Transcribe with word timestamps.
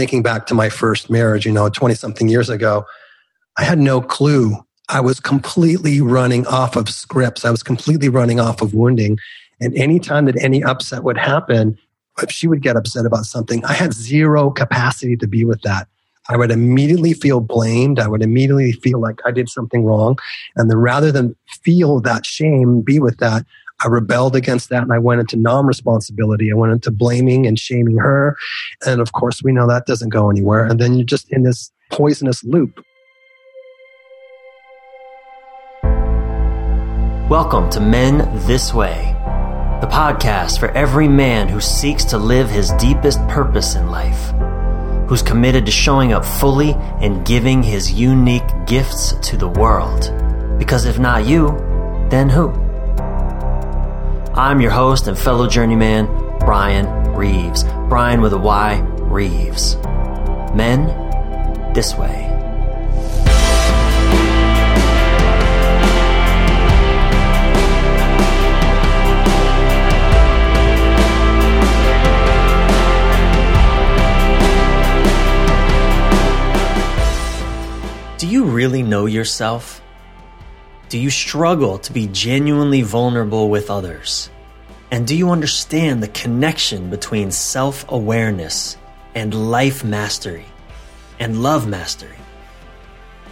thinking 0.00 0.22
back 0.22 0.46
to 0.46 0.54
my 0.54 0.70
first 0.70 1.10
marriage, 1.10 1.44
you 1.44 1.52
know, 1.52 1.68
20 1.68 1.94
something 1.94 2.26
years 2.26 2.48
ago, 2.48 2.86
I 3.58 3.64
had 3.64 3.78
no 3.78 4.00
clue. 4.00 4.56
I 4.88 4.98
was 4.98 5.20
completely 5.20 6.00
running 6.00 6.46
off 6.46 6.74
of 6.74 6.88
scripts. 6.88 7.44
I 7.44 7.50
was 7.50 7.62
completely 7.62 8.08
running 8.08 8.40
off 8.40 8.62
of 8.62 8.72
wounding. 8.72 9.18
And 9.60 9.76
anytime 9.76 10.24
that 10.24 10.42
any 10.42 10.64
upset 10.64 11.04
would 11.04 11.18
happen, 11.18 11.76
if 12.22 12.30
she 12.30 12.48
would 12.48 12.62
get 12.62 12.76
upset 12.76 13.04
about 13.04 13.26
something, 13.26 13.62
I 13.66 13.74
had 13.74 13.92
zero 13.92 14.50
capacity 14.50 15.18
to 15.18 15.26
be 15.26 15.44
with 15.44 15.60
that. 15.62 15.86
I 16.30 16.38
would 16.38 16.50
immediately 16.50 17.12
feel 17.12 17.40
blamed. 17.40 17.98
I 17.98 18.08
would 18.08 18.22
immediately 18.22 18.72
feel 18.72 19.00
like 19.00 19.20
I 19.26 19.32
did 19.32 19.50
something 19.50 19.84
wrong. 19.84 20.18
And 20.56 20.70
then 20.70 20.78
rather 20.78 21.12
than 21.12 21.36
feel 21.62 22.00
that 22.00 22.24
shame, 22.24 22.80
be 22.80 23.00
with 23.00 23.18
that, 23.18 23.44
I 23.82 23.88
rebelled 23.88 24.36
against 24.36 24.68
that 24.68 24.82
and 24.82 24.92
I 24.92 24.98
went 24.98 25.20
into 25.20 25.38
non 25.38 25.64
responsibility. 25.64 26.52
I 26.52 26.54
went 26.54 26.72
into 26.72 26.90
blaming 26.90 27.46
and 27.46 27.58
shaming 27.58 27.96
her. 27.96 28.36
And 28.84 29.00
of 29.00 29.12
course, 29.12 29.42
we 29.42 29.52
know 29.52 29.66
that 29.68 29.86
doesn't 29.86 30.10
go 30.10 30.28
anywhere. 30.28 30.64
And 30.66 30.78
then 30.78 30.96
you're 30.96 31.06
just 31.06 31.32
in 31.32 31.44
this 31.44 31.72
poisonous 31.90 32.44
loop. 32.44 32.84
Welcome 37.30 37.70
to 37.70 37.80
Men 37.80 38.18
This 38.46 38.74
Way, 38.74 39.14
the 39.80 39.86
podcast 39.86 40.60
for 40.60 40.70
every 40.72 41.08
man 41.08 41.48
who 41.48 41.60
seeks 41.60 42.04
to 42.06 42.18
live 42.18 42.50
his 42.50 42.72
deepest 42.72 43.26
purpose 43.28 43.76
in 43.76 43.88
life, 43.88 44.34
who's 45.08 45.22
committed 45.22 45.64
to 45.64 45.72
showing 45.72 46.12
up 46.12 46.26
fully 46.26 46.74
and 47.00 47.24
giving 47.24 47.62
his 47.62 47.90
unique 47.90 48.66
gifts 48.66 49.14
to 49.22 49.38
the 49.38 49.48
world. 49.48 50.12
Because 50.58 50.84
if 50.84 50.98
not 50.98 51.24
you, 51.24 51.48
then 52.10 52.28
who? 52.28 52.69
I'm 54.34 54.60
your 54.60 54.70
host 54.70 55.08
and 55.08 55.18
fellow 55.18 55.48
journeyman, 55.48 56.06
Brian 56.38 57.14
Reeves. 57.14 57.64
Brian 57.88 58.20
with 58.20 58.32
a 58.32 58.38
Y, 58.38 58.78
Reeves. 59.00 59.74
Men, 60.54 60.86
this 61.74 61.96
way. 61.96 62.28
Do 78.16 78.28
you 78.28 78.44
really 78.44 78.84
know 78.84 79.06
yourself? 79.06 79.82
Do 80.90 80.98
you 80.98 81.08
struggle 81.08 81.78
to 81.78 81.92
be 81.92 82.08
genuinely 82.08 82.82
vulnerable 82.82 83.48
with 83.48 83.70
others? 83.70 84.28
And 84.90 85.06
do 85.06 85.14
you 85.14 85.30
understand 85.30 86.02
the 86.02 86.08
connection 86.08 86.90
between 86.90 87.30
self 87.30 87.84
awareness 87.88 88.76
and 89.14 89.52
life 89.52 89.84
mastery 89.84 90.46
and 91.20 91.44
love 91.44 91.68
mastery? 91.68 92.16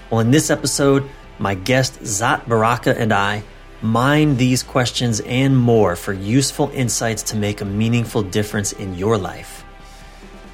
Well, 0.08 0.20
in 0.20 0.30
this 0.30 0.50
episode, 0.50 1.10
my 1.40 1.56
guest 1.56 1.98
Zat 2.04 2.48
Baraka 2.48 2.96
and 2.96 3.12
I 3.12 3.42
mine 3.82 4.36
these 4.36 4.62
questions 4.62 5.18
and 5.18 5.58
more 5.58 5.96
for 5.96 6.12
useful 6.12 6.70
insights 6.72 7.24
to 7.24 7.36
make 7.36 7.60
a 7.60 7.64
meaningful 7.64 8.22
difference 8.22 8.70
in 8.70 8.94
your 8.94 9.18
life. 9.18 9.64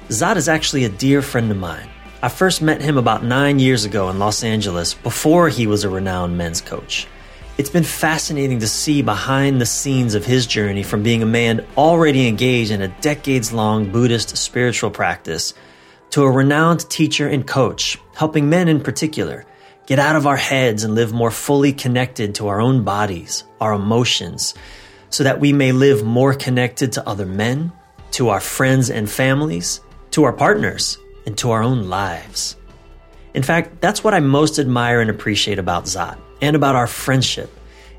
Zat 0.09 0.37
is 0.37 0.49
actually 0.49 0.85
a 0.85 0.89
dear 0.89 1.21
friend 1.21 1.51
of 1.51 1.57
mine. 1.57 1.89
I 2.25 2.27
first 2.27 2.59
met 2.59 2.81
him 2.81 2.97
about 2.97 3.23
nine 3.23 3.59
years 3.59 3.85
ago 3.85 4.09
in 4.09 4.17
Los 4.17 4.43
Angeles 4.43 4.95
before 4.95 5.47
he 5.47 5.67
was 5.67 5.83
a 5.83 5.91
renowned 5.91 6.35
men's 6.35 6.59
coach. 6.59 7.05
It's 7.59 7.69
been 7.69 7.83
fascinating 7.83 8.61
to 8.61 8.67
see 8.67 9.03
behind 9.03 9.61
the 9.61 9.67
scenes 9.67 10.15
of 10.15 10.25
his 10.25 10.47
journey 10.47 10.81
from 10.81 11.03
being 11.03 11.21
a 11.21 11.27
man 11.27 11.63
already 11.77 12.27
engaged 12.27 12.71
in 12.71 12.81
a 12.81 12.87
decades 12.87 13.53
long 13.53 13.91
Buddhist 13.91 14.35
spiritual 14.37 14.89
practice 14.89 15.53
to 16.09 16.23
a 16.23 16.31
renowned 16.31 16.89
teacher 16.89 17.27
and 17.27 17.45
coach, 17.45 17.99
helping 18.15 18.49
men 18.49 18.69
in 18.69 18.81
particular 18.81 19.45
get 19.85 19.99
out 19.99 20.15
of 20.15 20.25
our 20.25 20.35
heads 20.35 20.83
and 20.83 20.95
live 20.95 21.13
more 21.13 21.29
fully 21.29 21.73
connected 21.73 22.33
to 22.33 22.47
our 22.47 22.59
own 22.59 22.83
bodies, 22.83 23.43
our 23.61 23.73
emotions, 23.73 24.55
so 25.11 25.23
that 25.23 25.39
we 25.39 25.53
may 25.53 25.71
live 25.71 26.03
more 26.03 26.33
connected 26.33 26.91
to 26.93 27.07
other 27.07 27.27
men, 27.27 27.71
to 28.09 28.29
our 28.29 28.39
friends 28.39 28.89
and 28.89 29.07
families, 29.11 29.79
to 30.09 30.23
our 30.23 30.33
partners 30.33 30.97
and 31.25 31.37
to 31.37 31.51
our 31.51 31.63
own 31.63 31.89
lives. 31.89 32.55
In 33.33 33.43
fact, 33.43 33.81
that's 33.81 34.03
what 34.03 34.13
I 34.13 34.19
most 34.19 34.59
admire 34.59 35.01
and 35.01 35.09
appreciate 35.09 35.59
about 35.59 35.87
Zat 35.87 36.17
and 36.41 36.55
about 36.55 36.75
our 36.75 36.87
friendship 36.87 37.51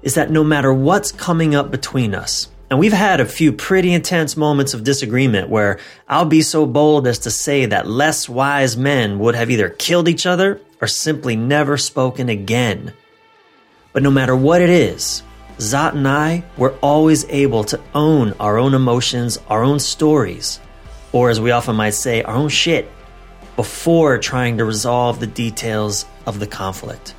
is 0.03 0.14
that 0.14 0.31
no 0.31 0.44
matter 0.44 0.72
what's 0.72 1.12
coming 1.12 1.54
up 1.54 1.70
between 1.70 2.15
us, 2.15 2.48
and 2.70 2.78
we've 2.78 2.92
had 2.92 3.20
a 3.20 3.26
few 3.26 3.53
pretty 3.53 3.92
intense 3.92 4.36
moments 4.36 4.75
of 4.75 4.82
disagreement 4.82 5.48
where 5.48 5.78
I'll 6.09 6.25
be 6.25 6.42
so 6.42 6.66
bold 6.66 7.06
as 7.06 7.20
to 7.20 7.31
say 7.31 7.66
that 7.66 7.86
less 7.86 8.28
wise 8.28 8.76
men 8.76 9.19
would 9.20 9.34
have 9.34 9.50
either 9.50 9.69
killed 9.69 10.09
each 10.09 10.26
other 10.26 10.60
or 10.81 10.88
simply 10.88 11.36
never 11.36 11.76
spoken 11.76 12.28
again. 12.28 12.92
But 13.92 14.03
no 14.03 14.10
matter 14.10 14.34
what 14.34 14.62
it 14.62 14.70
is, 14.70 15.22
Zat 15.60 15.94
and 15.94 16.06
I 16.06 16.44
were 16.56 16.75
always 16.82 17.25
able 17.28 17.65
to 17.65 17.81
own 17.94 18.34
our 18.41 18.59
own 18.59 18.75
emotions, 18.75 19.38
our 19.48 19.62
own 19.62 19.78
stories, 19.78 20.60
or 21.12 21.31
as 21.31 21.41
we 21.41 21.50
often 21.50 21.76
might 21.76 21.94
say, 21.94 22.22
our 22.22 22.34
own 22.34 22.48
shit, 22.48 22.91
before 23.56 24.19
trying 24.19 24.59
to 24.59 24.65
resolve 24.65 25.19
the 25.19 25.27
details 25.27 26.06
of 26.27 26.39
the 26.39 26.47
conflict. 26.47 27.15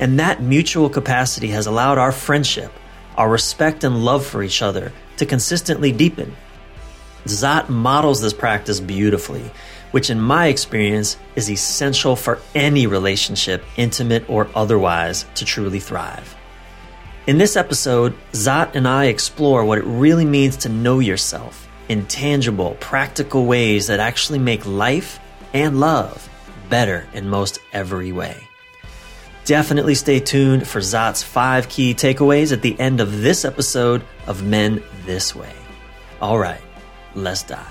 And 0.00 0.18
that 0.18 0.42
mutual 0.42 0.90
capacity 0.90 1.48
has 1.48 1.66
allowed 1.66 1.98
our 1.98 2.12
friendship, 2.12 2.72
our 3.16 3.30
respect 3.30 3.84
and 3.84 4.04
love 4.04 4.26
for 4.26 4.42
each 4.42 4.62
other 4.62 4.92
to 5.18 5.26
consistently 5.26 5.92
deepen. 5.92 6.34
Zat 7.26 7.68
models 7.68 8.20
this 8.20 8.32
practice 8.32 8.80
beautifully, 8.80 9.50
which 9.90 10.10
in 10.10 10.20
my 10.20 10.46
experience 10.46 11.16
is 11.34 11.50
essential 11.50 12.16
for 12.16 12.40
any 12.54 12.86
relationship, 12.86 13.64
intimate 13.76 14.28
or 14.28 14.48
otherwise, 14.54 15.24
to 15.34 15.44
truly 15.44 15.80
thrive. 15.80 16.36
In 17.26 17.38
this 17.38 17.56
episode, 17.56 18.14
Zat 18.32 18.76
and 18.76 18.86
I 18.86 19.06
explore 19.06 19.64
what 19.64 19.78
it 19.78 19.84
really 19.84 20.24
means 20.24 20.56
to 20.58 20.68
know 20.68 21.00
yourself 21.00 21.68
in 21.88 22.06
tangible, 22.06 22.76
practical 22.78 23.46
ways 23.46 23.88
that 23.88 24.00
actually 24.00 24.38
make 24.38 24.64
life 24.64 25.18
and 25.62 25.80
love 25.80 26.28
better 26.68 27.06
in 27.12 27.28
most 27.28 27.58
every 27.72 28.12
way. 28.12 28.36
Definitely 29.44 29.94
stay 29.94 30.18
tuned 30.18 30.66
for 30.66 30.80
Zat's 30.80 31.22
five 31.22 31.68
key 31.68 31.94
takeaways 31.94 32.52
at 32.52 32.62
the 32.62 32.78
end 32.80 33.00
of 33.00 33.22
this 33.22 33.44
episode 33.44 34.02
of 34.26 34.42
Men 34.42 34.82
This 35.04 35.34
Way. 35.34 35.52
All 36.20 36.38
right, 36.38 36.60
let's 37.14 37.42
dive. 37.42 37.66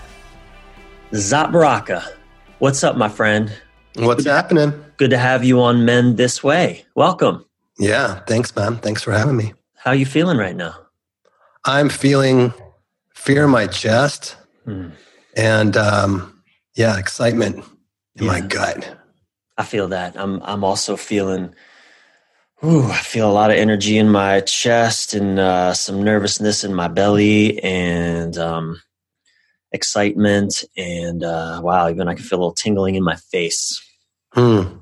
Zat 1.14 1.52
Baraka, 1.52 2.04
what's 2.60 2.84
up, 2.84 2.96
my 2.96 3.10
friend? 3.10 3.52
What's 3.96 4.24
good 4.24 4.30
happening? 4.30 4.86
good 4.98 5.10
to 5.10 5.18
have 5.18 5.44
you 5.44 5.62
on 5.62 5.86
Men 5.86 6.16
This 6.16 6.44
Way. 6.44 6.86
Welcome. 6.96 7.46
Yeah, 7.78 8.22
thanks, 8.22 8.56
man. 8.56 8.78
Thanks 8.78 9.04
for 9.04 9.12
having 9.12 9.36
me. 9.36 9.54
How 9.76 9.92
are 9.92 9.96
you 9.96 10.06
feeling 10.06 10.38
right 10.38 10.56
now? 10.56 10.76
I'm 11.66 11.90
feeling 11.90 12.54
fear 13.14 13.46
in 13.46 13.50
my 13.50 13.68
chest 13.68 14.38
hmm. 14.64 14.90
and 15.36 15.76
um, 15.76 16.42
yeah, 16.76 16.98
excitement 16.98 17.66
in 18.16 18.26
yeah. 18.26 18.32
my 18.32 18.42
gut. 18.42 18.98
I 19.58 19.64
feel 19.64 19.90
that. 19.90 20.18
I'm 20.18 20.42
I'm 20.44 20.64
also 20.64 20.98
feeling 20.98 21.54
ooh, 22.64 22.84
I 22.84 22.98
feel 22.98 23.30
a 23.30 23.34
lot 23.34 23.52
of 23.52 23.58
energy 23.58 23.98
in 23.98 24.10
my 24.10 24.42
chest 24.42 25.14
and 25.14 25.40
uh, 25.40 25.74
some 25.74 26.04
nervousness 26.04 26.64
in 26.64 26.74
my 26.74 26.88
belly 26.88 27.62
and 27.64 28.38
um, 28.38 28.82
excitement 29.72 30.64
and 30.78 31.24
uh, 31.24 31.60
wow, 31.64 31.90
even 31.90 32.08
I 32.08 32.16
can 32.16 32.24
feel 32.24 32.40
a 32.40 32.42
little 32.42 32.54
tingling 32.54 32.96
in 32.96 33.04
my 33.04 33.16
face. 33.16 33.82
Hmm. 34.34 34.80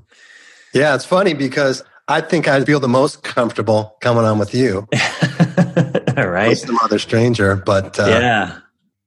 Yeah, 0.74 0.96
it's 0.96 1.06
funny 1.06 1.34
because 1.34 1.84
I 2.08 2.22
think 2.22 2.48
I 2.48 2.64
feel 2.64 2.80
the 2.80 2.88
most 2.88 3.24
comfortable 3.24 3.96
coming 4.02 4.26
on 4.26 4.40
with 4.40 4.54
you. 4.54 4.88
All 6.18 6.28
right. 6.28 6.58
Some 6.58 6.80
other 6.80 7.00
stranger, 7.00 7.56
but 7.56 8.00
uh, 8.00 8.08
yeah, 8.08 8.60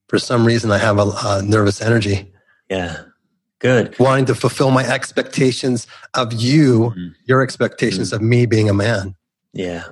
for 0.08 0.18
some 0.18 0.44
reason 0.44 0.70
I 0.70 0.78
have 0.78 0.98
a, 0.98 1.10
a 1.24 1.42
nervous 1.42 1.80
energy. 1.80 2.32
Yeah. 2.68 3.02
Good. 3.58 3.98
Wanting 3.98 4.26
to 4.26 4.34
fulfill 4.34 4.70
my 4.70 4.86
expectations 4.86 5.86
of 6.14 6.32
you, 6.32 6.90
mm-hmm. 6.90 7.08
your 7.24 7.42
expectations 7.42 8.08
mm-hmm. 8.08 8.16
of 8.16 8.22
me 8.22 8.46
being 8.46 8.68
a 8.68 8.74
man. 8.74 9.14
Yeah. 9.52 9.84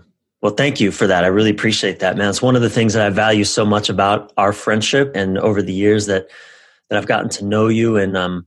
Well, 0.43 0.52
thank 0.52 0.78
you 0.78 0.90
for 0.90 1.06
that. 1.06 1.25
I 1.25 1.28
really 1.28 1.50
appreciate 1.50 2.00
that, 2.00 2.19
man. 2.19 2.28
It's 2.28 2.43
one 2.43 2.55
of 2.55 2.61
the 2.61 2.69
things 2.69 2.93
that 2.93 3.06
I 3.06 3.08
value 3.08 3.44
so 3.44 3.64
much 3.64 3.88
about 3.88 4.31
our 4.37 4.52
friendship 4.52 5.12
and 5.14 5.38
over 5.38 5.62
the 5.62 5.72
years 5.72 6.05
that 6.06 6.28
that 6.90 6.99
I've 6.99 7.06
gotten 7.06 7.31
to 7.31 7.44
know 7.46 7.69
you 7.69 7.96
and 7.96 8.14
um 8.14 8.46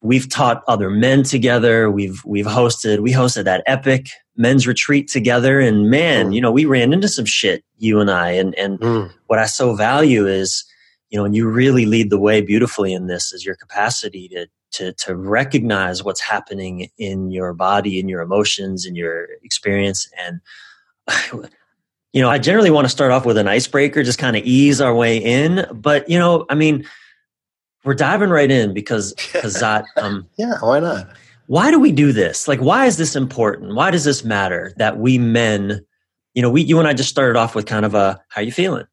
we've 0.00 0.28
taught 0.28 0.62
other 0.68 0.90
men 0.90 1.24
together. 1.24 1.90
We've 1.90 2.22
we've 2.24 2.46
hosted 2.46 3.00
we 3.00 3.12
hosted 3.12 3.44
that 3.44 3.64
epic 3.66 4.10
men's 4.36 4.68
retreat 4.68 5.08
together 5.08 5.58
and 5.58 5.90
man, 5.90 6.30
mm. 6.30 6.34
you 6.36 6.40
know, 6.40 6.52
we 6.52 6.66
ran 6.66 6.92
into 6.92 7.08
some 7.08 7.24
shit 7.24 7.64
you 7.78 7.98
and 7.98 8.12
I 8.12 8.30
and 8.30 8.54
and 8.54 8.78
mm. 8.78 9.10
what 9.26 9.40
I 9.40 9.46
so 9.46 9.74
value 9.74 10.28
is 10.28 10.64
you 11.10 11.18
know, 11.18 11.24
and 11.24 11.34
you 11.34 11.48
really 11.48 11.86
lead 11.86 12.10
the 12.10 12.18
way 12.18 12.40
beautifully 12.40 12.92
in 12.92 13.06
this 13.06 13.32
is 13.32 13.44
your 13.44 13.56
capacity 13.56 14.28
to 14.28 14.46
to 14.70 14.92
to 14.94 15.16
recognize 15.16 16.04
what's 16.04 16.20
happening 16.20 16.90
in 16.98 17.30
your 17.30 17.54
body, 17.54 17.98
in 17.98 18.08
your 18.08 18.20
emotions, 18.20 18.84
in 18.84 18.94
your 18.94 19.24
experience. 19.42 20.08
And 20.18 20.40
you 22.12 22.22
know, 22.22 22.30
I 22.30 22.38
generally 22.38 22.70
want 22.70 22.84
to 22.84 22.90
start 22.90 23.12
off 23.12 23.24
with 23.24 23.38
an 23.38 23.48
icebreaker, 23.48 24.02
just 24.02 24.18
kind 24.18 24.36
of 24.36 24.44
ease 24.44 24.80
our 24.80 24.94
way 24.94 25.18
in. 25.18 25.66
But 25.72 26.08
you 26.08 26.18
know, 26.18 26.44
I 26.50 26.54
mean, 26.54 26.86
we're 27.84 27.94
diving 27.94 28.30
right 28.30 28.50
in 28.50 28.74
because 28.74 29.14
because 29.32 29.60
that 29.60 29.84
um 29.96 30.28
yeah, 30.36 30.58
why 30.60 30.80
not? 30.80 31.08
Why 31.46 31.70
do 31.70 31.78
we 31.78 31.92
do 31.92 32.12
this? 32.12 32.46
Like, 32.46 32.60
why 32.60 32.84
is 32.84 32.98
this 32.98 33.16
important? 33.16 33.74
Why 33.74 33.90
does 33.90 34.04
this 34.04 34.22
matter 34.22 34.74
that 34.76 34.98
we 34.98 35.16
men, 35.16 35.82
you 36.34 36.42
know, 36.42 36.50
we 36.50 36.60
you 36.60 36.78
and 36.78 36.86
I 36.86 36.92
just 36.92 37.08
started 37.08 37.38
off 37.38 37.54
with 37.54 37.64
kind 37.64 37.86
of 37.86 37.94
a 37.94 38.20
how 38.28 38.42
you 38.42 38.52
feeling, 38.52 38.84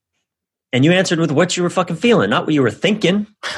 and 0.75 0.83
you 0.83 0.91
answered 0.91 1.19
with 1.19 1.31
what 1.31 1.55
you 1.55 1.63
were 1.63 1.69
fucking 1.69 1.95
feeling, 1.95 2.29
not 2.29 2.45
what 2.45 2.53
you 2.53 2.61
were 2.61 2.69
thinking, 2.69 3.25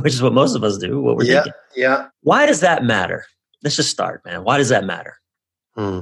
which 0.00 0.14
is 0.14 0.20
what 0.20 0.32
most 0.32 0.56
of 0.56 0.64
us 0.64 0.78
do. 0.78 1.00
What 1.00 1.16
we're 1.16 1.26
yeah, 1.26 1.44
thinking. 1.44 1.52
Yeah. 1.76 2.08
Why 2.22 2.44
does 2.44 2.58
that 2.58 2.82
matter? 2.82 3.24
Let's 3.62 3.76
just 3.76 3.90
start, 3.90 4.24
man. 4.24 4.42
Why 4.42 4.58
does 4.58 4.68
that 4.70 4.82
matter? 4.82 5.16
Hmm. 5.76 6.00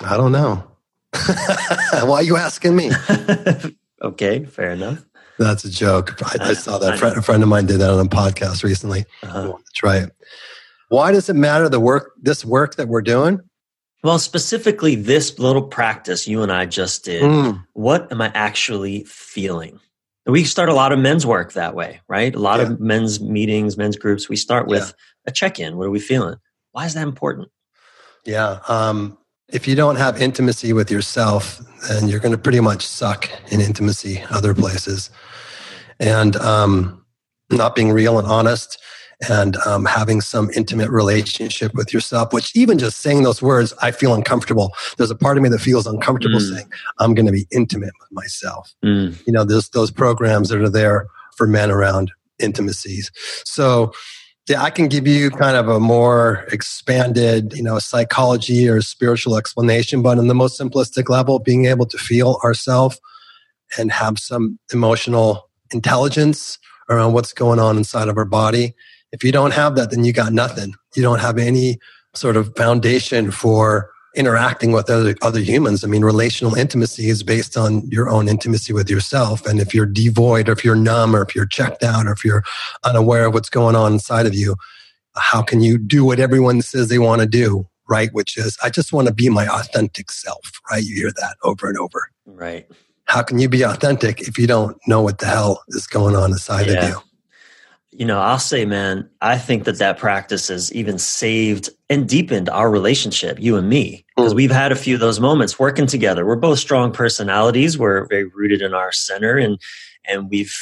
I 0.00 0.16
don't 0.16 0.32
know. 0.32 0.66
Why 1.92 2.20
are 2.20 2.22
you 2.22 2.38
asking 2.38 2.76
me? 2.76 2.92
okay, 4.02 4.46
fair 4.46 4.70
enough. 4.70 5.04
That's 5.38 5.66
a 5.66 5.70
joke. 5.70 6.14
I, 6.22 6.48
I 6.48 6.52
saw 6.54 6.78
that. 6.78 7.02
a 7.02 7.20
friend 7.20 7.42
of 7.42 7.48
mine 7.50 7.66
did 7.66 7.80
that 7.80 7.90
on 7.90 8.06
a 8.06 8.08
podcast 8.08 8.64
recently. 8.64 9.04
Uh-huh. 9.22 9.52
Try 9.74 9.98
it. 9.98 10.16
Why 10.88 11.12
does 11.12 11.28
it 11.28 11.36
matter 11.36 11.68
the 11.68 11.78
work, 11.78 12.12
this 12.22 12.42
work 12.42 12.76
that 12.76 12.88
we're 12.88 13.02
doing? 13.02 13.40
Well, 14.02 14.18
specifically, 14.18 14.94
this 14.94 15.38
little 15.38 15.62
practice 15.62 16.28
you 16.28 16.42
and 16.42 16.52
I 16.52 16.66
just 16.66 17.04
did. 17.04 17.22
Mm. 17.22 17.64
What 17.72 18.10
am 18.12 18.20
I 18.20 18.30
actually 18.34 19.04
feeling? 19.04 19.80
We 20.26 20.44
start 20.44 20.68
a 20.68 20.74
lot 20.74 20.92
of 20.92 20.98
men's 20.98 21.24
work 21.24 21.52
that 21.52 21.74
way, 21.74 22.00
right? 22.08 22.34
A 22.34 22.38
lot 22.38 22.60
yeah. 22.60 22.66
of 22.66 22.80
men's 22.80 23.20
meetings, 23.20 23.76
men's 23.76 23.96
groups. 23.96 24.28
We 24.28 24.36
start 24.36 24.66
with 24.66 24.82
yeah. 24.82 25.30
a 25.30 25.32
check 25.32 25.58
in. 25.58 25.76
What 25.76 25.86
are 25.86 25.90
we 25.90 26.00
feeling? 26.00 26.36
Why 26.72 26.84
is 26.84 26.94
that 26.94 27.02
important? 27.02 27.48
Yeah. 28.24 28.58
Um, 28.68 29.18
if 29.48 29.68
you 29.68 29.76
don't 29.76 29.96
have 29.96 30.20
intimacy 30.20 30.72
with 30.72 30.90
yourself, 30.90 31.60
then 31.88 32.08
you're 32.08 32.20
going 32.20 32.32
to 32.32 32.38
pretty 32.38 32.60
much 32.60 32.86
suck 32.86 33.30
in 33.52 33.60
intimacy 33.60 34.22
other 34.30 34.52
places. 34.52 35.10
And 36.00 36.36
um, 36.36 37.04
not 37.50 37.76
being 37.76 37.92
real 37.92 38.18
and 38.18 38.26
honest 38.26 38.78
and 39.28 39.56
um, 39.58 39.84
having 39.86 40.20
some 40.20 40.50
intimate 40.54 40.90
relationship 40.90 41.74
with 41.74 41.92
yourself, 41.92 42.32
which 42.32 42.54
even 42.54 42.78
just 42.78 42.98
saying 42.98 43.22
those 43.22 43.40
words, 43.40 43.72
I 43.80 43.90
feel 43.90 44.14
uncomfortable. 44.14 44.72
There's 44.98 45.10
a 45.10 45.16
part 45.16 45.36
of 45.36 45.42
me 45.42 45.48
that 45.48 45.60
feels 45.60 45.86
uncomfortable 45.86 46.38
mm. 46.38 46.54
saying, 46.54 46.70
I'm 46.98 47.14
going 47.14 47.26
to 47.26 47.32
be 47.32 47.46
intimate 47.50 47.94
with 47.98 48.12
myself. 48.12 48.74
Mm. 48.84 49.16
You 49.26 49.32
know, 49.32 49.44
there's 49.44 49.70
those 49.70 49.90
programs 49.90 50.50
that 50.50 50.60
are 50.60 50.68
there 50.68 51.06
for 51.36 51.46
men 51.46 51.70
around 51.70 52.12
intimacies. 52.38 53.10
So 53.44 53.92
yeah, 54.48 54.62
I 54.62 54.70
can 54.70 54.86
give 54.86 55.08
you 55.08 55.30
kind 55.30 55.56
of 55.56 55.68
a 55.68 55.80
more 55.80 56.46
expanded, 56.52 57.52
you 57.54 57.62
know, 57.62 57.78
psychology 57.78 58.68
or 58.68 58.80
spiritual 58.80 59.36
explanation, 59.36 60.02
but 60.02 60.18
in 60.18 60.28
the 60.28 60.34
most 60.34 60.60
simplistic 60.60 61.08
level, 61.08 61.38
being 61.38 61.66
able 61.66 61.86
to 61.86 61.98
feel 61.98 62.38
ourselves 62.44 63.00
and 63.76 63.90
have 63.90 64.18
some 64.18 64.58
emotional 64.72 65.48
intelligence 65.72 66.58
around 66.88 67.12
what's 67.12 67.32
going 67.32 67.58
on 67.58 67.76
inside 67.76 68.08
of 68.08 68.16
our 68.16 68.24
body. 68.24 68.74
If 69.12 69.24
you 69.24 69.32
don't 69.32 69.52
have 69.52 69.76
that, 69.76 69.90
then 69.90 70.04
you 70.04 70.12
got 70.12 70.32
nothing. 70.32 70.74
You 70.94 71.02
don't 71.02 71.20
have 71.20 71.38
any 71.38 71.78
sort 72.14 72.36
of 72.36 72.54
foundation 72.56 73.30
for 73.30 73.90
interacting 74.16 74.72
with 74.72 74.88
other, 74.88 75.14
other 75.20 75.40
humans. 75.40 75.84
I 75.84 75.88
mean, 75.88 76.02
relational 76.02 76.54
intimacy 76.54 77.10
is 77.10 77.22
based 77.22 77.56
on 77.56 77.86
your 77.88 78.08
own 78.08 78.28
intimacy 78.28 78.72
with 78.72 78.88
yourself. 78.88 79.46
And 79.46 79.60
if 79.60 79.74
you're 79.74 79.86
devoid, 79.86 80.48
or 80.48 80.52
if 80.52 80.64
you're 80.64 80.74
numb, 80.74 81.14
or 81.14 81.22
if 81.22 81.34
you're 81.34 81.46
checked 81.46 81.82
out, 81.82 82.06
or 82.06 82.12
if 82.12 82.24
you're 82.24 82.42
unaware 82.82 83.26
of 83.26 83.34
what's 83.34 83.50
going 83.50 83.76
on 83.76 83.92
inside 83.92 84.26
of 84.26 84.34
you, 84.34 84.56
how 85.16 85.42
can 85.42 85.60
you 85.60 85.78
do 85.78 86.04
what 86.04 86.18
everyone 86.18 86.62
says 86.62 86.88
they 86.88 86.98
want 86.98 87.20
to 87.20 87.26
do? 87.26 87.68
Right. 87.88 88.08
Which 88.12 88.36
is, 88.36 88.58
I 88.64 88.70
just 88.70 88.92
want 88.92 89.06
to 89.06 89.14
be 89.14 89.28
my 89.28 89.46
authentic 89.46 90.10
self. 90.10 90.60
Right. 90.70 90.82
You 90.82 90.96
hear 90.96 91.12
that 91.12 91.36
over 91.44 91.68
and 91.68 91.78
over. 91.78 92.10
Right. 92.24 92.66
How 93.04 93.22
can 93.22 93.38
you 93.38 93.48
be 93.48 93.62
authentic 93.62 94.22
if 94.22 94.38
you 94.38 94.46
don't 94.46 94.76
know 94.88 95.02
what 95.02 95.18
the 95.18 95.26
hell 95.26 95.62
is 95.68 95.86
going 95.86 96.16
on 96.16 96.32
inside 96.32 96.66
yeah. 96.66 96.72
of 96.72 96.88
you? 96.88 97.00
You 97.92 98.04
know, 98.04 98.20
I'll 98.20 98.38
say, 98.38 98.64
man, 98.64 99.08
I 99.22 99.38
think 99.38 99.64
that 99.64 99.78
that 99.78 99.98
practice 99.98 100.48
has 100.48 100.72
even 100.72 100.98
saved 100.98 101.70
and 101.88 102.08
deepened 102.08 102.48
our 102.48 102.70
relationship, 102.70 103.38
you 103.40 103.56
and 103.56 103.68
me, 103.68 104.04
because 104.16 104.32
mm. 104.32 104.36
we've 104.36 104.50
had 104.50 104.72
a 104.72 104.76
few 104.76 104.94
of 104.94 105.00
those 105.00 105.20
moments 105.20 105.58
working 105.58 105.86
together. 105.86 106.26
We're 106.26 106.36
both 106.36 106.58
strong 106.58 106.92
personalities. 106.92 107.78
We're 107.78 108.06
very 108.06 108.24
rooted 108.24 108.60
in 108.60 108.74
our 108.74 108.92
center, 108.92 109.38
and 109.38 109.58
and 110.06 110.28
we've, 110.28 110.54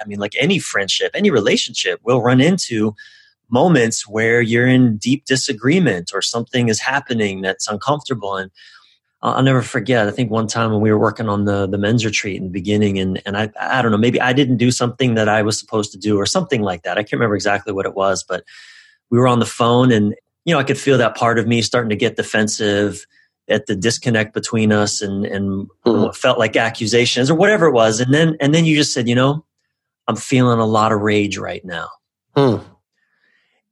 I 0.00 0.06
mean, 0.06 0.18
like 0.18 0.34
any 0.38 0.58
friendship, 0.58 1.12
any 1.14 1.30
relationship, 1.30 2.00
we'll 2.04 2.22
run 2.22 2.40
into 2.40 2.94
moments 3.50 4.06
where 4.06 4.40
you're 4.40 4.66
in 4.66 4.98
deep 4.98 5.24
disagreement 5.24 6.12
or 6.14 6.22
something 6.22 6.68
is 6.68 6.80
happening 6.80 7.42
that's 7.42 7.68
uncomfortable, 7.68 8.36
and 8.36 8.50
I'll 9.20 9.42
never 9.42 9.62
forget. 9.62 10.06
I 10.06 10.12
think 10.12 10.30
one 10.30 10.46
time 10.46 10.70
when 10.70 10.80
we 10.80 10.92
were 10.92 10.98
working 10.98 11.28
on 11.28 11.44
the 11.44 11.66
the 11.66 11.78
men's 11.78 12.04
retreat 12.04 12.36
in 12.36 12.44
the 12.44 12.50
beginning, 12.50 12.98
and 12.98 13.20
and 13.26 13.36
I 13.36 13.50
I 13.60 13.82
don't 13.82 13.90
know, 13.90 13.98
maybe 13.98 14.20
I 14.20 14.32
didn't 14.32 14.58
do 14.58 14.70
something 14.70 15.14
that 15.14 15.28
I 15.28 15.42
was 15.42 15.58
supposed 15.58 15.90
to 15.92 15.98
do 15.98 16.16
or 16.16 16.26
something 16.26 16.62
like 16.62 16.82
that. 16.82 16.98
I 16.98 17.02
can't 17.02 17.14
remember 17.14 17.34
exactly 17.34 17.72
what 17.72 17.86
it 17.86 17.94
was, 17.94 18.22
but 18.22 18.44
we 19.10 19.18
were 19.18 19.26
on 19.26 19.40
the 19.40 19.46
phone, 19.46 19.90
and 19.90 20.14
you 20.44 20.54
know 20.54 20.60
I 20.60 20.64
could 20.64 20.78
feel 20.78 20.98
that 20.98 21.16
part 21.16 21.38
of 21.38 21.48
me 21.48 21.62
starting 21.62 21.90
to 21.90 21.96
get 21.96 22.16
defensive 22.16 23.06
at 23.48 23.66
the 23.66 23.74
disconnect 23.74 24.34
between 24.34 24.72
us, 24.72 25.00
and 25.00 25.26
and 25.26 25.66
mm-hmm. 25.66 26.02
what 26.02 26.16
felt 26.16 26.38
like 26.38 26.54
accusations 26.54 27.28
or 27.28 27.34
whatever 27.34 27.66
it 27.66 27.72
was, 27.72 27.98
and 28.00 28.14
then 28.14 28.36
and 28.40 28.54
then 28.54 28.64
you 28.64 28.76
just 28.76 28.92
said, 28.92 29.08
you 29.08 29.16
know, 29.16 29.44
I'm 30.06 30.16
feeling 30.16 30.60
a 30.60 30.66
lot 30.66 30.92
of 30.92 31.00
rage 31.00 31.38
right 31.38 31.64
now. 31.64 31.88
Mm 32.36 32.64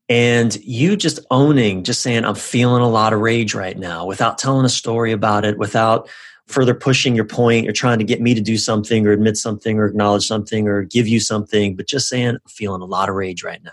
and 0.09 0.57
you 0.65 0.97
just 0.97 1.19
owning 1.31 1.83
just 1.83 2.03
saying 2.03 2.25
i'm 2.25 2.35
feeling 2.35 2.83
a 2.83 2.89
lot 2.89 3.13
of 3.13 3.21
rage 3.21 3.55
right 3.55 3.79
now 3.79 4.05
without 4.05 4.39
telling 4.39 4.65
a 4.65 4.69
story 4.69 5.13
about 5.13 5.45
it 5.45 5.59
without 5.59 6.09
further 6.47 6.75
pushing 6.75 7.17
your 7.17 7.25
point 7.25 7.65
you're 7.65 7.73
trying 7.73 7.99
to 7.99 8.05
get 8.05 8.21
me 8.21 8.35
to 8.35 8.41
do 8.41 8.57
something 8.57 9.07
or 9.07 9.13
admit 9.13 9.37
something 9.37 9.79
or 9.79 9.87
acknowledge 9.87 10.27
something 10.27 10.69
or 10.69 10.85
give 10.85 11.09
you 11.09 11.19
something 11.19 11.75
but 11.75 11.89
just 11.89 12.09
saying 12.09 12.31
i'm 12.31 12.41
feeling 12.49 12.83
a 12.83 12.87
lot 12.87 13.09
of 13.09 13.15
rage 13.15 13.43
right 13.43 13.63
now. 13.65 13.71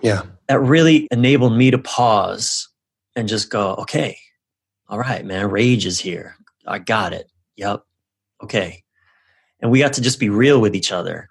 Yeah. 0.00 0.22
That 0.46 0.60
really 0.60 1.08
enabled 1.10 1.56
me 1.56 1.72
to 1.72 1.78
pause 1.78 2.68
and 3.16 3.26
just 3.26 3.50
go 3.50 3.74
okay. 3.76 4.16
All 4.88 4.98
right 4.98 5.24
man. 5.24 5.50
Rage 5.50 5.86
is 5.86 5.98
here. 5.98 6.36
I 6.66 6.78
got 6.78 7.12
it. 7.12 7.30
Yep 7.56 7.82
okay. 8.42 8.82
And 9.60 9.70
we 9.70 9.80
got 9.80 9.94
to 9.94 10.00
just 10.00 10.20
be 10.20 10.28
real 10.28 10.60
with 10.60 10.76
each 10.76 10.92
other. 10.92 11.28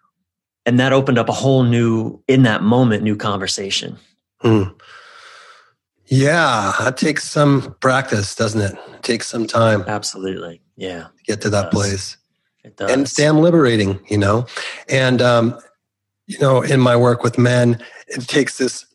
And 0.66 0.80
that 0.80 0.92
opened 0.92 1.18
up 1.18 1.30
a 1.30 1.34
whole 1.34 1.64
new 1.64 2.22
in 2.28 2.44
that 2.44 2.62
moment 2.62 3.04
new 3.04 3.16
conversation 3.16 3.98
mm. 4.44 4.82
yeah 6.06 6.74
that 6.80 6.98
takes 6.98 7.24
some 7.24 7.76
practice 7.80 8.36
doesn't 8.36 8.62
it? 8.62 8.76
it 8.94 9.04
takes 9.04 9.28
some 9.28 9.48
time. 9.48 9.84
Absolutely. 9.88 10.62
Yeah. 10.76 11.04
To 11.04 11.24
get 11.26 11.42
to 11.42 11.50
that 11.50 11.72
place. 11.72 12.18
It 12.64 12.76
does. 12.76 12.92
and 12.92 13.02
it's 13.04 13.14
damn 13.14 13.40
liberating 13.40 14.00
you 14.08 14.18
know? 14.18 14.46
And 14.90 15.22
um 15.22 15.60
you 16.28 16.40
know 16.40 16.62
in 16.62 16.80
my 16.80 16.96
work 16.96 17.24
with 17.24 17.38
men 17.38 17.84
it 18.08 18.28
takes 18.28 18.58
this 18.58 18.86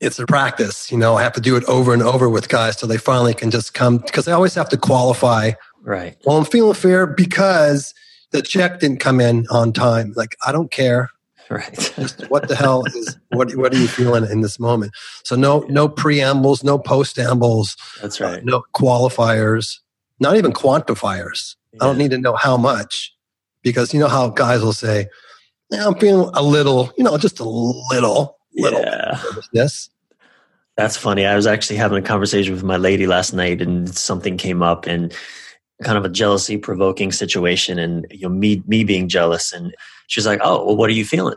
it's 0.00 0.18
a 0.18 0.26
practice 0.26 0.90
you 0.90 0.98
know? 0.98 1.16
I 1.16 1.22
have 1.22 1.32
to 1.34 1.40
do 1.40 1.56
it 1.56 1.64
over 1.64 1.92
and 1.92 2.02
over 2.02 2.28
with 2.28 2.48
guys 2.48 2.76
till 2.76 2.88
they 2.88 2.98
finally 2.98 3.34
can 3.34 3.50
just 3.50 3.74
come 3.74 3.98
because 3.98 4.28
i 4.28 4.32
always 4.32 4.54
have 4.54 4.68
to 4.70 4.76
qualify. 4.76 5.52
Right. 5.82 6.16
Well 6.24 6.38
i'm 6.38 6.44
feeling 6.44 6.74
fear 6.74 7.06
because 7.06 7.94
the 8.32 8.42
check 8.42 8.80
didn't 8.80 8.98
come 8.98 9.20
in 9.20 9.46
on 9.50 9.72
time. 9.72 10.12
Like 10.16 10.36
i 10.46 10.52
don't 10.52 10.70
care 10.70 11.10
Right. 11.50 11.94
what 12.28 12.48
the 12.48 12.56
hell 12.56 12.84
is 12.86 13.16
what? 13.28 13.54
What 13.54 13.72
are 13.72 13.78
you 13.78 13.86
feeling 13.86 14.28
in 14.28 14.40
this 14.40 14.58
moment? 14.58 14.92
So 15.24 15.36
no, 15.36 15.60
no 15.68 15.88
preambles, 15.88 16.64
no 16.64 16.76
postambles. 16.76 17.76
That's 18.02 18.20
right. 18.20 18.38
Uh, 18.38 18.42
no 18.42 18.64
qualifiers, 18.74 19.78
not 20.18 20.36
even 20.36 20.52
quantifiers. 20.52 21.54
Yeah. 21.72 21.78
I 21.82 21.86
don't 21.86 21.98
need 21.98 22.10
to 22.10 22.18
know 22.18 22.34
how 22.34 22.56
much 22.56 23.14
because 23.62 23.94
you 23.94 24.00
know 24.00 24.08
how 24.08 24.28
guys 24.30 24.60
will 24.60 24.72
say, 24.72 25.06
yeah, 25.70 25.86
"I'm 25.86 25.94
feeling 25.94 26.30
a 26.34 26.42
little," 26.42 26.92
you 26.98 27.04
know, 27.04 27.16
just 27.16 27.38
a 27.38 27.44
little, 27.44 28.38
little 28.56 28.80
yeah. 28.80 29.20
nervousness. 29.22 29.88
That's 30.76 30.96
funny. 30.96 31.26
I 31.26 31.36
was 31.36 31.46
actually 31.46 31.76
having 31.76 31.98
a 31.98 32.06
conversation 32.06 32.54
with 32.54 32.64
my 32.64 32.76
lady 32.76 33.06
last 33.06 33.32
night, 33.32 33.62
and 33.62 33.94
something 33.96 34.36
came 34.36 34.64
up, 34.64 34.86
and 34.86 35.14
kind 35.84 35.96
of 35.96 36.04
a 36.04 36.08
jealousy 36.08 36.58
provoking 36.58 37.12
situation, 37.12 37.78
and 37.78 38.04
you 38.10 38.22
know, 38.22 38.34
me 38.34 38.64
me 38.66 38.82
being 38.82 39.08
jealous 39.08 39.52
and 39.52 39.72
She's 40.06 40.26
like, 40.26 40.40
Oh, 40.42 40.64
well, 40.66 40.76
what 40.76 40.90
are 40.90 40.94
you 40.94 41.04
feeling? 41.04 41.36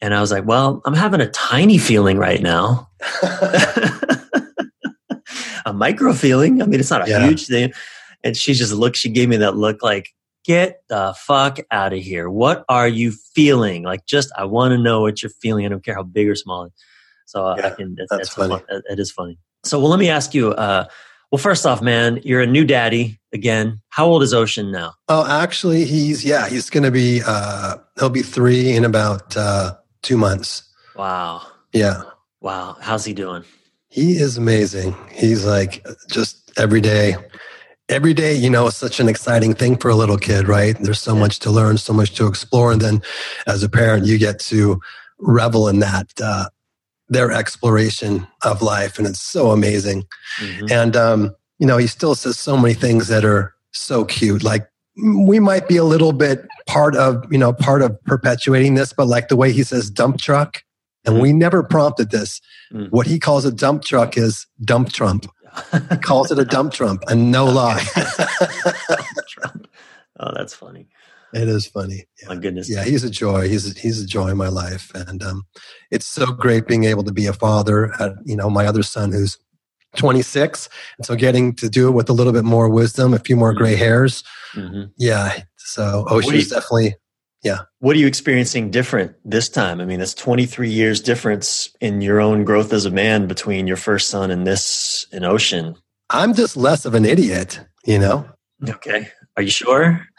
And 0.00 0.14
I 0.14 0.20
was 0.20 0.30
like, 0.30 0.46
Well, 0.46 0.80
I'm 0.84 0.94
having 0.94 1.20
a 1.20 1.30
tiny 1.30 1.78
feeling 1.78 2.18
right 2.18 2.42
now. 2.42 2.88
a 5.64 5.72
micro 5.72 6.12
feeling. 6.12 6.62
I 6.62 6.66
mean, 6.66 6.80
it's 6.80 6.90
not 6.90 7.06
a 7.06 7.10
yeah. 7.10 7.26
huge 7.26 7.46
thing. 7.46 7.72
And 8.24 8.36
she 8.36 8.54
just 8.54 8.72
looked, 8.72 8.96
she 8.96 9.10
gave 9.10 9.28
me 9.28 9.36
that 9.38 9.56
look 9.56 9.82
like, 9.82 10.14
Get 10.44 10.82
the 10.88 11.14
fuck 11.18 11.58
out 11.70 11.92
of 11.92 11.98
here. 11.98 12.30
What 12.30 12.64
are 12.68 12.88
you 12.88 13.12
feeling? 13.12 13.82
Like, 13.82 14.06
just, 14.06 14.32
I 14.36 14.46
want 14.46 14.72
to 14.72 14.78
know 14.78 15.02
what 15.02 15.22
you're 15.22 15.30
feeling. 15.30 15.66
I 15.66 15.68
don't 15.68 15.84
care 15.84 15.94
how 15.94 16.04
big 16.04 16.28
or 16.28 16.34
small. 16.34 16.70
So 17.26 17.44
uh, 17.44 17.56
yeah, 17.58 17.66
I 17.66 17.70
can, 17.70 17.94
that's, 17.94 18.10
that's 18.10 18.28
funny. 18.30 18.54
Fun, 18.56 18.82
it 18.88 18.98
is 18.98 19.10
funny. 19.10 19.38
So, 19.64 19.78
well, 19.78 19.90
let 19.90 19.98
me 19.98 20.08
ask 20.08 20.32
you, 20.32 20.52
uh, 20.52 20.86
well, 21.30 21.38
first 21.38 21.66
off, 21.66 21.82
man, 21.82 22.20
you're 22.24 22.40
a 22.40 22.46
new 22.46 22.64
daddy 22.64 23.17
again. 23.32 23.80
How 23.90 24.06
old 24.06 24.22
is 24.22 24.32
Ocean 24.32 24.70
now? 24.72 24.94
Oh, 25.08 25.26
actually, 25.26 25.84
he's 25.84 26.24
yeah, 26.24 26.48
he's 26.48 26.70
going 26.70 26.84
to 26.84 26.90
be 26.90 27.22
uh, 27.26 27.76
he'll 27.98 28.10
be 28.10 28.22
three 28.22 28.74
in 28.74 28.84
about 28.84 29.36
uh, 29.36 29.74
two 30.02 30.16
months. 30.16 30.62
Wow. 30.96 31.42
Yeah. 31.72 32.02
Wow. 32.40 32.76
How's 32.80 33.04
he 33.04 33.12
doing? 33.12 33.44
He 33.88 34.12
is 34.18 34.36
amazing. 34.36 34.94
He's 35.12 35.44
like 35.44 35.86
just 36.08 36.52
every 36.58 36.80
day. 36.80 37.16
every 37.88 38.12
day, 38.12 38.34
you 38.34 38.50
know, 38.50 38.66
is 38.66 38.76
such 38.76 39.00
an 39.00 39.08
exciting 39.08 39.54
thing 39.54 39.76
for 39.76 39.88
a 39.88 39.94
little 39.94 40.18
kid, 40.18 40.46
right? 40.46 40.76
There's 40.78 41.00
so 41.00 41.14
yeah. 41.14 41.20
much 41.20 41.38
to 41.40 41.50
learn, 41.50 41.78
so 41.78 41.92
much 41.92 42.14
to 42.16 42.26
explore. 42.26 42.70
And 42.70 42.80
then 42.80 43.00
as 43.46 43.62
a 43.62 43.68
parent, 43.68 44.04
you 44.04 44.18
get 44.18 44.38
to 44.40 44.78
revel 45.18 45.68
in 45.68 45.78
that, 45.80 46.12
uh, 46.22 46.50
their 47.08 47.32
exploration 47.32 48.26
of 48.42 48.60
life. 48.60 48.98
And 48.98 49.06
it's 49.08 49.22
so 49.22 49.52
amazing. 49.52 50.04
Mm-hmm. 50.38 50.66
And, 50.70 50.96
um, 50.96 51.34
you 51.58 51.66
know, 51.66 51.76
he 51.76 51.86
still 51.86 52.14
says 52.14 52.38
so 52.38 52.56
many 52.56 52.74
things 52.74 53.08
that 53.08 53.24
are 53.24 53.54
so 53.72 54.04
cute. 54.04 54.42
Like 54.42 54.68
we 54.96 55.38
might 55.40 55.68
be 55.68 55.76
a 55.76 55.84
little 55.84 56.12
bit 56.12 56.46
part 56.66 56.96
of, 56.96 57.24
you 57.30 57.38
know, 57.38 57.52
part 57.52 57.82
of 57.82 58.02
perpetuating 58.04 58.74
this, 58.74 58.92
but 58.92 59.06
like 59.06 59.28
the 59.28 59.36
way 59.36 59.52
he 59.52 59.62
says 59.62 59.90
dump 59.90 60.18
truck, 60.18 60.62
and 61.04 61.14
mm-hmm. 61.14 61.22
we 61.22 61.32
never 61.32 61.62
prompted 61.62 62.10
this. 62.10 62.40
Mm. 62.72 62.90
What 62.90 63.06
he 63.06 63.18
calls 63.18 63.44
a 63.44 63.52
dump 63.52 63.84
truck 63.84 64.16
is 64.16 64.46
dump 64.64 64.92
Trump 64.92 65.26
he 65.90 65.96
calls 65.98 66.30
it 66.30 66.38
a 66.38 66.44
dump 66.44 66.72
trump, 66.72 67.02
and 67.08 67.30
no 67.30 67.44
lie. 67.52 67.84
oh, 70.20 70.32
that's 70.34 70.54
funny. 70.54 70.88
It 71.34 71.48
is 71.48 71.66
funny. 71.66 72.06
Yeah. 72.22 72.28
My 72.28 72.36
goodness. 72.36 72.70
Yeah, 72.70 72.84
he's 72.84 73.04
a 73.04 73.10
joy. 73.10 73.48
He's 73.48 73.70
a, 73.70 73.78
he's 73.78 74.00
a 74.02 74.06
joy 74.06 74.28
in 74.28 74.38
my 74.38 74.48
life, 74.48 74.90
and 74.94 75.22
um, 75.22 75.46
it's 75.90 76.06
so 76.06 76.26
great 76.26 76.66
being 76.66 76.84
able 76.84 77.04
to 77.04 77.12
be 77.12 77.26
a 77.26 77.32
father. 77.32 77.92
At, 78.00 78.12
you 78.24 78.36
know, 78.36 78.48
my 78.48 78.66
other 78.66 78.82
son 78.82 79.12
who's 79.12 79.38
26, 79.96 80.68
and 80.98 81.06
so 81.06 81.16
getting 81.16 81.54
to 81.56 81.68
do 81.68 81.88
it 81.88 81.92
with 81.92 82.08
a 82.08 82.12
little 82.12 82.32
bit 82.32 82.44
more 82.44 82.68
wisdom, 82.68 83.14
a 83.14 83.18
few 83.18 83.36
more 83.36 83.52
gray 83.52 83.72
mm-hmm. 83.72 83.78
hairs. 83.78 84.22
Mm-hmm. 84.54 84.90
Yeah. 84.96 85.42
So 85.56 86.04
Ocean's 86.08 86.48
definitely 86.48 86.94
yeah. 87.42 87.58
What 87.78 87.94
are 87.94 87.98
you 87.98 88.06
experiencing 88.06 88.70
different 88.70 89.14
this 89.24 89.48
time? 89.48 89.80
I 89.80 89.84
mean, 89.84 90.00
that's 90.00 90.14
23 90.14 90.68
years 90.68 91.00
difference 91.00 91.70
in 91.80 92.00
your 92.00 92.20
own 92.20 92.44
growth 92.44 92.72
as 92.72 92.84
a 92.84 92.90
man 92.90 93.28
between 93.28 93.66
your 93.66 93.76
first 93.76 94.08
son 94.08 94.30
and 94.30 94.46
this 94.46 95.06
in 95.12 95.24
Ocean. 95.24 95.76
I'm 96.10 96.34
just 96.34 96.56
less 96.56 96.84
of 96.84 96.94
an 96.94 97.04
idiot, 97.04 97.60
you 97.84 97.98
know? 97.98 98.28
Okay. 98.68 99.08
Are 99.36 99.42
you 99.42 99.50
sure? 99.50 100.04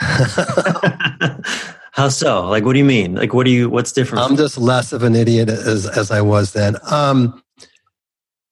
How 1.91 2.07
so? 2.07 2.47
Like, 2.47 2.63
what 2.63 2.73
do 2.73 2.79
you 2.79 2.85
mean? 2.85 3.15
Like, 3.15 3.33
what 3.33 3.45
do 3.45 3.51
you, 3.51 3.69
what's 3.69 3.91
different? 3.91 4.23
I'm 4.23 4.37
just 4.37 4.57
less 4.57 4.93
of 4.93 5.03
an 5.03 5.15
idiot 5.15 5.49
as, 5.49 5.85
as 5.85 6.11
I 6.11 6.21
was 6.21 6.53
then. 6.53 6.77
Um, 6.89 7.43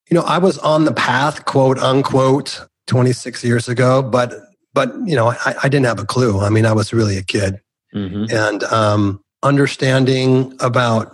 you 0.09 0.15
know, 0.15 0.23
I 0.23 0.37
was 0.37 0.57
on 0.59 0.85
the 0.85 0.93
path, 0.93 1.45
quote 1.45 1.77
unquote, 1.79 2.67
26 2.87 3.43
years 3.43 3.67
ago, 3.67 4.01
but, 4.01 4.33
but, 4.73 4.93
you 5.05 5.15
know, 5.15 5.27
I, 5.31 5.55
I 5.63 5.69
didn't 5.69 5.85
have 5.85 5.99
a 5.99 6.05
clue. 6.05 6.39
I 6.39 6.49
mean, 6.49 6.65
I 6.65 6.73
was 6.73 6.93
really 6.93 7.17
a 7.17 7.23
kid 7.23 7.59
mm-hmm. 7.93 8.25
and 8.29 8.63
um, 8.65 9.23
understanding 9.43 10.55
about 10.59 11.13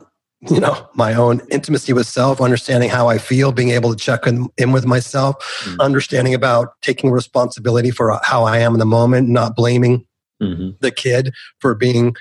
you 0.49 0.59
know 0.59 0.89
my 0.93 1.13
own 1.13 1.41
intimacy 1.49 1.93
with 1.93 2.05
self 2.05 2.41
understanding 2.41 2.89
how 2.89 3.07
i 3.07 3.17
feel 3.17 3.53
being 3.53 3.69
able 3.69 3.95
to 3.95 3.95
check 3.95 4.27
in, 4.27 4.49
in 4.57 4.73
with 4.73 4.85
myself 4.85 5.37
mm-hmm. 5.63 5.79
understanding 5.79 6.33
about 6.33 6.73
taking 6.81 7.11
responsibility 7.11 7.91
for 7.91 8.19
how 8.23 8.43
i 8.43 8.57
am 8.57 8.73
in 8.73 8.79
the 8.79 8.85
moment 8.85 9.29
not 9.29 9.55
blaming 9.55 10.05
mm-hmm. 10.41 10.71
the 10.81 10.91
kid 10.91 11.33
for 11.59 11.73
being 11.73 12.13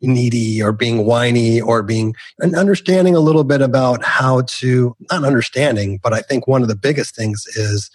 needy 0.00 0.62
or 0.62 0.72
being 0.72 1.04
whiny 1.04 1.60
or 1.60 1.82
being 1.82 2.14
and 2.38 2.54
understanding 2.54 3.16
a 3.16 3.20
little 3.20 3.44
bit 3.44 3.60
about 3.60 4.04
how 4.04 4.42
to 4.42 4.94
not 5.10 5.24
understanding 5.24 5.98
but 6.02 6.12
i 6.12 6.20
think 6.20 6.46
one 6.46 6.62
of 6.62 6.68
the 6.68 6.76
biggest 6.76 7.16
things 7.16 7.44
is 7.56 7.90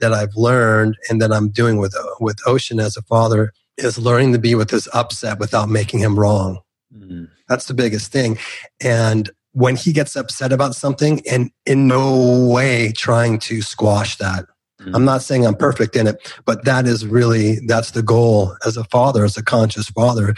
that 0.00 0.12
i've 0.12 0.34
learned 0.36 0.96
and 1.10 1.20
that 1.20 1.32
i'm 1.32 1.50
doing 1.50 1.76
with 1.76 1.94
with 2.18 2.38
ocean 2.46 2.80
as 2.80 2.96
a 2.96 3.02
father 3.02 3.52
is 3.76 3.98
learning 3.98 4.32
to 4.32 4.38
be 4.38 4.54
with 4.54 4.70
his 4.70 4.88
upset 4.92 5.38
without 5.38 5.68
making 5.68 6.00
him 6.00 6.18
wrong. 6.18 6.60
Mm. 6.96 7.28
That's 7.48 7.66
the 7.66 7.74
biggest 7.74 8.12
thing. 8.12 8.38
And 8.80 9.30
when 9.52 9.76
he 9.76 9.92
gets 9.92 10.16
upset 10.16 10.52
about 10.52 10.74
something 10.74 11.22
and 11.30 11.50
in 11.66 11.86
no 11.86 12.48
way 12.48 12.92
trying 12.92 13.38
to 13.40 13.62
squash 13.62 14.16
that. 14.16 14.46
Mm. 14.80 14.94
I'm 14.94 15.04
not 15.04 15.22
saying 15.22 15.46
I'm 15.46 15.54
perfect 15.54 15.96
in 15.96 16.06
it, 16.06 16.34
but 16.44 16.64
that 16.64 16.86
is 16.86 17.06
really, 17.06 17.58
that's 17.66 17.92
the 17.92 18.02
goal 18.02 18.56
as 18.66 18.76
a 18.76 18.84
father, 18.84 19.24
as 19.24 19.36
a 19.36 19.42
conscious 19.42 19.88
father. 19.88 20.34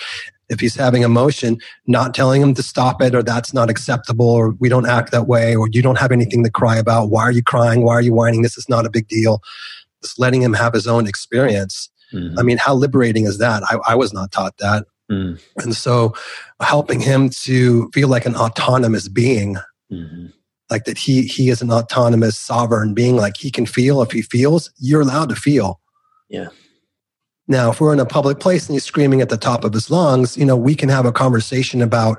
If 0.48 0.60
he's 0.60 0.76
having 0.76 1.02
emotion, 1.02 1.58
not 1.86 2.14
telling 2.14 2.40
him 2.40 2.54
to 2.54 2.62
stop 2.62 3.02
it 3.02 3.14
or 3.14 3.22
that's 3.22 3.52
not 3.52 3.68
acceptable 3.68 4.28
or 4.28 4.50
we 4.60 4.68
don't 4.68 4.86
act 4.86 5.10
that 5.10 5.26
way 5.26 5.56
or 5.56 5.68
you 5.72 5.82
don't 5.82 5.98
have 5.98 6.12
anything 6.12 6.44
to 6.44 6.50
cry 6.50 6.76
about. 6.76 7.10
Why 7.10 7.22
are 7.22 7.32
you 7.32 7.42
crying? 7.42 7.82
Why 7.82 7.94
are 7.94 8.02
you 8.02 8.14
whining? 8.14 8.42
This 8.42 8.56
is 8.56 8.68
not 8.68 8.86
a 8.86 8.90
big 8.90 9.08
deal. 9.08 9.42
Just 10.02 10.20
letting 10.20 10.42
him 10.42 10.54
have 10.54 10.72
his 10.72 10.86
own 10.86 11.08
experience 11.08 11.90
Mm-hmm. 12.12 12.38
I 12.38 12.42
mean, 12.42 12.58
how 12.58 12.74
liberating 12.74 13.24
is 13.24 13.38
that? 13.38 13.62
I, 13.64 13.78
I 13.86 13.94
was 13.94 14.12
not 14.12 14.32
taught 14.32 14.56
that. 14.58 14.86
Mm. 15.10 15.40
And 15.58 15.74
so 15.74 16.14
helping 16.60 17.00
him 17.00 17.30
to 17.30 17.90
feel 17.92 18.08
like 18.08 18.26
an 18.26 18.36
autonomous 18.36 19.08
being, 19.08 19.56
mm-hmm. 19.90 20.26
like 20.70 20.84
that 20.84 20.98
he, 20.98 21.22
he 21.22 21.48
is 21.48 21.62
an 21.62 21.70
autonomous 21.70 22.38
sovereign 22.38 22.94
being, 22.94 23.16
like 23.16 23.36
he 23.36 23.50
can 23.50 23.66
feel 23.66 24.02
if 24.02 24.12
he 24.12 24.22
feels, 24.22 24.70
you're 24.78 25.00
allowed 25.00 25.28
to 25.28 25.36
feel. 25.36 25.80
Yeah. 26.28 26.48
Now, 27.48 27.70
if 27.70 27.80
we're 27.80 27.92
in 27.92 28.00
a 28.00 28.06
public 28.06 28.40
place 28.40 28.66
and 28.66 28.74
he's 28.74 28.84
screaming 28.84 29.20
at 29.20 29.28
the 29.28 29.36
top 29.36 29.64
of 29.64 29.72
his 29.72 29.90
lungs, 29.90 30.36
you 30.36 30.44
know, 30.44 30.56
we 30.56 30.74
can 30.74 30.88
have 30.88 31.06
a 31.06 31.12
conversation 31.12 31.82
about 31.82 32.18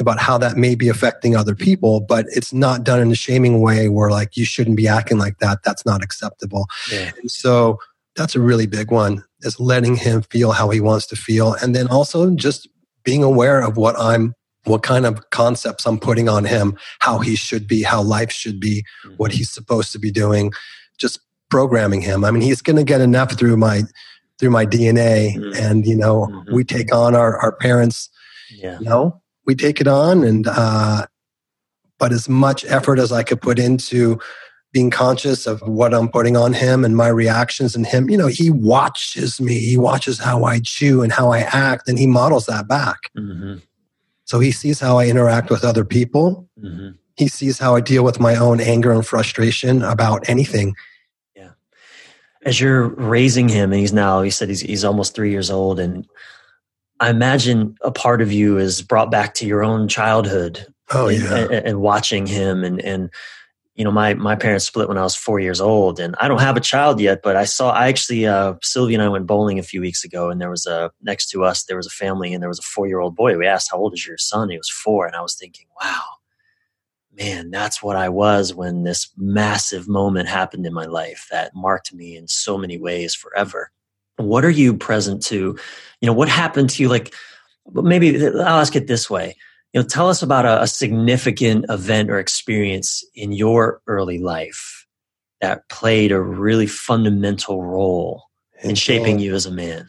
about 0.00 0.20
how 0.20 0.38
that 0.38 0.56
may 0.56 0.76
be 0.76 0.88
affecting 0.88 1.34
other 1.34 1.56
people, 1.56 2.00
but 2.00 2.24
it's 2.28 2.52
not 2.52 2.84
done 2.84 3.00
in 3.00 3.10
a 3.10 3.16
shaming 3.16 3.60
way 3.60 3.88
where 3.88 4.10
like 4.10 4.36
you 4.36 4.44
shouldn't 4.44 4.76
be 4.76 4.86
acting 4.86 5.18
like 5.18 5.38
that. 5.38 5.58
That's 5.64 5.84
not 5.84 6.04
acceptable. 6.04 6.66
Yeah. 6.92 7.10
And 7.20 7.28
so 7.28 7.80
that's 8.18 8.34
a 8.34 8.40
really 8.40 8.66
big 8.66 8.90
one 8.90 9.24
is 9.40 9.58
letting 9.60 9.96
him 9.96 10.22
feel 10.22 10.50
how 10.50 10.68
he 10.70 10.80
wants 10.80 11.06
to 11.06 11.16
feel 11.16 11.54
and 11.62 11.74
then 11.74 11.86
also 11.88 12.34
just 12.34 12.68
being 13.04 13.22
aware 13.22 13.60
of 13.60 13.76
what 13.76 13.98
i'm 13.98 14.34
what 14.64 14.82
kind 14.82 15.06
of 15.06 15.30
concepts 15.30 15.86
i'm 15.86 15.98
putting 15.98 16.28
on 16.28 16.44
him 16.44 16.76
how 16.98 17.20
he 17.20 17.36
should 17.36 17.66
be 17.68 17.82
how 17.82 18.02
life 18.02 18.32
should 18.32 18.58
be 18.58 18.84
mm-hmm. 19.04 19.14
what 19.16 19.30
he's 19.32 19.50
supposed 19.50 19.92
to 19.92 19.98
be 19.98 20.10
doing 20.10 20.52
just 20.98 21.20
programming 21.48 22.00
him 22.00 22.24
i 22.24 22.30
mean 22.30 22.42
he's 22.42 22.60
going 22.60 22.76
to 22.76 22.84
get 22.84 23.00
enough 23.00 23.38
through 23.38 23.56
my 23.56 23.82
through 24.38 24.50
my 24.50 24.64
dna 24.66 25.34
mm-hmm. 25.34 25.50
and 25.54 25.86
you 25.86 25.96
know 25.96 26.26
mm-hmm. 26.30 26.54
we 26.54 26.64
take 26.64 26.94
on 26.94 27.14
our 27.14 27.38
our 27.38 27.52
parents 27.52 28.08
yeah. 28.50 28.78
you 28.78 28.84
know 28.84 29.20
we 29.46 29.54
take 29.54 29.80
it 29.80 29.88
on 29.88 30.24
and 30.24 30.46
uh 30.48 31.06
but 31.98 32.12
as 32.12 32.28
much 32.28 32.64
effort 32.66 32.98
as 32.98 33.12
i 33.12 33.22
could 33.22 33.40
put 33.40 33.58
into 33.58 34.18
being 34.72 34.90
conscious 34.90 35.46
of 35.46 35.60
what 35.62 35.94
I'm 35.94 36.08
putting 36.08 36.36
on 36.36 36.52
him 36.52 36.84
and 36.84 36.96
my 36.96 37.08
reactions 37.08 37.74
and 37.74 37.86
him, 37.86 38.10
you 38.10 38.18
know, 38.18 38.26
he 38.26 38.50
watches 38.50 39.40
me. 39.40 39.58
He 39.58 39.78
watches 39.78 40.18
how 40.18 40.44
I 40.44 40.60
chew 40.62 41.02
and 41.02 41.10
how 41.10 41.32
I 41.32 41.40
act 41.40 41.88
and 41.88 41.98
he 41.98 42.06
models 42.06 42.46
that 42.46 42.68
back. 42.68 43.10
Mm-hmm. 43.16 43.58
So 44.24 44.40
he 44.40 44.50
sees 44.50 44.78
how 44.78 44.98
I 44.98 45.06
interact 45.06 45.48
with 45.48 45.64
other 45.64 45.84
people. 45.84 46.48
Mm-hmm. 46.62 46.90
He 47.16 47.28
sees 47.28 47.58
how 47.58 47.76
I 47.76 47.80
deal 47.80 48.04
with 48.04 48.20
my 48.20 48.36
own 48.36 48.60
anger 48.60 48.92
and 48.92 49.06
frustration 49.06 49.82
about 49.82 50.28
anything. 50.28 50.74
As 52.44 52.60
you're 52.60 52.88
raising 52.88 53.48
him 53.48 53.72
and 53.72 53.80
he's 53.80 53.92
now, 53.92 54.22
he 54.22 54.30
said 54.30 54.48
he's, 54.48 54.60
he's 54.60 54.84
almost 54.84 55.14
three 55.14 55.30
years 55.30 55.50
old 55.50 55.80
and 55.80 56.06
I 57.00 57.10
imagine 57.10 57.76
a 57.82 57.90
part 57.92 58.20
of 58.22 58.32
you 58.32 58.58
is 58.58 58.82
brought 58.82 59.10
back 59.10 59.34
to 59.34 59.46
your 59.46 59.62
own 59.62 59.88
childhood. 59.88 60.66
Oh 60.90 61.08
yeah. 61.08 61.36
And, 61.36 61.52
and 61.52 61.80
watching 61.80 62.26
him 62.26 62.64
and, 62.64 62.80
and, 62.80 63.10
you 63.78 63.84
know, 63.84 63.92
my 63.92 64.14
my 64.14 64.34
parents 64.34 64.66
split 64.66 64.88
when 64.88 64.98
I 64.98 65.04
was 65.04 65.14
four 65.14 65.38
years 65.38 65.60
old, 65.60 66.00
and 66.00 66.16
I 66.18 66.26
don't 66.26 66.40
have 66.40 66.56
a 66.56 66.60
child 66.60 67.00
yet. 67.00 67.20
But 67.22 67.36
I 67.36 67.44
saw, 67.44 67.70
I 67.70 67.86
actually, 67.86 68.26
uh, 68.26 68.54
Sylvia 68.60 68.98
and 68.98 69.04
I 69.04 69.08
went 69.08 69.28
bowling 69.28 69.60
a 69.60 69.62
few 69.62 69.80
weeks 69.80 70.02
ago, 70.02 70.30
and 70.30 70.40
there 70.40 70.50
was 70.50 70.66
a 70.66 70.90
next 71.00 71.30
to 71.30 71.44
us 71.44 71.62
there 71.62 71.76
was 71.76 71.86
a 71.86 71.90
family, 71.90 72.34
and 72.34 72.42
there 72.42 72.48
was 72.48 72.58
a 72.58 72.62
four 72.62 72.88
year 72.88 72.98
old 72.98 73.14
boy. 73.14 73.38
We 73.38 73.46
asked, 73.46 73.70
"How 73.70 73.78
old 73.78 73.94
is 73.94 74.04
your 74.04 74.18
son?" 74.18 74.50
He 74.50 74.58
was 74.58 74.68
four, 74.68 75.06
and 75.06 75.14
I 75.14 75.20
was 75.20 75.36
thinking, 75.36 75.66
"Wow, 75.80 76.02
man, 77.18 77.50
that's 77.50 77.82
what 77.82 77.96
I 77.96 78.08
was 78.08 78.54
when 78.54 78.84
this 78.84 79.10
massive 79.16 79.88
moment 79.88 80.28
happened 80.28 80.66
in 80.66 80.72
my 80.72 80.86
life 80.86 81.26
that 81.30 81.52
marked 81.54 81.92
me 81.92 82.16
in 82.16 82.28
so 82.28 82.56
many 82.56 82.78
ways 82.78 83.14
forever." 83.14 83.70
What 84.16 84.44
are 84.44 84.50
you 84.50 84.74
present 84.74 85.22
to? 85.26 85.56
You 86.00 86.06
know, 86.06 86.12
what 86.12 86.28
happened 86.28 86.70
to 86.70 86.82
you? 86.82 86.88
Like, 86.88 87.14
maybe 87.72 88.26
I'll 88.26 88.60
ask 88.60 88.74
it 88.74 88.88
this 88.88 89.08
way 89.08 89.36
you 89.72 89.80
know, 89.80 89.86
tell 89.86 90.08
us 90.08 90.22
about 90.22 90.46
a, 90.46 90.62
a 90.62 90.66
significant 90.66 91.66
event 91.68 92.10
or 92.10 92.18
experience 92.18 93.04
in 93.14 93.32
your 93.32 93.82
early 93.86 94.18
life 94.18 94.86
that 95.40 95.68
played 95.68 96.10
a 96.10 96.20
really 96.20 96.66
fundamental 96.66 97.62
role 97.62 98.24
in 98.62 98.74
shaping 98.74 99.18
you 99.18 99.34
as 99.34 99.46
a 99.46 99.52
man. 99.52 99.86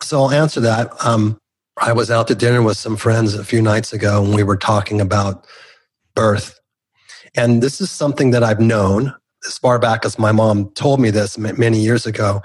So 0.00 0.22
I'll 0.22 0.30
answer 0.30 0.60
that. 0.60 0.90
Um, 1.04 1.38
I 1.76 1.92
was 1.92 2.10
out 2.10 2.28
to 2.28 2.34
dinner 2.34 2.62
with 2.62 2.76
some 2.76 2.96
friends 2.96 3.34
a 3.34 3.44
few 3.44 3.60
nights 3.60 3.92
ago 3.92 4.24
and 4.24 4.34
we 4.34 4.42
were 4.42 4.56
talking 4.56 5.00
about 5.00 5.46
birth. 6.14 6.58
And 7.36 7.62
this 7.62 7.80
is 7.80 7.90
something 7.90 8.30
that 8.30 8.42
I've 8.42 8.60
known 8.60 9.14
as 9.46 9.58
far 9.58 9.78
back 9.78 10.04
as 10.04 10.18
my 10.18 10.32
mom 10.32 10.70
told 10.74 11.00
me 11.00 11.10
this 11.10 11.36
many 11.36 11.78
years 11.78 12.06
ago. 12.06 12.42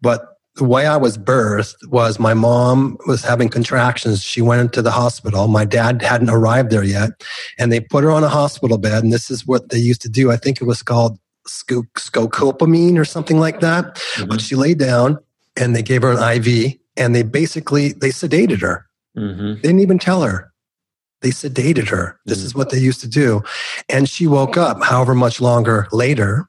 But 0.00 0.26
the 0.56 0.64
way 0.64 0.86
I 0.86 0.96
was 0.96 1.16
birthed 1.16 1.74
was 1.88 2.18
my 2.18 2.34
mom 2.34 2.98
was 3.06 3.22
having 3.22 3.48
contractions. 3.48 4.22
She 4.22 4.42
went 4.42 4.60
into 4.60 4.82
the 4.82 4.90
hospital. 4.90 5.48
My 5.48 5.64
dad 5.64 6.02
hadn't 6.02 6.30
arrived 6.30 6.70
there 6.70 6.84
yet. 6.84 7.10
And 7.58 7.72
they 7.72 7.80
put 7.80 8.04
her 8.04 8.10
on 8.10 8.24
a 8.24 8.28
hospital 8.28 8.78
bed. 8.78 9.02
And 9.02 9.12
this 9.12 9.30
is 9.30 9.46
what 9.46 9.70
they 9.70 9.78
used 9.78 10.02
to 10.02 10.08
do. 10.08 10.30
I 10.30 10.36
think 10.36 10.60
it 10.60 10.64
was 10.64 10.82
called 10.82 11.18
scopolamine 11.48 12.98
or 12.98 13.04
something 13.04 13.38
like 13.38 13.60
that. 13.60 13.94
Mm-hmm. 13.94 14.28
But 14.28 14.40
she 14.40 14.54
lay 14.54 14.74
down 14.74 15.18
and 15.56 15.74
they 15.74 15.82
gave 15.82 16.02
her 16.02 16.12
an 16.12 16.36
IV 16.36 16.74
and 16.96 17.14
they 17.14 17.22
basically, 17.22 17.92
they 17.92 18.10
sedated 18.10 18.60
her. 18.60 18.86
Mm-hmm. 19.16 19.54
They 19.54 19.60
didn't 19.60 19.80
even 19.80 19.98
tell 19.98 20.22
her. 20.22 20.49
They 21.22 21.30
sedated 21.30 21.88
her. 21.88 22.18
This 22.24 22.38
mm-hmm. 22.38 22.46
is 22.46 22.54
what 22.54 22.70
they 22.70 22.78
used 22.78 23.00
to 23.02 23.08
do. 23.08 23.42
And 23.88 24.08
she 24.08 24.26
woke 24.26 24.56
up 24.56 24.82
however 24.82 25.14
much 25.14 25.40
longer 25.40 25.86
later 25.92 26.48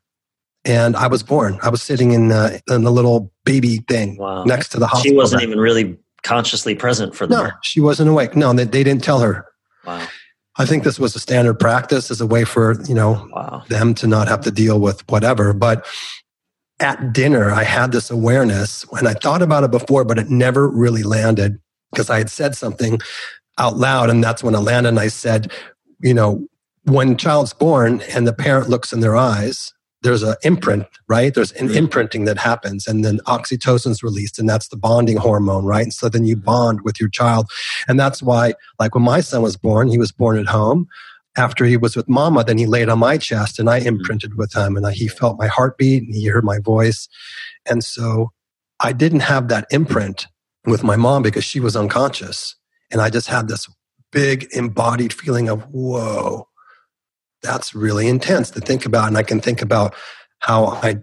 and 0.63 0.95
I 0.95 1.07
was 1.07 1.23
born. 1.23 1.59
I 1.61 1.69
was 1.69 1.81
sitting 1.81 2.11
in 2.11 2.27
the, 2.27 2.61
in 2.69 2.83
the 2.83 2.91
little 2.91 3.31
baby 3.45 3.77
thing 3.77 4.17
wow. 4.17 4.43
next 4.43 4.69
to 4.69 4.79
the 4.79 4.87
hospital. 4.87 5.11
She 5.11 5.15
wasn't 5.15 5.41
even 5.43 5.59
really 5.59 5.97
consciously 6.23 6.75
present 6.75 7.15
for 7.15 7.25
them. 7.25 7.45
No, 7.45 7.51
she 7.63 7.79
wasn't 7.79 8.09
awake. 8.09 8.35
No, 8.35 8.53
they, 8.53 8.65
they 8.65 8.83
didn't 8.83 9.03
tell 9.03 9.19
her. 9.19 9.45
Wow. 9.85 10.07
I 10.57 10.65
think 10.65 10.83
this 10.83 10.99
was 10.99 11.15
a 11.15 11.19
standard 11.19 11.55
practice 11.55 12.11
as 12.11 12.21
a 12.21 12.27
way 12.27 12.43
for 12.43 12.79
you 12.83 12.93
know 12.93 13.27
wow. 13.31 13.63
them 13.69 13.93
to 13.95 14.07
not 14.07 14.27
have 14.27 14.41
to 14.41 14.51
deal 14.51 14.79
with 14.79 15.09
whatever. 15.09 15.53
But 15.53 15.87
at 16.79 17.13
dinner, 17.13 17.49
I 17.51 17.63
had 17.63 17.91
this 17.91 18.11
awareness, 18.11 18.85
and 18.91 19.07
I 19.07 19.13
thought 19.13 19.41
about 19.41 19.63
it 19.63 19.71
before, 19.71 20.03
but 20.03 20.19
it 20.19 20.29
never 20.29 20.67
really 20.67 21.03
landed 21.03 21.59
because 21.91 22.09
I 22.09 22.17
had 22.17 22.29
said 22.29 22.55
something 22.55 22.99
out 23.57 23.77
loud, 23.77 24.09
and 24.09 24.23
that's 24.23 24.43
when 24.43 24.53
Alana. 24.53 24.87
And 24.87 24.99
I 24.99 25.07
said, 25.07 25.51
you 26.01 26.13
know, 26.13 26.45
when 26.83 27.17
child's 27.17 27.53
born 27.53 28.01
and 28.13 28.27
the 28.27 28.33
parent 28.33 28.69
looks 28.69 28.91
in 28.91 29.01
their 29.01 29.15
eyes, 29.15 29.73
there's 30.03 30.23
an 30.23 30.35
imprint, 30.43 30.87
right? 31.07 31.33
There's 31.33 31.51
an 31.53 31.69
imprinting 31.75 32.25
that 32.25 32.39
happens, 32.39 32.87
and 32.87 33.05
then 33.05 33.19
oxytocin's 33.27 34.01
released, 34.01 34.39
and 34.39 34.49
that's 34.49 34.69
the 34.69 34.77
bonding 34.77 35.17
hormone, 35.17 35.65
right? 35.65 35.83
And 35.83 35.93
so 35.93 36.09
then 36.09 36.25
you 36.25 36.35
bond 36.35 36.81
with 36.81 36.99
your 36.99 37.09
child. 37.09 37.49
And 37.87 37.99
that's 37.99 38.23
why, 38.23 38.55
like 38.79 38.95
when 38.95 39.03
my 39.03 39.21
son 39.21 39.41
was 39.43 39.57
born, 39.57 39.87
he 39.89 39.99
was 39.99 40.11
born 40.11 40.39
at 40.39 40.47
home. 40.47 40.87
After 41.37 41.63
he 41.63 41.77
was 41.77 41.95
with 41.95 42.09
mama, 42.09 42.43
then 42.43 42.57
he 42.57 42.65
laid 42.65 42.89
on 42.89 42.99
my 42.99 43.17
chest 43.17 43.57
and 43.57 43.69
I 43.69 43.79
mm-hmm. 43.79 43.87
imprinted 43.87 44.35
with 44.35 44.53
him 44.53 44.75
and 44.75 44.85
I, 44.85 44.91
he 44.91 45.07
felt 45.07 45.39
my 45.39 45.47
heartbeat 45.47 46.03
and 46.03 46.13
he 46.13 46.27
heard 46.27 46.43
my 46.43 46.59
voice. 46.59 47.07
And 47.65 47.85
so 47.85 48.31
I 48.81 48.91
didn't 48.91 49.21
have 49.21 49.47
that 49.47 49.65
imprint 49.71 50.27
with 50.65 50.83
my 50.83 50.97
mom 50.97 51.23
because 51.23 51.45
she 51.45 51.61
was 51.61 51.75
unconscious. 51.75 52.55
And 52.91 53.01
I 53.01 53.09
just 53.09 53.27
had 53.27 53.47
this 53.47 53.67
big 54.11 54.47
embodied 54.51 55.13
feeling 55.13 55.49
of, 55.49 55.63
whoa, 55.71 56.47
that's 57.41 57.73
really 57.73 58.07
intense 58.07 58.51
to 58.51 58.59
think 58.59 58.85
about. 58.85 59.07
And 59.07 59.17
I 59.17 59.23
can 59.23 59.39
think 59.39 59.61
about 59.61 59.95
how 60.39 60.65
I, 60.67 60.97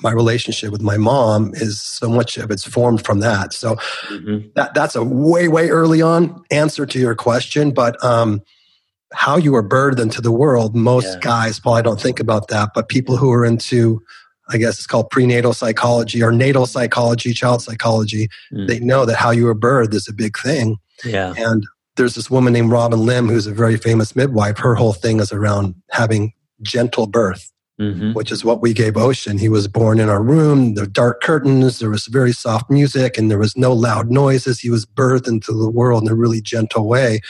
my 0.00 0.10
relationship 0.10 0.70
with 0.72 0.82
my 0.82 0.96
mom 0.96 1.52
is 1.54 1.80
so 1.82 2.08
much 2.08 2.36
of 2.38 2.50
it's 2.50 2.66
formed 2.66 3.04
from 3.04 3.20
that. 3.20 3.52
So 3.52 3.76
mm-hmm. 4.08 4.48
that, 4.54 4.74
that's 4.74 4.96
a 4.96 5.04
way, 5.04 5.48
way 5.48 5.68
early 5.68 6.02
on 6.02 6.42
answer 6.50 6.86
to 6.86 6.98
your 6.98 7.14
question. 7.14 7.70
But, 7.70 8.02
um, 8.02 8.42
how 9.12 9.36
you 9.36 9.54
are 9.54 9.66
birthed 9.66 10.00
into 10.00 10.20
the 10.20 10.32
world, 10.32 10.74
most 10.74 11.14
yeah. 11.14 11.20
guys 11.20 11.60
probably 11.60 11.82
don't 11.82 12.00
think 12.00 12.18
about 12.18 12.48
that. 12.48 12.70
But 12.74 12.88
people 12.88 13.16
who 13.16 13.30
are 13.32 13.44
into, 13.44 14.02
I 14.48 14.58
guess 14.58 14.78
it's 14.78 14.86
called 14.86 15.10
prenatal 15.10 15.52
psychology 15.52 16.22
or 16.22 16.32
natal 16.32 16.66
psychology, 16.66 17.32
child 17.32 17.62
psychology, 17.62 18.28
mm. 18.52 18.66
they 18.66 18.80
know 18.80 19.06
that 19.06 19.16
how 19.16 19.30
you 19.30 19.48
are 19.48 19.54
birthed 19.54 19.94
is 19.94 20.08
a 20.08 20.12
big 20.12 20.36
thing. 20.36 20.76
Yeah. 21.04 21.34
And 21.36 21.64
there's 21.96 22.14
this 22.14 22.30
woman 22.30 22.52
named 22.52 22.70
Robin 22.70 23.00
Lim 23.00 23.28
who's 23.28 23.46
a 23.46 23.52
very 23.52 23.76
famous 23.76 24.14
midwife. 24.14 24.58
Her 24.58 24.74
whole 24.74 24.92
thing 24.92 25.20
is 25.20 25.32
around 25.32 25.74
having 25.90 26.32
gentle 26.62 27.06
birth, 27.06 27.50
mm-hmm. 27.80 28.12
which 28.12 28.30
is 28.30 28.44
what 28.44 28.60
we 28.60 28.72
gave 28.72 28.96
Ocean. 28.96 29.38
He 29.38 29.48
was 29.48 29.68
born 29.68 29.98
in 29.98 30.08
our 30.08 30.22
room, 30.22 30.74
the 30.74 30.86
dark 30.86 31.22
curtains, 31.22 31.78
there 31.78 31.90
was 31.90 32.06
very 32.06 32.32
soft 32.32 32.70
music, 32.70 33.16
and 33.16 33.30
there 33.30 33.38
was 33.38 33.56
no 33.56 33.72
loud 33.72 34.10
noises. 34.10 34.60
He 34.60 34.70
was 34.70 34.86
birthed 34.86 35.28
into 35.28 35.52
the 35.52 35.70
world 35.70 36.02
in 36.02 36.08
a 36.08 36.14
really 36.14 36.40
gentle 36.40 36.86
way. 36.86 37.20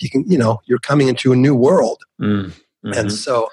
You 0.00 0.10
can, 0.10 0.30
you 0.30 0.38
know, 0.38 0.60
you're 0.66 0.78
coming 0.78 1.08
into 1.08 1.32
a 1.32 1.36
new 1.36 1.54
world. 1.54 2.02
Mm-hmm. 2.20 2.92
And 2.92 3.12
so 3.12 3.48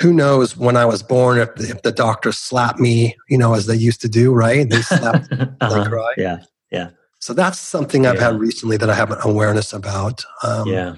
who 0.00 0.12
knows 0.12 0.56
when 0.56 0.76
I 0.76 0.84
was 0.84 1.02
born 1.02 1.38
if 1.38 1.54
the, 1.54 1.70
if 1.70 1.82
the 1.82 1.92
doctor 1.92 2.32
slapped 2.32 2.78
me, 2.78 3.16
you 3.28 3.38
know, 3.38 3.54
as 3.54 3.66
they 3.66 3.76
used 3.76 4.00
to 4.02 4.08
do, 4.08 4.32
right? 4.32 4.68
They 4.68 4.82
slapped, 4.82 5.32
uh-huh. 5.32 6.08
Yeah, 6.16 6.38
yeah. 6.70 6.90
So 7.26 7.34
that's 7.34 7.58
something 7.58 8.06
I've 8.06 8.20
had 8.20 8.38
recently 8.38 8.76
that 8.76 8.88
I 8.88 8.94
have 8.94 9.10
an 9.10 9.18
awareness 9.24 9.72
about. 9.72 10.24
Um, 10.44 10.68
yeah. 10.68 10.94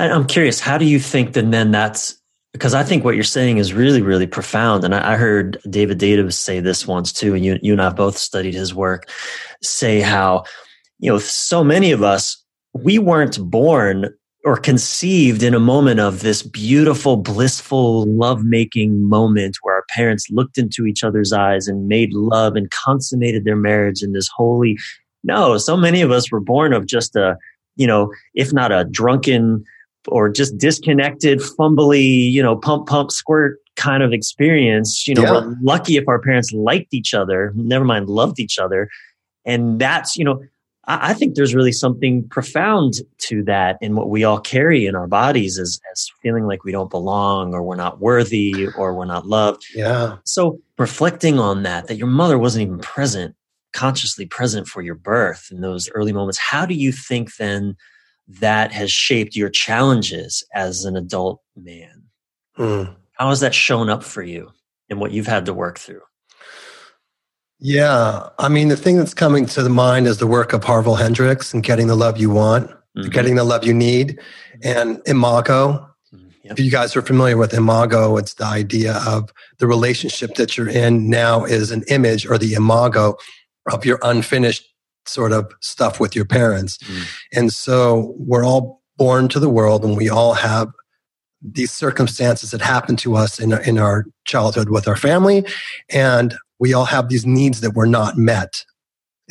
I'm 0.00 0.26
curious, 0.26 0.58
how 0.58 0.76
do 0.76 0.84
you 0.84 0.98
think 0.98 1.34
that 1.34 1.48
then 1.48 1.70
that's 1.70 2.20
because 2.52 2.74
I 2.74 2.82
think 2.82 3.04
what 3.04 3.14
you're 3.14 3.22
saying 3.22 3.58
is 3.58 3.72
really, 3.72 4.02
really 4.02 4.26
profound. 4.26 4.82
And 4.82 4.96
I, 4.96 5.12
I 5.12 5.16
heard 5.16 5.60
David 5.70 6.00
Deida 6.00 6.32
say 6.32 6.58
this 6.58 6.88
once 6.88 7.12
too, 7.12 7.36
and 7.36 7.44
you, 7.44 7.56
you 7.62 7.70
and 7.72 7.80
I 7.80 7.90
both 7.90 8.18
studied 8.18 8.54
his 8.54 8.74
work, 8.74 9.08
say 9.62 10.00
how, 10.00 10.42
you 10.98 11.08
know, 11.08 11.18
so 11.18 11.62
many 11.62 11.92
of 11.92 12.02
us, 12.02 12.44
we 12.72 12.98
weren't 12.98 13.38
born 13.48 14.12
or 14.44 14.56
conceived 14.56 15.44
in 15.44 15.54
a 15.54 15.60
moment 15.60 16.00
of 16.00 16.22
this 16.22 16.42
beautiful, 16.42 17.16
blissful, 17.16 18.12
love-making 18.12 19.08
moment 19.08 19.58
where 19.62 19.76
our 19.76 19.84
parents 19.90 20.26
looked 20.30 20.58
into 20.58 20.84
each 20.84 21.04
other's 21.04 21.32
eyes 21.32 21.68
and 21.68 21.86
made 21.86 22.12
love 22.12 22.56
and 22.56 22.72
consummated 22.72 23.44
their 23.44 23.54
marriage 23.54 24.02
in 24.02 24.10
this 24.10 24.28
holy 24.34 24.76
no, 25.22 25.58
so 25.58 25.76
many 25.76 26.00
of 26.02 26.10
us 26.10 26.30
were 26.30 26.40
born 26.40 26.72
of 26.72 26.86
just 26.86 27.16
a, 27.16 27.36
you 27.76 27.86
know, 27.86 28.12
if 28.34 28.52
not 28.52 28.72
a 28.72 28.84
drunken 28.84 29.64
or 30.08 30.28
just 30.28 30.56
disconnected, 30.58 31.40
fumbly, 31.40 32.30
you 32.30 32.42
know, 32.42 32.56
pump, 32.56 32.86
pump, 32.86 33.10
squirt 33.10 33.58
kind 33.76 34.02
of 34.02 34.12
experience. 34.12 35.06
You 35.06 35.14
know, 35.14 35.22
yeah. 35.22 35.32
we're 35.32 35.56
lucky 35.62 35.96
if 35.96 36.08
our 36.08 36.20
parents 36.20 36.52
liked 36.52 36.94
each 36.94 37.14
other, 37.14 37.52
never 37.54 37.84
mind 37.84 38.08
loved 38.08 38.38
each 38.38 38.58
other. 38.58 38.88
And 39.44 39.78
that's, 39.78 40.16
you 40.16 40.24
know, 40.24 40.42
I, 40.86 41.10
I 41.10 41.14
think 41.14 41.34
there's 41.34 41.54
really 41.54 41.72
something 41.72 42.28
profound 42.28 42.94
to 43.18 43.42
that 43.44 43.78
in 43.80 43.94
what 43.94 44.08
we 44.08 44.24
all 44.24 44.40
carry 44.40 44.86
in 44.86 44.94
our 44.94 45.06
bodies 45.06 45.58
as, 45.58 45.80
as 45.92 46.10
feeling 46.22 46.46
like 46.46 46.64
we 46.64 46.72
don't 46.72 46.90
belong 46.90 47.54
or 47.54 47.62
we're 47.62 47.76
not 47.76 48.00
worthy 48.00 48.68
or 48.76 48.94
we're 48.94 49.04
not 49.04 49.26
loved. 49.26 49.64
Yeah. 49.74 50.16
So 50.24 50.60
reflecting 50.78 51.38
on 51.38 51.62
that, 51.62 51.88
that 51.88 51.96
your 51.96 52.08
mother 52.08 52.38
wasn't 52.38 52.62
even 52.62 52.78
present 52.78 53.34
consciously 53.72 54.26
present 54.26 54.66
for 54.66 54.82
your 54.82 54.94
birth 54.94 55.48
in 55.50 55.60
those 55.60 55.90
early 55.90 56.12
moments. 56.12 56.38
How 56.38 56.66
do 56.66 56.74
you 56.74 56.92
think 56.92 57.36
then 57.36 57.76
that 58.28 58.72
has 58.72 58.90
shaped 58.90 59.36
your 59.36 59.48
challenges 59.48 60.44
as 60.54 60.84
an 60.84 60.96
adult 60.96 61.40
man? 61.56 62.04
Mm. 62.58 62.94
How 63.12 63.28
has 63.28 63.40
that 63.40 63.54
shown 63.54 63.90
up 63.90 64.02
for 64.02 64.22
you 64.22 64.50
in 64.88 64.98
what 64.98 65.12
you've 65.12 65.26
had 65.26 65.46
to 65.46 65.54
work 65.54 65.78
through? 65.78 66.02
Yeah, 67.58 68.28
I 68.38 68.48
mean, 68.48 68.68
the 68.68 68.76
thing 68.76 68.96
that's 68.96 69.12
coming 69.12 69.44
to 69.46 69.62
the 69.62 69.68
mind 69.68 70.06
is 70.06 70.16
the 70.16 70.26
work 70.26 70.54
of 70.54 70.64
Harville 70.64 70.94
Hendrix 70.94 71.52
and 71.52 71.62
getting 71.62 71.88
the 71.88 71.94
love 71.94 72.16
you 72.16 72.30
want, 72.30 72.70
mm-hmm. 72.70 73.10
getting 73.10 73.34
the 73.34 73.44
love 73.44 73.66
you 73.66 73.74
need, 73.74 74.18
and 74.62 75.02
Imago. 75.04 75.86
Mm, 76.14 76.32
yep. 76.42 76.52
If 76.52 76.60
you 76.60 76.70
guys 76.70 76.96
are 76.96 77.02
familiar 77.02 77.36
with 77.36 77.52
Imago, 77.52 78.16
it's 78.16 78.32
the 78.34 78.46
idea 78.46 79.02
of 79.06 79.30
the 79.58 79.66
relationship 79.66 80.36
that 80.36 80.56
you're 80.56 80.70
in 80.70 81.10
now 81.10 81.44
is 81.44 81.70
an 81.70 81.84
image 81.88 82.26
or 82.26 82.38
the 82.38 82.54
Imago 82.54 83.16
of 83.72 83.84
your 83.84 83.98
unfinished 84.02 84.66
sort 85.06 85.32
of 85.32 85.52
stuff 85.60 86.00
with 86.00 86.14
your 86.14 86.24
parents. 86.24 86.78
Mm. 86.78 87.02
And 87.32 87.52
so 87.52 88.14
we're 88.18 88.44
all 88.44 88.82
born 88.96 89.28
to 89.28 89.40
the 89.40 89.48
world 89.48 89.84
and 89.84 89.96
we 89.96 90.08
all 90.08 90.34
have 90.34 90.68
these 91.42 91.72
circumstances 91.72 92.50
that 92.50 92.60
happen 92.60 92.96
to 92.96 93.16
us 93.16 93.38
in, 93.38 93.52
in 93.66 93.78
our 93.78 94.04
childhood 94.24 94.68
with 94.68 94.86
our 94.86 94.96
family. 94.96 95.44
And 95.88 96.34
we 96.58 96.74
all 96.74 96.84
have 96.84 97.08
these 97.08 97.24
needs 97.24 97.62
that 97.62 97.74
were 97.74 97.86
not 97.86 98.18
met. 98.18 98.64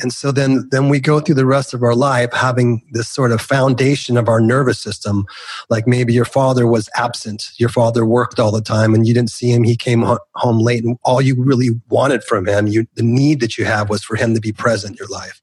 And 0.00 0.12
so 0.12 0.32
then, 0.32 0.68
then 0.70 0.88
we 0.88 1.00
go 1.00 1.20
through 1.20 1.34
the 1.34 1.46
rest 1.46 1.74
of 1.74 1.82
our 1.82 1.94
life 1.94 2.32
having 2.32 2.82
this 2.92 3.08
sort 3.08 3.32
of 3.32 3.40
foundation 3.40 4.16
of 4.16 4.28
our 4.28 4.40
nervous 4.40 4.80
system. 4.80 5.26
Like 5.68 5.86
maybe 5.86 6.12
your 6.12 6.24
father 6.24 6.66
was 6.66 6.88
absent. 6.94 7.50
Your 7.58 7.68
father 7.68 8.06
worked 8.06 8.38
all 8.38 8.50
the 8.50 8.62
time 8.62 8.94
and 8.94 9.06
you 9.06 9.14
didn't 9.14 9.30
see 9.30 9.50
him. 9.50 9.62
He 9.62 9.76
came 9.76 10.02
home 10.34 10.58
late 10.58 10.84
and 10.84 10.98
all 11.04 11.20
you 11.20 11.34
really 11.38 11.70
wanted 11.88 12.24
from 12.24 12.46
him, 12.46 12.66
you, 12.66 12.86
the 12.94 13.02
need 13.02 13.40
that 13.40 13.58
you 13.58 13.64
have 13.64 13.90
was 13.90 14.02
for 14.02 14.16
him 14.16 14.34
to 14.34 14.40
be 14.40 14.52
present 14.52 14.92
in 14.92 14.96
your 14.96 15.08
life. 15.08 15.40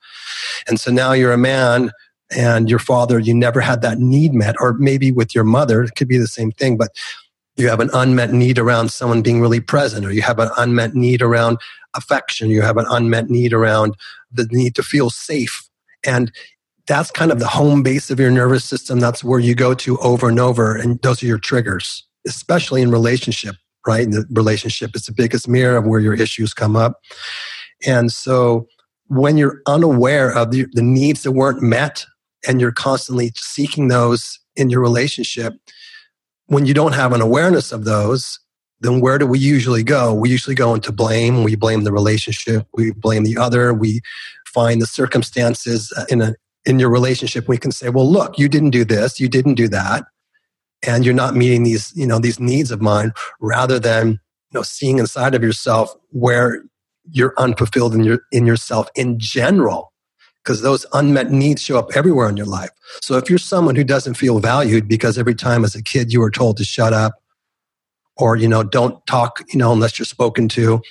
And 0.67 0.79
so 0.79 0.91
now 0.91 1.13
you're 1.13 1.33
a 1.33 1.37
man 1.37 1.91
and 2.35 2.69
your 2.69 2.79
father, 2.79 3.19
you 3.19 3.33
never 3.33 3.61
had 3.61 3.81
that 3.81 3.99
need 3.99 4.33
met, 4.33 4.55
or 4.59 4.73
maybe 4.73 5.11
with 5.11 5.33
your 5.33 5.45
mother, 5.45 5.83
it 5.83 5.95
could 5.95 6.09
be 6.09 6.17
the 6.17 6.27
same 6.27 6.51
thing, 6.51 6.75
but 6.77 6.89
you 7.57 7.69
have 7.69 7.79
an 7.79 7.89
unmet 7.93 8.31
need 8.33 8.59
around 8.59 8.91
someone 8.91 9.21
being 9.21 9.41
really 9.41 9.59
present, 9.59 10.05
or 10.05 10.11
you 10.11 10.21
have 10.21 10.39
an 10.39 10.49
unmet 10.57 10.95
need 10.95 11.21
around 11.21 11.57
affection, 11.95 12.49
you 12.49 12.61
have 12.61 12.77
an 12.77 12.85
unmet 12.89 13.29
need 13.29 13.53
around 13.53 13.95
the 14.31 14.47
need 14.51 14.75
to 14.75 14.83
feel 14.83 15.09
safe. 15.09 15.67
And 16.05 16.31
that's 16.85 17.11
kind 17.11 17.31
of 17.31 17.39
the 17.39 17.47
home 17.47 17.83
base 17.83 18.09
of 18.09 18.19
your 18.19 18.31
nervous 18.31 18.63
system. 18.63 18.99
That's 18.99 19.23
where 19.23 19.39
you 19.39 19.55
go 19.55 19.73
to 19.73 19.97
over 19.97 20.29
and 20.29 20.39
over. 20.39 20.75
And 20.75 21.01
those 21.01 21.21
are 21.21 21.25
your 21.25 21.39
triggers, 21.39 22.05
especially 22.25 22.81
in 22.81 22.91
relationship, 22.91 23.55
right? 23.85 24.03
In 24.03 24.11
The 24.11 24.25
relationship 24.31 24.95
is 24.95 25.05
the 25.05 25.11
biggest 25.11 25.47
mirror 25.47 25.77
of 25.77 25.85
where 25.85 25.99
your 25.99 26.13
issues 26.13 26.53
come 26.53 26.75
up. 26.75 27.01
And 27.85 28.11
so 28.11 28.67
when 29.07 29.37
you're 29.37 29.61
unaware 29.67 30.33
of 30.33 30.51
the, 30.51 30.65
the 30.73 30.81
needs 30.81 31.23
that 31.23 31.31
weren't 31.31 31.61
met 31.61 32.05
and 32.47 32.61
you're 32.61 32.71
constantly 32.71 33.31
seeking 33.35 33.87
those 33.87 34.39
in 34.55 34.69
your 34.69 34.81
relationship, 34.81 35.53
when 36.47 36.65
you 36.65 36.73
don't 36.73 36.93
have 36.93 37.13
an 37.13 37.21
awareness 37.21 37.71
of 37.71 37.85
those, 37.85 38.39
then 38.79 38.99
where 39.01 39.17
do 39.17 39.25
we 39.25 39.39
usually 39.39 39.83
go? 39.83 40.13
We 40.13 40.29
usually 40.29 40.55
go 40.55 40.73
into 40.73 40.91
blame. 40.91 41.43
We 41.43 41.55
blame 41.55 41.83
the 41.83 41.91
relationship. 41.91 42.67
We 42.73 42.91
blame 42.91 43.23
the 43.23 43.37
other. 43.37 43.73
We 43.73 44.01
find 44.45 44.81
the 44.81 44.85
circumstances 44.85 45.93
uh, 45.95 46.05
in 46.09 46.21
a 46.21 46.35
in 46.65 46.79
your 46.79 46.89
relationship. 46.89 47.47
We 47.47 47.57
can 47.57 47.71
say, 47.71 47.89
"Well, 47.89 48.09
look, 48.09 48.37
you 48.37 48.49
didn't 48.49 48.71
do 48.71 48.85
this. 48.85 49.19
You 49.19 49.29
didn't 49.29 49.55
do 49.55 49.67
that, 49.69 50.05
and 50.85 51.05
you're 51.05 51.13
not 51.13 51.35
meeting 51.35 51.63
these 51.63 51.91
you 51.95 52.07
know 52.07 52.19
these 52.19 52.39
needs 52.39 52.71
of 52.71 52.81
mine." 52.81 53.13
Rather 53.39 53.79
than 53.79 54.09
you 54.09 54.53
know 54.53 54.63
seeing 54.63 54.99
inside 54.99 55.33
of 55.33 55.43
yourself 55.43 55.93
where 56.09 56.63
you're 57.09 57.33
unfulfilled 57.37 57.95
in 57.95 58.03
your 58.03 58.19
in 58.31 58.45
yourself 58.45 58.89
in 58.95 59.17
general 59.17 59.91
because 60.47 60.61
those 60.61 60.85
unmet 60.93 61.29
needs 61.29 61.61
show 61.61 61.77
up 61.77 61.89
everywhere 61.93 62.29
in 62.29 62.37
your 62.37 62.45
life. 62.45 62.69
So 63.01 63.17
if 63.17 63.29
you're 63.29 63.37
someone 63.37 63.75
who 63.75 63.83
doesn't 63.83 64.13
feel 64.13 64.39
valued 64.39 64.87
because 64.87 65.17
every 65.17 65.35
time 65.35 65.65
as 65.65 65.75
a 65.75 65.83
kid 65.83 66.13
you 66.13 66.21
were 66.21 66.31
told 66.31 66.55
to 66.55 66.63
shut 66.63 66.93
up 66.93 67.15
or, 68.15 68.37
you 68.37 68.47
know, 68.47 68.63
don't 68.63 69.05
talk, 69.07 69.43
you 69.49 69.59
know, 69.59 69.73
unless 69.73 69.99
you're 69.99 70.05
spoken 70.05 70.47
to. 70.49 70.81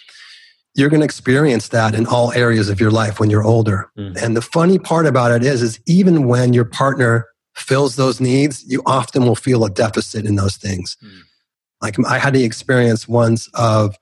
You're 0.75 0.91
going 0.91 1.01
to 1.01 1.07
experience 1.07 1.69
that 1.69 1.95
in 1.95 2.07
all 2.07 2.33
areas 2.33 2.69
of 2.69 2.83
your 2.83 2.91
life 2.91 3.19
when 3.19 3.31
you're 3.31 3.45
older. 3.45 3.91
Mm. 3.99 4.23
And 4.23 4.37
the 4.37 4.43
funny 4.43 4.79
part 4.79 5.07
about 5.07 5.31
it 5.31 5.43
is, 5.43 5.63
is 5.63 5.81
even 5.87 6.29
when 6.29 6.53
your 6.53 6.67
partner 6.67 7.25
fills 7.55 7.97
those 7.97 8.21
needs, 8.21 8.63
you 8.71 8.83
often 8.85 9.25
will 9.25 9.37
feel 9.37 9.65
a 9.65 9.71
deficit 9.71 10.27
in 10.27 10.37
those 10.37 10.57
things. 10.59 10.99
Mm. 11.03 11.23
Like 11.81 11.97
I 12.07 12.19
had 12.19 12.35
the 12.35 12.45
experience 12.45 13.09
once 13.09 13.49
of 13.55 13.97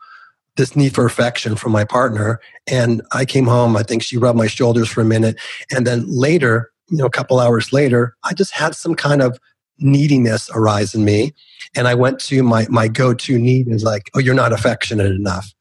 this 0.57 0.77
need 0.77 0.95
for 0.95 1.05
affection 1.05 1.57
from 1.57 1.73
my 1.73 1.85
partner. 1.85 2.41
And 2.67 3.03
I 3.13 3.25
came 3.25 3.47
home, 3.47 3.77
I 3.77 3.83
think 3.83 4.03
she 4.03 4.17
rubbed 4.17 4.39
my 4.39 4.47
shoulders 4.47 4.89
for 4.89 5.01
a 5.01 5.05
minute. 5.05 5.37
And 5.71 5.87
then 5.87 6.05
later, 6.07 6.71
you 6.89 6.99
know, 6.99 7.07
a 7.07 7.11
couple 7.11 7.41
hours 7.41 7.73
later, 7.73 8.17
I 8.25 8.35
just 8.35 8.53
had 8.53 8.75
some 8.75 8.95
kind 8.95 9.23
of 9.23 9.39
neediness 9.79 10.49
arise 10.55 10.95
in 10.95 11.05
me. 11.05 11.35
And 11.75 11.89
I 11.89 11.95
went 11.95 12.21
to 12.21 12.43
my, 12.43 12.67
my 12.69 12.87
go-to 12.89 13.39
need 13.39 13.69
is 13.69 13.83
like, 13.83 14.11
oh, 14.15 14.21
you're 14.21 14.35
not 14.35 14.53
affectionate 14.53 15.11
enough. 15.11 15.53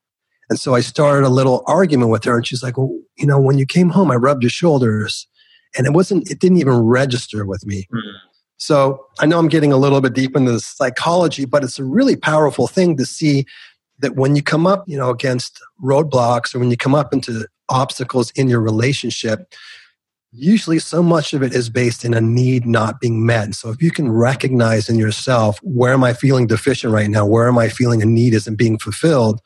And 0.50 0.60
so 0.60 0.76
I 0.76 0.82
started 0.82 1.26
a 1.26 1.30
little 1.30 1.64
argument 1.66 2.12
with 2.12 2.24
her 2.26 2.36
and 2.36 2.46
she's 2.46 2.62
like, 2.62 2.78
well, 2.78 2.96
you 3.18 3.26
know, 3.26 3.40
when 3.40 3.58
you 3.58 3.66
came 3.66 3.90
home, 3.90 4.12
I 4.12 4.16
rubbed 4.16 4.44
your 4.44 4.50
shoulders 4.50 5.28
and 5.76 5.88
it 5.88 5.94
wasn't, 5.94 6.30
it 6.30 6.40
didn't 6.40 6.58
even 6.58 6.76
register 6.76 7.46
with 7.46 7.66
me. 7.66 7.88
Mm-hmm. 7.92 8.18
So 8.58 9.06
I 9.20 9.26
know 9.26 9.40
I'm 9.40 9.50
getting 9.50 9.74
a 9.74 9.78
little 9.78 10.00
bit 10.00 10.14
deep 10.14 10.36
into 10.36 10.52
the 10.52 10.60
psychology, 10.60 11.46
but 11.46 11.64
it's 11.64 11.80
a 11.80 11.84
really 11.84 12.16
powerful 12.16 12.68
thing 12.68 12.96
to 12.98 13.06
see 13.06 13.46
that 14.04 14.16
when 14.16 14.36
you 14.36 14.44
come 14.44 14.68
up, 14.68 14.84
you 14.88 14.98
know, 14.98 15.10
against 15.10 15.60
roadblocks 15.82 16.54
or 16.54 16.60
when 16.60 16.70
you 16.70 16.78
come 16.78 16.94
up 16.94 17.14
into 17.14 17.48
obstacles 17.70 18.30
in 18.32 18.50
your 18.50 18.60
relationship, 18.60 19.54
usually 20.32 20.80
so 20.80 21.02
much 21.02 21.34
of 21.34 21.42
it 21.42 21.54
is 21.54 21.70
based 21.70 22.04
in 22.04 22.14
a 22.14 22.22
need 22.22 22.66
not 22.66 23.00
being 23.00 23.26
met. 23.26 23.56
So 23.56 23.70
if 23.70 23.82
you 23.82 23.92
can 23.92 24.12
recognize 24.12 24.90
in 24.90 24.98
yourself, 24.98 25.60
where 25.64 25.94
am 25.94 26.04
I 26.04 26.14
feeling 26.14 26.48
deficient 26.48 26.94
right 26.94 27.10
now? 27.10 27.26
Where 27.26 27.48
am 27.48 27.58
I 27.58 27.70
feeling 27.70 28.02
a 28.02 28.06
need 28.06 28.34
isn't 28.34 28.56
being 28.56 28.78
fulfilled? 28.78 29.40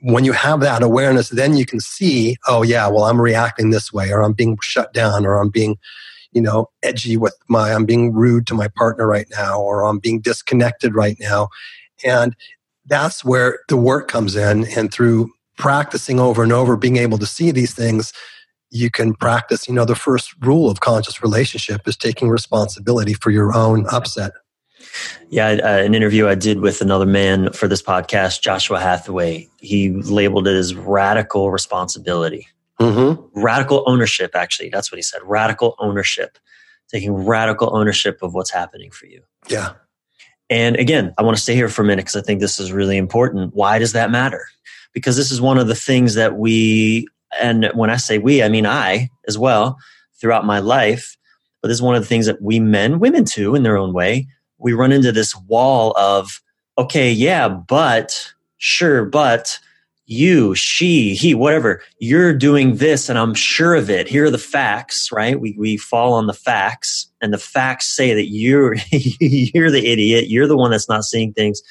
When 0.00 0.24
you 0.24 0.32
have 0.32 0.60
that 0.60 0.82
awareness, 0.82 1.30
then 1.30 1.56
you 1.56 1.66
can 1.66 1.80
see, 1.80 2.36
oh 2.46 2.62
yeah, 2.62 2.88
well, 2.88 3.04
I'm 3.04 3.20
reacting 3.20 3.70
this 3.70 3.92
way, 3.92 4.10
or 4.10 4.22
I'm 4.22 4.32
being 4.32 4.58
shut 4.62 4.92
down, 4.92 5.26
or 5.26 5.40
I'm 5.40 5.48
being, 5.48 5.78
you 6.32 6.42
know, 6.42 6.70
edgy 6.82 7.16
with 7.16 7.36
my, 7.48 7.72
I'm 7.72 7.84
being 7.84 8.12
rude 8.12 8.46
to 8.48 8.54
my 8.54 8.68
partner 8.68 9.06
right 9.06 9.28
now, 9.30 9.60
or 9.60 9.82
I'm 9.84 9.98
being 9.98 10.20
disconnected 10.20 10.94
right 10.94 11.16
now. 11.18 11.48
And 12.04 12.36
that's 12.92 13.24
where 13.24 13.60
the 13.68 13.76
work 13.76 14.06
comes 14.06 14.36
in. 14.36 14.66
And 14.76 14.92
through 14.92 15.32
practicing 15.56 16.20
over 16.20 16.42
and 16.42 16.52
over, 16.52 16.76
being 16.76 16.98
able 16.98 17.16
to 17.16 17.26
see 17.26 17.50
these 17.50 17.72
things, 17.72 18.12
you 18.70 18.90
can 18.90 19.14
practice, 19.14 19.66
you 19.66 19.72
know, 19.72 19.86
the 19.86 19.94
first 19.94 20.34
rule 20.40 20.68
of 20.68 20.80
conscious 20.80 21.22
relationship 21.22 21.88
is 21.88 21.96
taking 21.96 22.28
responsibility 22.28 23.14
for 23.14 23.30
your 23.30 23.56
own 23.56 23.86
upset. 23.90 24.32
Yeah, 25.30 25.58
uh, 25.64 25.78
an 25.78 25.94
interview 25.94 26.28
I 26.28 26.34
did 26.34 26.60
with 26.60 26.82
another 26.82 27.06
man 27.06 27.50
for 27.52 27.66
this 27.66 27.82
podcast, 27.82 28.42
Joshua 28.42 28.78
Hathaway, 28.78 29.48
he 29.60 29.90
labeled 29.90 30.46
it 30.46 30.54
as 30.54 30.74
radical 30.74 31.50
responsibility. 31.50 32.46
Mm-hmm. 32.78 33.40
Radical 33.40 33.84
ownership, 33.86 34.32
actually. 34.34 34.68
That's 34.68 34.92
what 34.92 34.98
he 34.98 35.02
said. 35.02 35.20
Radical 35.24 35.76
ownership. 35.78 36.36
Taking 36.90 37.14
radical 37.14 37.74
ownership 37.74 38.18
of 38.22 38.34
what's 38.34 38.50
happening 38.50 38.90
for 38.90 39.06
you. 39.06 39.22
Yeah. 39.48 39.72
And 40.52 40.76
again, 40.76 41.14
I 41.16 41.22
want 41.22 41.34
to 41.34 41.42
stay 41.42 41.54
here 41.54 41.70
for 41.70 41.80
a 41.80 41.84
minute 41.86 42.04
because 42.04 42.16
I 42.16 42.20
think 42.20 42.40
this 42.40 42.60
is 42.60 42.72
really 42.72 42.98
important. 42.98 43.54
Why 43.54 43.78
does 43.78 43.94
that 43.94 44.10
matter? 44.10 44.44
Because 44.92 45.16
this 45.16 45.32
is 45.32 45.40
one 45.40 45.56
of 45.56 45.66
the 45.66 45.74
things 45.74 46.14
that 46.14 46.36
we 46.36 47.08
and 47.40 47.70
when 47.72 47.88
I 47.88 47.96
say 47.96 48.18
we, 48.18 48.42
I 48.42 48.50
mean 48.50 48.66
I 48.66 49.08
as 49.26 49.38
well 49.38 49.78
throughout 50.20 50.44
my 50.44 50.58
life. 50.58 51.16
But 51.62 51.68
this 51.68 51.76
is 51.76 51.82
one 51.82 51.94
of 51.94 52.02
the 52.02 52.06
things 52.06 52.26
that 52.26 52.42
we 52.42 52.60
men, 52.60 52.98
women 52.98 53.24
too, 53.24 53.54
in 53.54 53.62
their 53.62 53.78
own 53.78 53.94
way, 53.94 54.26
we 54.58 54.74
run 54.74 54.92
into 54.92 55.10
this 55.10 55.34
wall 55.48 55.94
of, 55.96 56.42
okay, 56.76 57.10
yeah, 57.10 57.48
but 57.48 58.34
sure, 58.58 59.06
but 59.06 59.58
you, 60.06 60.54
she, 60.54 61.14
he, 61.14 61.34
whatever, 61.34 61.80
you're 61.98 62.34
doing 62.34 62.76
this 62.76 63.08
and 63.08 63.18
I'm 63.18 63.34
sure 63.34 63.74
of 63.74 63.88
it. 63.88 64.08
Here 64.08 64.24
are 64.24 64.30
the 64.30 64.38
facts, 64.38 65.10
right? 65.12 65.40
We, 65.40 65.54
we 65.58 65.76
fall 65.76 66.14
on 66.14 66.26
the 66.26 66.34
facts 66.34 67.10
and 67.20 67.32
the 67.32 67.38
facts 67.38 67.86
say 67.86 68.14
that 68.14 68.28
you're, 68.28 68.74
you're 68.90 69.70
the 69.70 69.86
idiot. 69.86 70.28
You're 70.28 70.48
the 70.48 70.56
one 70.56 70.72
that's 70.72 70.88
not 70.88 71.04
seeing 71.04 71.32
things. 71.32 71.62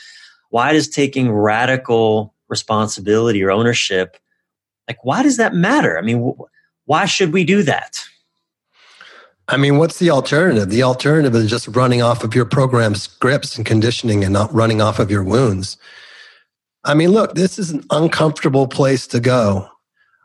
Why 0.50 0.74
does 0.74 0.88
taking 0.88 1.32
radical 1.32 2.34
responsibility 2.48 3.44
or 3.44 3.52
ownership 3.52 4.18
like, 4.92 5.06
why 5.06 5.24
does 5.24 5.38
that 5.38 5.54
matter? 5.54 5.98
I 5.98 6.02
mean, 6.02 6.36
why 6.84 7.06
should 7.06 7.32
we 7.32 7.46
do 7.46 7.64
that? 7.64 7.98
I 9.48 9.56
mean, 9.56 9.78
what's 9.78 10.00
the 10.00 10.10
alternative? 10.10 10.70
The 10.70 10.84
alternative 10.84 11.34
is 11.34 11.50
just 11.50 11.70
running 11.70 12.02
off 12.02 12.26
of 12.26 12.36
your 12.36 12.44
program 12.44 12.96
scripts 12.96 13.56
and 13.56 13.66
conditioning 13.66 14.24
and 14.26 14.34
not 14.34 14.54
running 14.54 14.82
off 14.82 15.00
of 15.00 15.10
your 15.10 15.24
wounds. 15.24 15.78
I 16.84 16.94
mean, 16.94 17.12
look, 17.12 17.36
this 17.36 17.60
is 17.60 17.72
an 17.72 17.84
uncomfortable 17.92 18.68
place 18.68 19.08
to 19.08 19.20
go. 19.20 19.68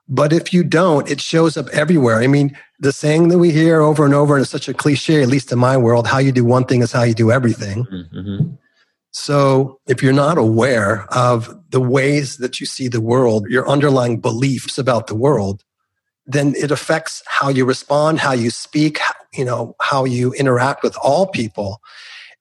But 0.09 0.33
if 0.33 0.53
you 0.53 0.63
don't, 0.63 1.11
it 1.11 1.21
shows 1.21 1.57
up 1.57 1.69
everywhere. 1.69 2.21
I 2.21 2.29
mean, 2.29 2.57
the 2.79 2.93
saying 2.93 3.29
that 3.29 3.39
we 3.39 3.51
hear 3.51 3.81
over 3.81 4.05
and 4.05 4.15
over, 4.15 4.37
and 4.37 4.43
it's 4.43 4.51
such 4.51 4.69
a 4.69 4.75
cliche, 4.75 5.23
at 5.23 5.29
least 5.29 5.51
in 5.51 5.59
my 5.59 5.77
world, 5.77 6.07
how 6.07 6.19
you 6.19 6.33
do 6.33 6.45
one 6.45 6.65
thing 6.65 6.83
is 6.83 6.93
how 6.93 7.03
you 7.03 7.15
do 7.15 7.33
everything. 7.33 7.85
Mm-hmm. 7.85 8.55
So 9.11 9.81
if 9.87 10.03
you're 10.03 10.13
not 10.13 10.39
aware 10.39 11.07
of 11.13 11.59
the 11.71 11.81
ways 11.81 12.37
that 12.37 12.61
you 12.61 12.67
see 12.67 12.87
the 12.87 13.01
world, 13.01 13.47
your 13.49 13.69
underlying 13.69 14.21
beliefs 14.21 14.79
about 14.79 15.07
the 15.07 15.15
world, 15.15 15.65
then 16.27 16.55
it 16.55 16.71
affects 16.71 17.23
how 17.27 17.49
you 17.49 17.65
respond, 17.65 18.21
how 18.21 18.33
you 18.33 18.51
speak, 18.51 18.99
you 19.33 19.45
know, 19.45 19.75
how 19.81 20.05
you 20.05 20.33
interact 20.35 20.83
with 20.83 20.97
all 21.03 21.27
people. 21.27 21.81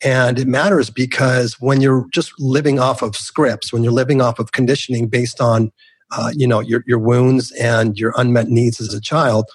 And 0.06 0.38
it 0.38 0.48
matters 0.48 0.92
because 0.92 1.60
when 1.60 1.82
you're 1.82 2.06
just 2.14 2.32
living 2.40 2.80
off 2.80 3.02
of 3.02 3.16
scripts, 3.16 3.74
when 3.74 3.84
you're 3.84 3.92
living 3.92 4.22
off 4.22 4.38
of 4.38 4.52
conditioning 4.52 5.08
based 5.08 5.42
on, 5.42 5.72
uh, 6.12 6.32
you 6.34 6.48
know, 6.48 6.60
your, 6.60 6.84
your 6.86 7.00
wounds 7.00 7.52
and 7.54 7.98
your 7.98 8.14
unmet 8.16 8.48
needs 8.48 8.80
as 8.80 8.94
a 8.94 9.02
child, 9.02 9.50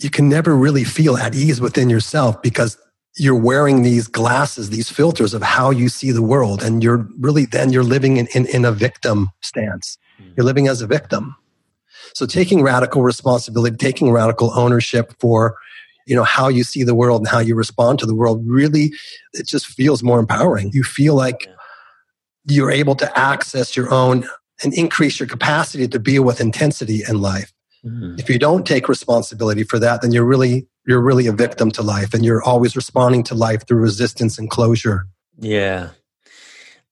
you 0.00 0.10
can 0.10 0.28
never 0.28 0.56
really 0.56 0.82
feel 0.82 1.16
at 1.16 1.34
ease 1.34 1.60
within 1.60 1.88
yourself 1.88 2.42
because 2.42 2.76
you're 3.16 3.40
wearing 3.40 3.82
these 3.82 4.08
glasses, 4.08 4.70
these 4.70 4.90
filters 4.90 5.32
of 5.32 5.42
how 5.42 5.70
you 5.70 5.88
see 5.88 6.10
the 6.10 6.22
world. 6.22 6.60
And 6.60 6.82
you're 6.82 7.08
really 7.20 7.46
then 7.46 7.72
you're 7.72 7.84
living 7.84 8.16
in, 8.16 8.26
in, 8.34 8.46
in 8.46 8.64
a 8.64 8.72
victim 8.72 9.28
stance. 9.42 9.96
Hmm. 10.16 10.30
You're 10.36 10.46
living 10.46 10.66
as 10.66 10.82
a 10.82 10.88
victim. 10.88 11.36
So 12.14 12.26
taking 12.26 12.62
radical 12.62 13.02
responsibility, 13.02 13.76
taking 13.76 14.10
radical 14.10 14.52
ownership 14.58 15.14
for, 15.20 15.56
you 16.08 16.16
know, 16.16 16.24
how 16.24 16.48
you 16.48 16.64
see 16.64 16.82
the 16.82 16.94
world 16.94 17.20
and 17.20 17.28
how 17.28 17.38
you 17.38 17.54
respond 17.54 17.98
to 17.98 18.06
the 18.06 18.14
world 18.14 18.42
really, 18.46 18.92
it 19.34 19.46
just 19.46 19.66
feels 19.66 20.02
more 20.02 20.18
empowering. 20.18 20.70
You 20.72 20.82
feel 20.82 21.14
like 21.14 21.46
you're 22.44 22.70
able 22.70 22.94
to 22.96 23.18
access 23.18 23.76
your 23.76 23.92
own 23.92 24.26
and 24.64 24.72
increase 24.72 25.20
your 25.20 25.28
capacity 25.28 25.86
to 25.86 25.98
deal 25.98 26.24
with 26.24 26.40
intensity 26.40 27.02
in 27.06 27.20
life. 27.20 27.52
Mm-hmm. 27.84 28.16
If 28.18 28.30
you 28.30 28.38
don't 28.38 28.66
take 28.66 28.88
responsibility 28.88 29.62
for 29.62 29.78
that, 29.78 30.00
then 30.02 30.12
you're 30.12 30.24
really 30.24 30.66
you're 30.86 31.02
really 31.02 31.26
a 31.26 31.32
victim 31.32 31.70
to 31.72 31.82
life 31.82 32.14
and 32.14 32.24
you're 32.24 32.42
always 32.42 32.74
responding 32.74 33.22
to 33.24 33.34
life 33.34 33.66
through 33.68 33.78
resistance 33.78 34.38
and 34.38 34.48
closure. 34.48 35.06
Yeah. 35.38 35.90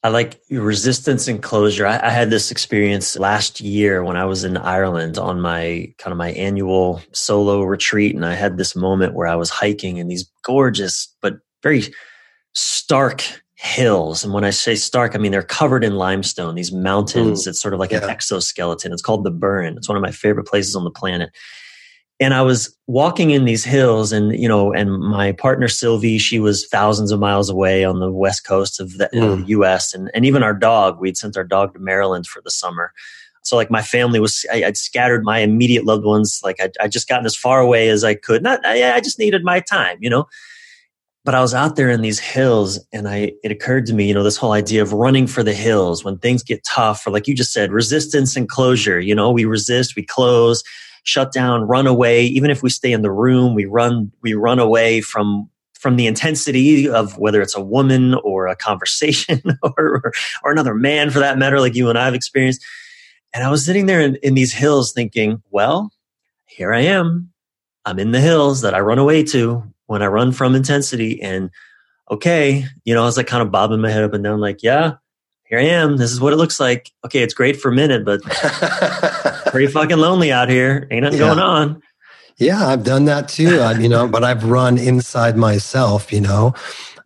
I 0.07 0.09
like 0.09 0.41
resistance 0.53 1.27
and 1.27 1.43
closure. 1.43 1.85
I, 1.85 1.99
I, 2.01 2.11
had 2.11 2.31
this 2.31 2.53
experience 2.53 3.19
last 3.19 3.61
year 3.61 4.05
when 4.05 4.17
I 4.17 4.25
was 4.25 4.45
in 4.45 4.57
Ireland 4.57 5.19
on 5.19 5.41
my 5.41 5.93
kind 5.99 6.13
of 6.13 6.17
my 6.17 6.31
annual 6.31 7.03
solo 7.11 7.65
retreat. 7.65 8.15
And 8.15 8.25
I 8.25 8.35
had 8.35 8.57
this 8.57 8.77
moment 8.77 9.15
where 9.15 9.27
I 9.27 9.35
was 9.35 9.51
hiking 9.51 9.97
in 9.97 10.07
these 10.07 10.31
gorgeous, 10.45 11.13
but 11.21 11.39
very 11.65 11.93
stark 12.53 13.25
hills. 13.57 14.23
And 14.23 14.33
when 14.33 14.45
I 14.45 14.51
say 14.51 14.77
stark, 14.77 15.17
I 15.17 15.19
mean 15.19 15.33
they're 15.33 15.43
covered 15.43 15.83
in 15.83 15.97
limestone, 15.97 16.55
these 16.55 16.71
mountains. 16.71 17.45
Mm. 17.45 17.49
It's 17.49 17.61
sort 17.61 17.75
of 17.75 17.81
like 17.81 17.91
yeah. 17.91 18.05
an 18.05 18.09
exoskeleton. 18.09 18.93
It's 18.93 19.03
called 19.03 19.25
the 19.25 19.33
Burren. 19.33 19.77
It's 19.77 19.89
one 19.89 19.97
of 19.97 20.03
my 20.03 20.13
favorite 20.13 20.47
places 20.47 20.77
on 20.77 20.85
the 20.85 20.91
planet 20.93 21.31
and 22.19 22.33
I 22.33 22.43
was 22.43 22.75
walking 22.87 23.31
in 23.31 23.45
these 23.45 23.65
hills 23.65 24.11
and, 24.11 24.35
you 24.39 24.49
know, 24.49 24.73
and 24.73 25.01
my 25.01 25.33
partner 25.33 25.69
Sylvie, 25.69 26.19
she 26.19 26.39
was 26.39 26.67
thousands 26.67 27.13
of 27.13 27.21
miles 27.21 27.51
away 27.51 27.85
on 27.85 27.99
the 27.99 28.11
west 28.11 28.47
coast 28.47 28.81
of 28.81 28.97
the, 28.97 29.11
mm. 29.13 29.47
US. 29.49 29.93
And, 29.93 30.11
and 30.15 30.25
even 30.25 30.43
our 30.43 30.55
dog, 30.55 30.99
we'd 30.99 31.19
sent 31.19 31.37
our 31.37 31.45
dog 31.45 31.75
to 31.75 31.79
Maryland 31.79 32.27
for 32.27 32.41
the 32.41 32.51
summer. 32.51 32.93
So 33.43 33.55
like 33.55 33.71
my 33.71 33.83
family 33.83 34.19
was, 34.19 34.47
I, 34.51 34.61
would 34.61 34.79
scattered 34.79 35.25
my 35.25 35.41
immediate 35.41 35.85
loved 35.85 36.05
ones. 36.05 36.41
Like 36.43 36.57
I, 36.59 36.71
I 36.81 36.89
just 36.89 37.07
gotten 37.07 37.27
as 37.27 37.37
far 37.37 37.61
away 37.61 37.91
as 37.91 38.03
I 38.03 38.15
could. 38.15 38.43
Not, 38.43 38.65
I, 38.65 38.95
I 38.95 39.01
just 39.01 39.19
needed 39.19 39.45
my 39.45 39.61
time, 39.61 39.99
you 40.01 40.09
know? 40.09 40.25
But 41.23 41.35
I 41.35 41.43
was 41.43 41.55
out 41.55 41.77
there 41.77 41.91
in 41.91 42.03
these 42.03 42.21
hills 42.21 42.79
and 42.93 43.09
I, 43.09 43.33
it 43.43 43.51
occurred 43.51 43.85
to 43.87 43.95
me, 43.95 44.09
you 44.09 44.15
know, 44.15 44.23
this 44.23 44.37
whole 44.37 44.53
idea 44.53 44.81
of 44.81 44.93
running 44.93 45.27
for 45.27 45.43
the 45.43 45.55
hills 45.55 46.05
when 46.05 46.19
things 46.19 46.43
get 46.43 46.65
tough 46.65 47.07
or 47.07 47.11
like 47.11 47.27
you 47.27 47.35
just 47.35 47.53
said, 47.53 47.73
resistance 47.73 48.37
and 48.37 48.49
closure, 48.49 49.01
you 49.01 49.15
know, 49.15 49.31
we 49.31 49.45
resist, 49.45 49.97
we 49.97 50.03
close 50.05 50.63
shut 51.07 51.33
down, 51.33 51.63
run 51.63 51.87
away. 51.87 52.25
Even 52.25 52.51
if 52.51 52.63
we 52.63 52.69
stay 52.69 52.93
in 52.93 53.03
the 53.03 53.11
room, 53.11 53.55
we 53.55 53.65
run, 53.65 54.13
we 54.23 54.35
run 54.35 54.59
away 54.59 55.01
from 55.01 55.49
from 55.79 55.97
the 55.97 56.07
intensity 56.07 56.89
of 56.89 57.19
whether 57.19 57.41
it's 57.41 57.55
a 57.55 57.61
woman 57.61 58.15
or 58.15 58.49
a 58.49 58.57
conversation 58.57 59.41
or, 59.63 60.13
or 60.43 60.51
another 60.51 60.75
man 60.75 61.11
for 61.11 61.19
that 61.21 61.39
matter, 61.39 61.61
like 61.61 61.75
you 61.75 61.89
and 61.89 61.99
I 61.99 62.07
have 62.07 62.15
experienced. 62.15 62.65
And 63.33 63.45
I 63.45 63.51
was 63.51 63.65
sitting 63.65 63.87
there 63.87 64.01
in, 64.01 64.17
in 64.23 64.35
these 64.35 64.53
hills 64.53 64.93
thinking, 64.93 65.43
well, 65.51 65.93
here 66.47 66.73
I 66.73 66.81
am. 66.81 67.31
I'm 67.85 67.99
in 67.99 68.11
the 68.11 68.21
hills 68.21 68.63
that 68.63 68.75
I 68.75 68.81
run 68.81 68.99
away 68.99 69.23
to 69.25 69.63
when 69.87 70.03
I 70.03 70.07
run 70.07 70.33
from 70.33 70.55
intensity. 70.55 71.21
And 71.23 71.51
okay, 72.11 72.65
you 72.85 72.95
know, 72.95 73.03
I 73.03 73.07
was 73.07 73.19
like 73.19 73.27
kind 73.27 73.43
of 73.43 73.53
bobbing 73.53 73.83
my 73.83 73.91
head 73.91 74.03
up 74.03 74.15
and 74.15 74.25
down, 74.25 74.41
like, 74.41 74.63
yeah, 74.63 74.95
here 75.49 75.59
I 75.59 75.63
am. 75.63 75.97
This 75.97 76.11
is 76.11 76.21
what 76.21 76.33
it 76.33 76.37
looks 76.37 76.59
like. 76.59 76.91
Okay, 77.05 77.23
it's 77.23 77.35
great 77.35 77.61
for 77.61 77.71
a 77.71 77.75
minute, 77.75 78.05
but 78.05 78.23
pretty 79.47 79.69
fucking 79.69 79.99
lonely 79.99 80.33
out 80.33 80.49
here. 80.49 80.89
Ain't 80.91 81.05
nothing 81.05 81.21
yeah. 81.21 81.27
going 81.27 81.39
on. 81.39 81.83
Yeah, 82.39 82.67
I've 82.67 82.85
done 82.85 83.07
that 83.07 83.29
too. 83.29 83.61
I, 83.61 83.79
you 83.79 83.89
know, 83.89 84.07
but 84.09 84.23
I've 84.23 84.45
run 84.45 84.77
inside 84.77 85.37
myself, 85.37 86.13
you 86.13 86.21
know, 86.21 86.53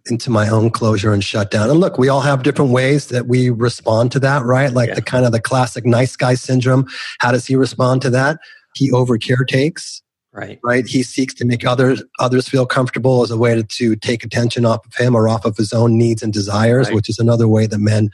into 0.07 0.31
my 0.31 0.49
own 0.49 0.71
closure 0.71 1.13
and 1.13 1.23
shutdown. 1.23 1.71
And 1.71 1.79
look, 1.79 1.99
we 1.99 2.09
all 2.09 2.23
have 2.23 2.43
different 2.43 2.73
ways 2.73 3.09
that 3.09 3.27
we 3.27 3.51
respond 3.51 4.11
to 4.13 4.21
that, 4.21 4.45
right? 4.45 4.73
Like 4.73 4.89
yeah. 4.89 4.95
the 4.97 5.03
kind 5.03 5.25
of 5.25 5.33
the 5.33 5.41
classic 5.41 5.87
nice 5.87 6.17
guy 6.17 6.35
syndrome. 6.35 6.87
How 7.21 7.31
does 7.31 7.47
he 7.47 7.55
respond 7.55 8.03
to 8.03 8.11
that? 8.11 8.39
He 8.75 8.91
over 8.91 9.19
caretakes. 9.19 10.03
Right. 10.33 10.61
Right. 10.63 10.87
He 10.87 11.03
seeks 11.03 11.35
to 11.35 11.45
make 11.45 11.67
others 11.67 12.03
others 12.21 12.49
feel 12.49 12.65
comfortable 12.65 13.23
as 13.23 13.33
a 13.33 13.37
way 13.37 13.57
to, 13.57 13.65
to 13.65 13.97
take 13.97 14.23
attention 14.23 14.65
off 14.65 14.87
of 14.87 14.95
him 14.95 15.17
or 15.17 15.29
off 15.29 15.45
of 15.45 15.57
his 15.57 15.73
own 15.73 15.99
needs 15.99 16.23
and 16.23 16.33
desires, 16.33 16.87
right. 16.87 16.95
which 16.95 17.09
is 17.09 17.19
another 17.19 17.49
way 17.49 17.67
that 17.67 17.79
men 17.79 18.11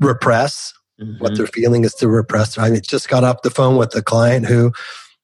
repress 0.00 0.72
mm-hmm. 1.00 1.22
what 1.22 1.36
they're 1.36 1.46
feeling 1.46 1.84
is 1.84 1.94
to 1.94 2.08
repress. 2.08 2.56
I 2.56 2.70
mean, 2.70 2.80
just 2.82 3.10
got 3.10 3.24
off 3.24 3.42
the 3.42 3.50
phone 3.50 3.76
with 3.76 3.94
a 3.94 4.02
client 4.02 4.46
who 4.46 4.72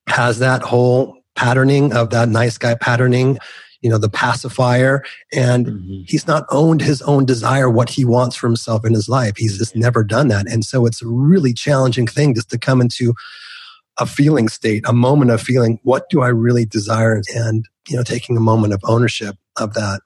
has 0.09 0.41
that 0.41 0.61
whole 0.61 1.17
patterning 1.37 1.95
of 1.95 2.11
that 2.11 2.29
nice 2.29 2.59
guy 2.59 2.75
patterning 2.75 3.39
you 3.81 3.89
know 3.89 3.99
the 3.99 4.09
pacifier 4.09 5.05
and 5.33 5.67
mm-hmm. 5.67 6.01
he's 6.05 6.27
not 6.27 6.45
owned 6.51 6.81
his 6.81 7.01
own 7.03 7.25
desire 7.25 7.71
what 7.71 7.91
he 7.91 8.05
wants 8.05 8.35
for 8.35 8.49
himself 8.49 8.85
in 8.85 8.93
his 8.93 9.09
life 9.09 9.37
he's 9.37 9.57
just 9.57 9.77
never 9.77 10.03
done 10.03 10.27
that 10.27 10.51
and 10.51 10.65
so 10.65 10.85
it's 10.85 11.01
a 11.01 11.07
really 11.07 11.53
challenging 11.53 12.09
thing 12.09 12.35
just 12.35 12.51
to 12.51 12.59
come 12.59 12.81
into 12.81 13.15
a 13.99 14.07
feeling 14.07 14.49
state 14.49 14.83
a 14.87 14.93
moment 14.93 15.31
of 15.31 15.41
feeling 15.41 15.79
what 15.83 16.09
do 16.11 16.23
i 16.23 16.29
really 16.29 16.65
desire 16.65 17.21
and 17.35 17.67
you 17.89 17.97
know 17.97 18.03
taking 18.03 18.37
a 18.37 18.41
moment 18.41 18.73
of 18.73 18.81
ownership 18.85 19.37
of 19.57 19.75
that 19.75 20.01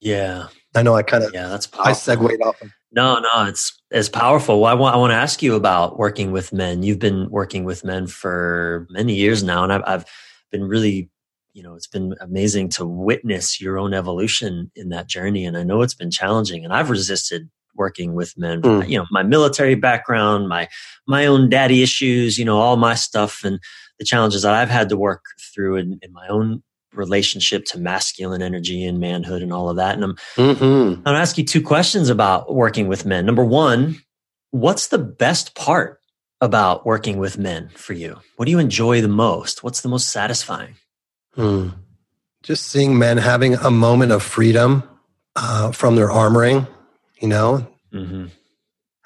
yeah 0.00 0.48
i 0.74 0.82
know 0.82 0.94
i 0.94 1.02
kind 1.02 1.24
of 1.24 1.32
yeah 1.32 1.46
that's 1.48 1.66
powerful. 1.66 1.90
i 1.90 1.92
segued 1.92 2.42
off 2.42 2.60
of 2.62 2.70
no, 2.90 3.18
no, 3.18 3.44
it's 3.44 3.78
it's 3.90 4.08
powerful. 4.08 4.62
Well, 4.62 4.70
I 4.70 4.74
want 4.74 4.94
I 4.94 4.98
want 4.98 5.10
to 5.10 5.16
ask 5.16 5.42
you 5.42 5.54
about 5.54 5.98
working 5.98 6.32
with 6.32 6.52
men. 6.52 6.82
You've 6.82 6.98
been 6.98 7.28
working 7.30 7.64
with 7.64 7.84
men 7.84 8.06
for 8.06 8.86
many 8.90 9.14
years 9.14 9.42
now, 9.42 9.62
and 9.62 9.72
I've, 9.72 9.82
I've 9.86 10.04
been 10.50 10.64
really, 10.64 11.10
you 11.52 11.62
know, 11.62 11.74
it's 11.74 11.86
been 11.86 12.14
amazing 12.20 12.70
to 12.70 12.86
witness 12.86 13.60
your 13.60 13.78
own 13.78 13.92
evolution 13.92 14.70
in 14.74 14.88
that 14.88 15.06
journey. 15.06 15.44
And 15.44 15.56
I 15.56 15.64
know 15.64 15.82
it's 15.82 15.94
been 15.94 16.10
challenging, 16.10 16.64
and 16.64 16.72
I've 16.72 16.88
resisted 16.88 17.50
working 17.74 18.14
with 18.14 18.36
men. 18.36 18.62
Mm. 18.62 18.88
You 18.88 18.98
know, 18.98 19.06
my 19.10 19.22
military 19.22 19.74
background, 19.74 20.48
my 20.48 20.68
my 21.06 21.26
own 21.26 21.48
daddy 21.48 21.82
issues, 21.82 22.38
you 22.38 22.44
know, 22.44 22.58
all 22.58 22.76
my 22.76 22.94
stuff, 22.94 23.44
and 23.44 23.60
the 23.98 24.04
challenges 24.04 24.42
that 24.42 24.54
I've 24.54 24.70
had 24.70 24.88
to 24.90 24.96
work 24.96 25.24
through 25.54 25.76
in, 25.76 25.98
in 26.02 26.12
my 26.12 26.26
own 26.28 26.62
relationship 26.92 27.64
to 27.66 27.78
masculine 27.78 28.42
energy 28.42 28.84
and 28.84 28.98
manhood 28.98 29.42
and 29.42 29.52
all 29.52 29.68
of 29.68 29.76
that. 29.76 29.94
And 29.94 30.04
I'm, 30.04 30.16
mm-hmm. 30.36 30.64
I'm 30.64 31.02
going 31.02 31.04
to 31.04 31.20
ask 31.20 31.38
you 31.38 31.44
two 31.44 31.62
questions 31.62 32.08
about 32.08 32.54
working 32.54 32.88
with 32.88 33.04
men. 33.04 33.26
Number 33.26 33.44
one, 33.44 34.00
what's 34.50 34.88
the 34.88 34.98
best 34.98 35.54
part 35.54 36.00
about 36.40 36.86
working 36.86 37.18
with 37.18 37.38
men 37.38 37.68
for 37.74 37.92
you? 37.92 38.18
What 38.36 38.46
do 38.46 38.50
you 38.50 38.58
enjoy 38.58 39.00
the 39.00 39.08
most? 39.08 39.62
What's 39.62 39.80
the 39.80 39.88
most 39.88 40.10
satisfying? 40.10 40.76
Hmm. 41.34 41.70
Just 42.42 42.68
seeing 42.68 42.98
men 42.98 43.18
having 43.18 43.54
a 43.54 43.70
moment 43.70 44.12
of 44.12 44.22
freedom 44.22 44.82
uh, 45.36 45.72
from 45.72 45.96
their 45.96 46.08
armoring, 46.08 46.68
you 47.20 47.28
know. 47.28 47.66
Mm-hmm. 47.92 48.26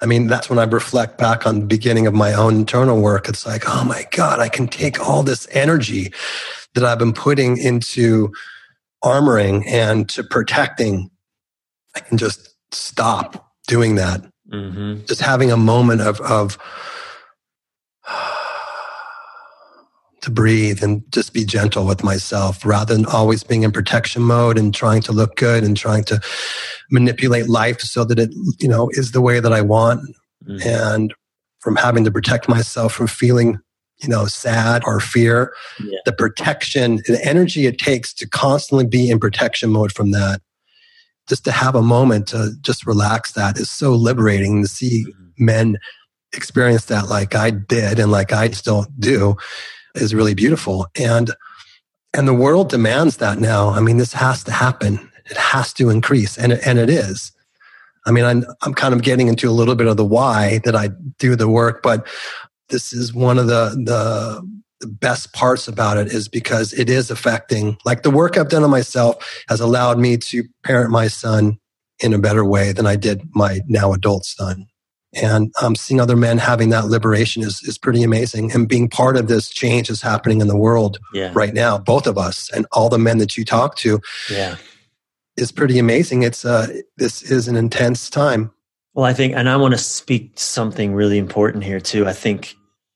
I 0.01 0.05
mean, 0.05 0.27
that's 0.27 0.49
when 0.49 0.59
I 0.59 0.63
reflect 0.63 1.17
back 1.17 1.47
on 1.47 1.61
the 1.61 1.65
beginning 1.65 2.07
of 2.07 2.13
my 2.13 2.33
own 2.33 2.55
internal 2.55 3.01
work. 3.01 3.29
It's 3.29 3.45
like, 3.45 3.63
oh 3.67 3.85
my 3.85 4.05
God, 4.11 4.39
I 4.39 4.49
can 4.49 4.67
take 4.67 4.99
all 4.99 5.23
this 5.23 5.47
energy 5.51 6.11
that 6.75 6.83
I've 6.83 6.99
been 6.99 7.13
putting 7.13 7.57
into 7.57 8.33
armoring 9.03 9.65
and 9.67 10.09
to 10.09 10.23
protecting, 10.23 11.09
I 11.95 11.99
can 11.99 12.17
just 12.17 12.55
stop 12.71 13.51
doing 13.67 13.95
that. 13.95 14.21
Mm-hmm. 14.51 15.05
Just 15.05 15.21
having 15.21 15.51
a 15.51 15.57
moment 15.57 16.01
of, 16.01 16.19
of 16.21 16.57
to 20.23 20.31
breathe 20.31 20.81
and 20.81 21.03
just 21.11 21.33
be 21.33 21.43
gentle 21.43 21.85
with 21.85 22.03
myself 22.03 22.65
rather 22.65 22.93
than 22.93 23.05
always 23.05 23.43
being 23.43 23.63
in 23.63 23.71
protection 23.71 24.21
mode 24.21 24.57
and 24.57 24.73
trying 24.73 25.01
to 25.01 25.11
look 25.11 25.35
good 25.35 25.63
and 25.63 25.75
trying 25.75 26.03
to 26.05 26.19
manipulate 26.89 27.49
life 27.49 27.81
so 27.81 28.05
that 28.05 28.17
it, 28.17 28.31
you 28.59 28.67
know, 28.67 28.89
is 28.93 29.11
the 29.11 29.21
way 29.21 29.41
that 29.41 29.51
I 29.51 29.61
want. 29.61 30.01
Mm-hmm. 30.47 30.67
And 30.67 31.13
from 31.59 31.75
having 31.75 32.05
to 32.05 32.11
protect 32.11 32.47
myself 32.47 32.93
from 32.93 33.07
feeling 33.07 33.59
you 34.01 34.09
know, 34.09 34.25
sad 34.25 34.81
or 34.85 34.99
fear, 34.99 35.53
yeah. 35.79 35.99
the 36.05 36.11
protection, 36.11 36.97
the 37.07 37.19
energy 37.23 37.67
it 37.67 37.77
takes 37.77 38.13
to 38.13 38.27
constantly 38.27 38.85
be 38.85 39.09
in 39.09 39.19
protection 39.19 39.69
mode 39.69 39.93
from 39.93 40.11
that, 40.11 40.41
just 41.29 41.45
to 41.45 41.51
have 41.51 41.75
a 41.75 41.81
moment 41.81 42.27
to 42.27 42.51
just 42.61 42.85
relax 42.85 43.31
that 43.33 43.57
is 43.57 43.69
so 43.69 43.93
liberating 43.93 44.61
to 44.61 44.67
see 44.67 45.05
mm-hmm. 45.05 45.45
men 45.45 45.77
experience 46.33 46.85
that 46.85 47.07
like 47.07 47.35
I 47.35 47.51
did 47.51 47.99
and 47.99 48.11
like 48.11 48.33
I 48.33 48.49
still 48.49 48.87
do 48.99 49.37
is 49.95 50.13
really 50.13 50.33
beautiful. 50.33 50.87
And, 50.99 51.31
and 52.13 52.27
the 52.27 52.33
world 52.33 52.69
demands 52.69 53.17
that 53.17 53.39
now. 53.39 53.69
I 53.69 53.79
mean, 53.79 53.97
this 53.97 54.13
has 54.13 54.43
to 54.45 54.51
happen. 54.51 55.11
It 55.29 55.37
has 55.37 55.73
to 55.73 55.89
increase 55.89 56.37
and, 56.37 56.53
and 56.53 56.79
it 56.79 56.89
is. 56.89 57.31
I 58.05 58.11
mean, 58.11 58.25
I'm, 58.25 58.43
I'm 58.61 58.73
kind 58.73 58.93
of 58.93 59.01
getting 59.01 59.27
into 59.27 59.49
a 59.49 59.51
little 59.51 59.75
bit 59.75 59.87
of 59.87 59.97
the 59.97 60.05
why 60.05 60.59
that 60.65 60.75
I 60.75 60.89
do 61.19 61.35
the 61.35 61.47
work, 61.47 61.81
but 61.81 62.05
this 62.69 62.91
is 62.91 63.13
one 63.13 63.37
of 63.37 63.47
the, 63.47 63.69
the, 63.85 64.45
the 64.81 64.87
best 64.87 65.31
parts 65.31 65.67
about 65.67 65.97
it 65.97 66.07
is 66.07 66.27
because 66.27 66.73
it 66.73 66.89
is 66.89 67.09
affecting, 67.09 67.77
like 67.85 68.03
the 68.03 68.11
work 68.11 68.37
I've 68.37 68.49
done 68.49 68.63
on 68.63 68.69
myself 68.69 69.43
has 69.47 69.61
allowed 69.61 69.99
me 69.99 70.17
to 70.17 70.43
parent 70.63 70.91
my 70.91 71.07
son 71.07 71.59
in 71.99 72.13
a 72.13 72.19
better 72.19 72.43
way 72.43 72.73
than 72.73 72.85
I 72.85 72.97
did 72.97 73.21
my 73.33 73.61
now 73.67 73.93
adult 73.93 74.25
son. 74.25 74.67
And 75.21 75.53
um, 75.61 75.75
seeing 75.75 76.01
other 76.01 76.15
men 76.15 76.37
having 76.37 76.69
that 76.69 76.85
liberation 76.85 77.43
is, 77.43 77.61
is 77.63 77.77
pretty 77.77 78.03
amazing. 78.03 78.51
And 78.51 78.67
being 78.67 78.89
part 78.89 79.15
of 79.15 79.27
this 79.27 79.49
change 79.49 79.89
is 79.89 80.01
happening 80.01 80.41
in 80.41 80.47
the 80.47 80.57
world 80.57 80.97
yeah. 81.13 81.31
right 81.35 81.53
now, 81.53 81.77
both 81.77 82.07
of 82.07 82.17
us 82.17 82.49
and 82.51 82.65
all 82.71 82.89
the 82.89 82.97
men 82.97 83.19
that 83.19 83.37
you 83.37 83.45
talk 83.45 83.75
to. 83.77 83.99
Yeah. 84.29 84.55
Is 85.35 85.51
pretty 85.51 85.79
amazing. 85.79 86.21
It's 86.21 86.45
uh, 86.45 86.67
this 86.97 87.23
is 87.23 87.47
an 87.47 87.55
intense 87.55 88.07
time. 88.07 88.51
Well, 88.93 89.05
I 89.05 89.13
think, 89.13 89.33
and 89.35 89.49
I 89.49 89.57
want 89.57 89.73
to 89.73 89.79
speak 89.79 90.33
something 90.35 90.93
really 90.93 91.17
important 91.17 91.63
here 91.63 91.79
too. 91.79 92.07
I 92.07 92.13
think, 92.13 92.55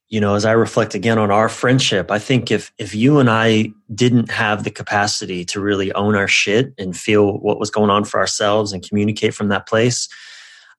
you 0.09 0.21
know, 0.21 0.35
as 0.35 0.45
I 0.45 0.51
reflect 0.51 0.93
again 0.93 1.17
on 1.17 1.31
our 1.31 1.49
friendship, 1.49 2.11
I 2.11 2.19
think 2.19 2.51
if 2.51 2.71
if 2.77 2.93
you 2.93 3.17
and 3.17 3.27
I 3.27 3.71
didn't 3.95 4.29
have 4.29 4.63
the 4.63 4.69
capacity 4.69 5.45
to 5.45 5.59
really 5.59 5.91
own 5.93 6.15
our 6.15 6.27
shit 6.27 6.75
and 6.77 6.95
feel 6.95 7.39
what 7.39 7.59
was 7.59 7.71
going 7.71 7.89
on 7.89 8.05
for 8.05 8.19
ourselves 8.19 8.71
and 8.71 8.87
communicate 8.87 9.33
from 9.33 9.47
that 9.47 9.67
place, 9.67 10.07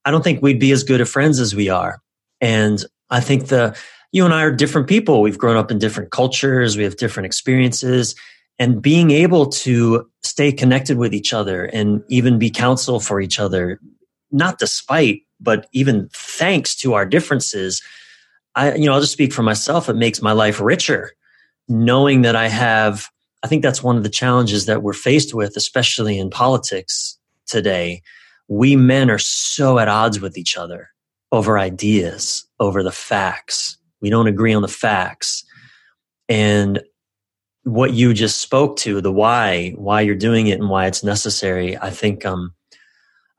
I 0.04 0.10
don't 0.10 0.22
think 0.22 0.42
we'd 0.42 0.60
be 0.60 0.72
as 0.72 0.84
good 0.84 1.00
of 1.00 1.08
friends 1.08 1.40
as 1.40 1.54
we 1.54 1.68
are. 1.68 2.00
And 2.40 2.84
I 3.10 3.20
think 3.20 3.48
the 3.48 3.76
you 4.12 4.24
and 4.24 4.32
I 4.32 4.42
are 4.42 4.52
different 4.52 4.88
people. 4.88 5.20
We've 5.20 5.38
grown 5.38 5.56
up 5.56 5.70
in 5.70 5.78
different 5.78 6.10
cultures, 6.10 6.76
we 6.76 6.84
have 6.84 6.96
different 6.96 7.26
experiences, 7.26 8.14
and 8.58 8.80
being 8.80 9.10
able 9.10 9.46
to 9.46 10.08
stay 10.22 10.50
connected 10.50 10.96
with 10.96 11.12
each 11.14 11.32
other 11.32 11.66
and 11.66 12.02
even 12.08 12.38
be 12.38 12.50
counsel 12.50 13.00
for 13.00 13.20
each 13.20 13.38
other 13.38 13.80
not 14.30 14.58
despite, 14.58 15.22
but 15.40 15.68
even 15.72 16.08
thanks 16.12 16.76
to 16.76 16.94
our 16.94 17.06
differences, 17.06 17.82
I, 18.54 18.74
you 18.74 18.86
know, 18.86 18.94
I'll 18.94 19.00
just 19.00 19.12
speak 19.12 19.32
for 19.32 19.42
myself. 19.42 19.88
It 19.88 19.96
makes 19.96 20.20
my 20.20 20.32
life 20.32 20.60
richer 20.60 21.12
knowing 21.68 22.22
that 22.22 22.34
I 22.34 22.48
have, 22.48 23.08
I 23.42 23.46
think 23.46 23.62
that's 23.62 23.82
one 23.82 23.96
of 23.96 24.02
the 24.02 24.08
challenges 24.08 24.66
that 24.66 24.82
we're 24.82 24.94
faced 24.94 25.34
with, 25.34 25.56
especially 25.56 26.18
in 26.18 26.30
politics 26.30 27.18
today. 27.46 28.02
We 28.48 28.76
men 28.76 29.10
are 29.10 29.18
so 29.18 29.78
at 29.78 29.88
odds 29.88 30.20
with 30.20 30.36
each 30.36 30.56
other 30.56 30.90
over 31.30 31.58
ideas, 31.58 32.46
over 32.58 32.82
the 32.82 32.92
facts. 32.92 33.76
We 34.00 34.10
don't 34.10 34.26
agree 34.26 34.54
on 34.54 34.62
the 34.62 34.68
facts. 34.68 35.44
And 36.28 36.80
what 37.64 37.92
you 37.92 38.14
just 38.14 38.38
spoke 38.38 38.76
to, 38.78 39.00
the 39.00 39.12
why, 39.12 39.70
why 39.76 40.00
you're 40.00 40.14
doing 40.14 40.46
it 40.46 40.58
and 40.58 40.70
why 40.70 40.86
it's 40.86 41.04
necessary, 41.04 41.76
I 41.76 41.90
think 41.90 42.24
um, 42.24 42.54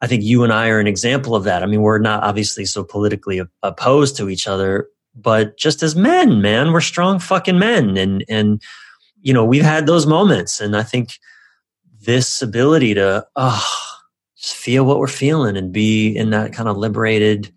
I 0.01 0.07
think 0.07 0.23
you 0.23 0.43
and 0.43 0.53
I 0.53 0.69
are 0.69 0.79
an 0.79 0.87
example 0.87 1.35
of 1.35 1.43
that. 1.43 1.61
I 1.61 1.65
mean, 1.65 1.81
we're 1.81 1.99
not 1.99 2.23
obviously 2.23 2.65
so 2.65 2.83
politically 2.83 3.41
opposed 3.63 4.15
to 4.17 4.29
each 4.29 4.47
other, 4.47 4.87
but 5.13 5.57
just 5.57 5.83
as 5.83 5.95
men, 5.95 6.41
man, 6.41 6.71
we're 6.71 6.81
strong 6.81 7.19
fucking 7.19 7.59
men. 7.59 7.97
And, 7.97 8.23
and, 8.29 8.61
you 9.21 9.33
know, 9.33 9.43
we've 9.43 9.63
had 9.63 9.85
those 9.85 10.05
moments. 10.05 10.61
And 10.61 10.75
I 10.77 10.83
think 10.83 11.09
this 12.01 12.41
ability 12.41 12.93
to, 12.93 13.25
oh, 13.35 13.88
just 14.39 14.55
feel 14.55 14.85
what 14.85 14.99
we're 14.99 15.07
feeling 15.07 15.57
and 15.57 15.73
be 15.73 16.15
in 16.15 16.29
that 16.29 16.53
kind 16.53 16.69
of 16.69 16.77
liberated, 16.77 17.51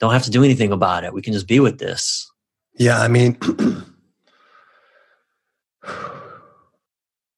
don't 0.00 0.12
have 0.12 0.24
to 0.24 0.30
do 0.30 0.42
anything 0.42 0.72
about 0.72 1.04
it. 1.04 1.14
We 1.14 1.22
can 1.22 1.32
just 1.32 1.46
be 1.46 1.60
with 1.60 1.78
this. 1.78 2.28
Yeah. 2.74 3.00
I 3.00 3.06
mean, 3.08 3.34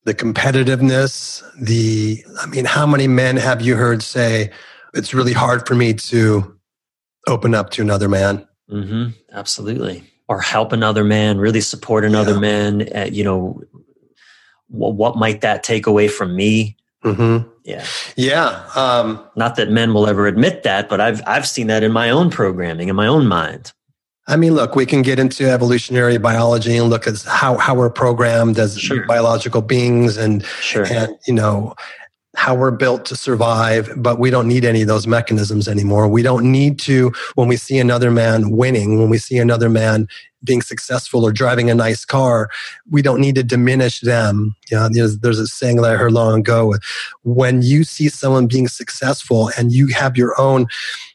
the 0.04 0.14
competitiveness, 0.14 1.42
the, 1.60 2.24
I 2.40 2.46
mean, 2.46 2.64
how 2.64 2.86
many 2.86 3.06
men 3.06 3.36
have 3.36 3.60
you 3.60 3.76
heard 3.76 4.02
say, 4.02 4.50
it's 4.94 5.12
really 5.12 5.34
hard 5.34 5.66
for 5.66 5.74
me 5.74 5.92
to 5.94 6.58
open 7.26 7.54
up 7.54 7.70
to 7.70 7.82
another 7.82 8.08
man? 8.08 8.48
Mm-hmm. 8.70 9.10
Absolutely. 9.32 10.02
Or 10.28 10.40
help 10.40 10.72
another 10.72 11.04
man, 11.04 11.38
really 11.38 11.60
support 11.60 12.06
another 12.06 12.32
yeah. 12.32 12.40
man. 12.40 12.88
Uh, 12.94 13.08
you 13.10 13.22
know, 13.22 13.62
what 14.68 15.16
might 15.16 15.42
that 15.42 15.62
take 15.62 15.86
away 15.86 16.08
from 16.08 16.34
me? 16.34 16.76
Mm-hmm. 17.04 17.48
Yeah. 17.64 17.84
Yeah. 18.16 18.64
Um, 18.74 19.24
Not 19.36 19.56
that 19.56 19.70
men 19.70 19.94
will 19.94 20.06
ever 20.08 20.26
admit 20.26 20.62
that, 20.64 20.88
but 20.88 21.00
I've 21.00 21.22
I've 21.26 21.46
seen 21.46 21.68
that 21.68 21.82
in 21.82 21.92
my 21.92 22.10
own 22.10 22.30
programming, 22.30 22.88
in 22.88 22.96
my 22.96 23.06
own 23.06 23.26
mind. 23.26 23.72
I 24.26 24.36
mean, 24.36 24.54
look, 24.54 24.76
we 24.76 24.84
can 24.84 25.00
get 25.02 25.18
into 25.18 25.48
evolutionary 25.50 26.18
biology 26.18 26.76
and 26.76 26.90
look 26.90 27.06
at 27.06 27.22
how, 27.22 27.56
how 27.56 27.74
we're 27.74 27.88
programmed 27.88 28.58
as 28.58 28.78
Sure. 28.78 29.06
biological 29.06 29.62
beings 29.62 30.18
and, 30.18 30.44
Sure. 30.60 30.84
and, 30.84 31.16
you 31.26 31.32
know, 31.32 31.74
how 32.36 32.54
we're 32.54 32.70
built 32.70 33.06
to 33.06 33.16
survive, 33.16 33.90
but 33.96 34.18
we 34.18 34.28
don't 34.28 34.46
need 34.46 34.66
any 34.66 34.82
of 34.82 34.86
those 34.88 35.06
mechanisms 35.06 35.66
anymore. 35.66 36.06
We 36.08 36.22
don't 36.22 36.52
need 36.52 36.78
to, 36.80 37.10
when 37.36 37.48
we 37.48 37.56
see 37.56 37.78
another 37.78 38.10
man 38.10 38.50
winning, 38.50 39.00
when 39.00 39.08
we 39.08 39.16
see 39.16 39.38
another 39.38 39.70
man 39.70 40.06
being 40.44 40.62
successful 40.62 41.24
or 41.24 41.32
driving 41.32 41.70
a 41.70 41.74
nice 41.74 42.04
car, 42.04 42.48
we 42.90 43.02
don't 43.02 43.20
need 43.20 43.34
to 43.34 43.42
diminish 43.42 44.00
them. 44.00 44.54
You 44.70 44.76
know, 44.76 44.88
there's, 44.90 45.18
there's 45.18 45.38
a 45.38 45.46
saying 45.46 45.76
that 45.76 45.84
I 45.84 45.96
heard 45.96 46.12
long 46.12 46.40
ago. 46.40 46.74
When 47.22 47.62
you 47.62 47.84
see 47.84 48.08
someone 48.08 48.46
being 48.46 48.68
successful 48.68 49.50
and 49.58 49.72
you 49.72 49.88
have 49.88 50.16
your 50.16 50.38
own 50.40 50.66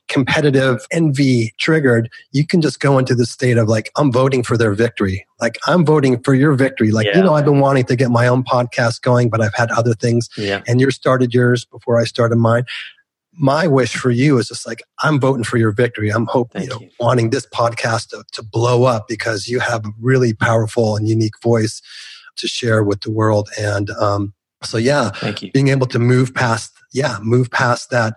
competitive 0.10 0.86
envy 0.92 1.54
triggered, 1.58 2.10
you 2.32 2.46
can 2.46 2.62
just 2.62 2.80
go 2.80 2.98
into 2.98 3.16
the 3.16 3.26
state 3.26 3.58
of 3.58 3.68
like, 3.68 3.90
I'm 3.96 4.12
voting 4.12 4.44
for 4.44 4.58
their 4.58 4.74
victory. 4.74 5.26
Like, 5.40 5.58
I'm 5.66 5.86
voting 5.86 6.22
for 6.24 6.34
your 6.34 6.54
victory. 6.54 6.92
Like, 6.92 7.08
Yeah. 7.08 7.18
you 7.18 7.24
know, 7.24 7.34
I've 7.34 7.46
been 7.46 7.60
wanting 7.60 7.86
to 7.86 7.96
get 7.96 8.12
my 8.12 8.28
own 8.28 8.44
podcast 8.44 9.02
going, 9.02 9.30
but 9.30 9.42
I've 9.42 9.54
had 9.56 9.72
other 9.72 9.94
things 9.94 10.30
yeah. 10.38 10.62
and 10.68 10.80
you 10.82 10.92
started 10.92 11.34
yours 11.34 11.66
before 11.66 12.00
I 12.00 12.04
started 12.04 12.36
mine. 12.36 12.66
My 13.38 13.66
wish 13.68 13.96
for 13.96 14.12
you 14.12 14.38
is 14.38 14.48
just 14.48 14.68
like 14.68 14.84
I'm 15.02 15.20
voting 15.20 15.44
for 15.44 15.58
your 15.58 15.72
victory. 15.72 16.10
I'm 16.10 16.28
hoping, 16.28 16.64
you 16.64 16.70
know, 16.70 16.80
you. 16.80 16.90
wanting 17.00 17.32
this 17.32 17.46
podcast 17.48 18.10
to, 18.10 18.24
to 18.34 18.44
blow 18.44 18.84
up 18.84 19.08
because 19.08 19.48
you 19.48 19.60
have 19.60 19.86
a 19.86 19.90
really 20.00 20.34
powerful 20.34 20.96
and 20.96 21.08
unique 21.10 21.42
voice 21.42 21.82
to 22.38 22.48
share 22.48 22.84
with 22.84 23.02
the 23.02 23.12
world. 23.12 23.50
And 23.60 23.90
um, 23.92 24.34
so, 24.64 24.78
yeah, 24.78 25.10
Thank 25.12 25.42
you. 25.42 25.52
being 25.52 25.70
able 25.70 25.88
to 25.88 26.00
move 26.00 26.34
past, 26.34 26.74
yeah, 26.94 27.18
move 27.22 27.50
past 27.52 27.90
that, 27.90 28.16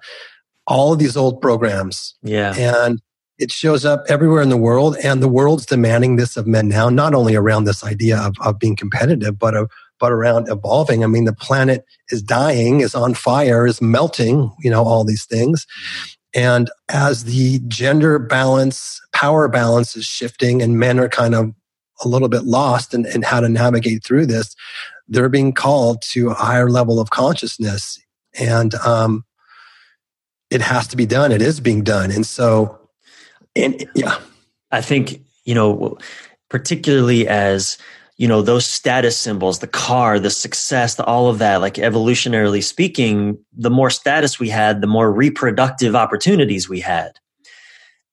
all 0.66 0.92
of 0.92 0.98
these 0.98 1.16
old 1.16 1.40
programs, 1.40 2.14
Yeah. 2.22 2.54
and 2.56 3.00
it 3.38 3.50
shows 3.52 3.84
up 3.84 4.04
everywhere 4.08 4.42
in 4.42 4.48
the 4.48 4.56
world 4.56 4.96
and 5.02 5.22
the 5.22 5.28
world's 5.28 5.66
demanding 5.66 6.16
this 6.16 6.36
of 6.36 6.46
men 6.46 6.68
now 6.68 6.88
not 6.88 7.14
only 7.14 7.34
around 7.34 7.64
this 7.64 7.84
idea 7.84 8.18
of, 8.18 8.34
of 8.40 8.58
being 8.58 8.74
competitive 8.74 9.38
but 9.38 9.54
of, 9.54 9.70
but 9.98 10.12
around 10.12 10.48
evolving. 10.48 11.04
I 11.04 11.06
mean 11.06 11.24
the 11.24 11.32
planet 11.32 11.84
is 12.10 12.22
dying 12.22 12.80
is 12.80 12.94
on 12.94 13.14
fire 13.14 13.66
is 13.66 13.80
melting 13.82 14.52
you 14.60 14.70
know 14.70 14.84
all 14.84 15.04
these 15.04 15.24
things. 15.24 15.66
And 16.34 16.70
as 16.88 17.24
the 17.24 17.60
gender 17.66 18.18
balance 18.18 19.00
power 19.12 19.48
balance 19.48 19.96
is 19.96 20.04
shifting 20.04 20.62
and 20.62 20.78
men 20.78 20.98
are 20.98 21.08
kind 21.08 21.34
of 21.34 21.52
a 22.04 22.08
little 22.08 22.28
bit 22.28 22.44
lost 22.44 22.92
in, 22.92 23.06
in 23.06 23.22
how 23.22 23.40
to 23.40 23.48
navigate 23.48 24.04
through 24.04 24.26
this 24.26 24.54
they're 25.08 25.28
being 25.28 25.52
called 25.52 26.02
to 26.02 26.30
a 26.30 26.34
higher 26.34 26.68
level 26.68 26.98
of 26.98 27.10
consciousness. 27.10 27.98
And 28.38 28.74
um, 28.74 29.24
it 30.50 30.60
has 30.60 30.88
to 30.88 30.96
be 30.96 31.06
done. 31.06 31.32
It 31.32 31.40
is 31.40 31.60
being 31.60 31.84
done. 31.84 32.10
And 32.10 32.26
so 32.26 32.86
and 33.54 33.88
yeah, 33.94 34.18
I 34.70 34.82
think, 34.82 35.22
you 35.44 35.54
know, 35.54 35.96
particularly 36.50 37.26
as, 37.26 37.78
you 38.16 38.26
know, 38.26 38.40
those 38.40 38.64
status 38.64 39.16
symbols, 39.16 39.58
the 39.58 39.66
car, 39.66 40.18
the 40.18 40.30
success, 40.30 40.94
the, 40.94 41.04
all 41.04 41.28
of 41.28 41.38
that, 41.38 41.60
like 41.60 41.74
evolutionarily 41.74 42.62
speaking, 42.62 43.38
the 43.52 43.70
more 43.70 43.90
status 43.90 44.38
we 44.38 44.48
had, 44.48 44.80
the 44.80 44.86
more 44.86 45.12
reproductive 45.12 45.94
opportunities 45.94 46.68
we 46.68 46.80
had. 46.80 47.12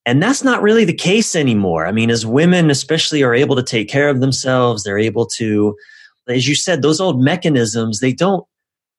And 0.06 0.22
that's 0.22 0.44
not 0.44 0.62
really 0.62 0.84
the 0.84 0.94
case 0.94 1.36
anymore. 1.36 1.88
I 1.88 1.94
mean, 1.94 2.10
as 2.10 2.26
women, 2.26 2.70
especially, 2.70 3.24
are 3.24 3.34
able 3.34 3.56
to 3.56 3.64
take 3.64 3.88
care 3.88 4.10
of 4.10 4.20
themselves, 4.20 4.84
they're 4.84 5.00
able 5.00 5.26
to, 5.38 5.78
as 6.28 6.48
you 6.48 6.56
said, 6.56 6.82
those 6.82 7.00
old 7.00 7.22
mechanisms, 7.22 8.02
they 8.02 8.12
don't, 8.12 8.46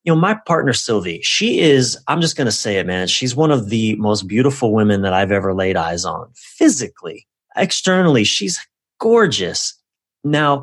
you 0.04 0.14
know, 0.14 0.18
my 0.18 0.34
partner, 0.46 0.72
Sylvie, 0.72 1.20
she 1.22 1.60
is, 1.60 1.98
I'm 2.08 2.22
just 2.22 2.36
going 2.36 2.46
to 2.46 2.52
say 2.52 2.78
it, 2.78 2.86
man. 2.86 3.08
She's 3.08 3.36
one 3.36 3.50
of 3.50 3.68
the 3.68 3.96
most 3.96 4.26
beautiful 4.26 4.72
women 4.72 5.02
that 5.02 5.12
I've 5.12 5.32
ever 5.32 5.52
laid 5.54 5.76
eyes 5.76 6.06
on 6.06 6.30
physically, 6.34 7.26
externally. 7.56 8.24
She's 8.24 8.58
gorgeous. 8.98 9.74
Now, 10.22 10.62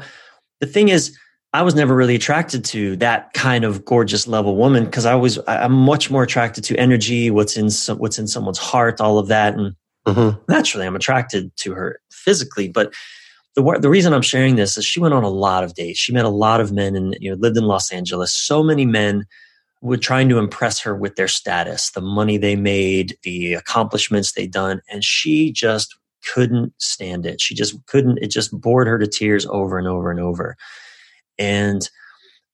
the 0.61 0.67
thing 0.67 0.89
is, 0.89 1.17
I 1.53 1.63
was 1.63 1.75
never 1.75 1.93
really 1.93 2.15
attracted 2.15 2.63
to 2.65 2.95
that 2.97 3.33
kind 3.33 3.65
of 3.65 3.83
gorgeous 3.83 4.25
level 4.25 4.55
woman 4.55 4.85
because 4.85 5.05
I 5.05 5.15
was, 5.15 5.37
I'm 5.47 5.73
much 5.73 6.09
more 6.09 6.23
attracted 6.23 6.63
to 6.65 6.77
energy, 6.77 7.29
what's 7.29 7.57
in, 7.57 7.69
some, 7.69 7.97
what's 7.97 8.17
in 8.17 8.27
someone's 8.27 8.57
heart, 8.57 9.01
all 9.01 9.19
of 9.19 9.27
that. 9.27 9.55
And 9.55 9.75
Mhm. 10.07 10.39
naturally 10.47 10.87
I'm 10.87 10.95
attracted 10.95 11.55
to 11.57 11.73
her 11.73 11.99
physically, 12.09 12.67
but 12.69 12.93
the 13.55 13.77
the 13.81 13.89
reason 13.89 14.13
I'm 14.13 14.21
sharing 14.21 14.55
this 14.55 14.77
is 14.77 14.85
she 14.85 14.99
went 14.99 15.13
on 15.13 15.23
a 15.23 15.29
lot 15.29 15.63
of 15.63 15.75
dates. 15.75 15.99
She 15.99 16.13
met 16.13 16.25
a 16.25 16.29
lot 16.29 16.61
of 16.61 16.71
men 16.71 16.95
and 16.95 17.15
you 17.19 17.29
know 17.29 17.35
lived 17.37 17.57
in 17.57 17.65
Los 17.65 17.91
Angeles. 17.91 18.33
So 18.33 18.63
many 18.63 18.85
men 18.85 19.25
were 19.81 19.97
trying 19.97 20.29
to 20.29 20.37
impress 20.39 20.79
her 20.79 20.95
with 20.95 21.17
their 21.17 21.27
status, 21.27 21.91
the 21.91 22.01
money 22.01 22.37
they 22.37 22.55
made, 22.55 23.17
the 23.23 23.53
accomplishments 23.53 24.31
they'd 24.31 24.51
done, 24.51 24.81
and 24.89 25.03
she 25.03 25.51
just 25.51 25.95
couldn't 26.33 26.73
stand 26.77 27.25
it. 27.25 27.41
She 27.41 27.55
just 27.55 27.75
couldn't. 27.87 28.19
It 28.21 28.31
just 28.31 28.51
bored 28.59 28.87
her 28.87 28.97
to 28.99 29.07
tears 29.07 29.45
over 29.47 29.77
and 29.77 29.87
over 29.87 30.11
and 30.11 30.19
over. 30.19 30.55
And 31.37 31.89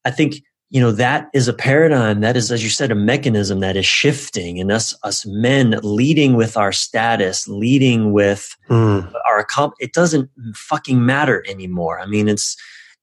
I 0.04 0.10
think 0.10 0.42
you 0.70 0.80
know 0.80 0.92
that 0.92 1.28
is 1.32 1.48
a 1.48 1.52
paradigm 1.52 2.20
that 2.20 2.36
is 2.36 2.52
as 2.52 2.62
you 2.62 2.68
said 2.68 2.90
a 2.90 2.94
mechanism 2.94 3.60
that 3.60 3.76
is 3.76 3.86
shifting 3.86 4.60
and 4.60 4.70
us 4.70 4.94
us 5.02 5.24
men 5.26 5.78
leading 5.82 6.34
with 6.34 6.56
our 6.56 6.72
status 6.72 7.48
leading 7.48 8.12
with 8.12 8.54
Mm. 8.68 9.10
our 9.26 9.46
it 9.80 9.94
doesn't 9.94 10.28
fucking 10.54 11.04
matter 11.06 11.42
anymore 11.48 11.98
i 12.00 12.06
mean 12.06 12.28
it's 12.28 12.54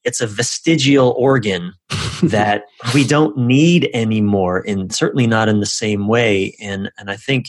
it's 0.03 0.21
a 0.21 0.27
vestigial 0.27 1.15
organ 1.17 1.73
that 2.23 2.65
we 2.93 3.03
don't 3.03 3.35
need 3.35 3.89
anymore 3.93 4.63
and 4.67 4.93
certainly 4.93 5.25
not 5.25 5.49
in 5.49 5.59
the 5.59 5.65
same 5.65 6.07
way 6.07 6.55
and 6.61 6.91
and 6.99 7.09
i 7.09 7.15
think 7.15 7.47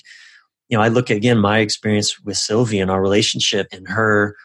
you 0.68 0.76
know 0.76 0.82
i 0.82 0.88
look 0.88 1.10
again 1.10 1.38
my 1.38 1.58
experience 1.58 2.20
with 2.20 2.36
sylvie 2.36 2.80
and 2.80 2.90
our 2.90 3.00
relationship 3.02 3.66
and 3.72 3.86
her 3.88 4.36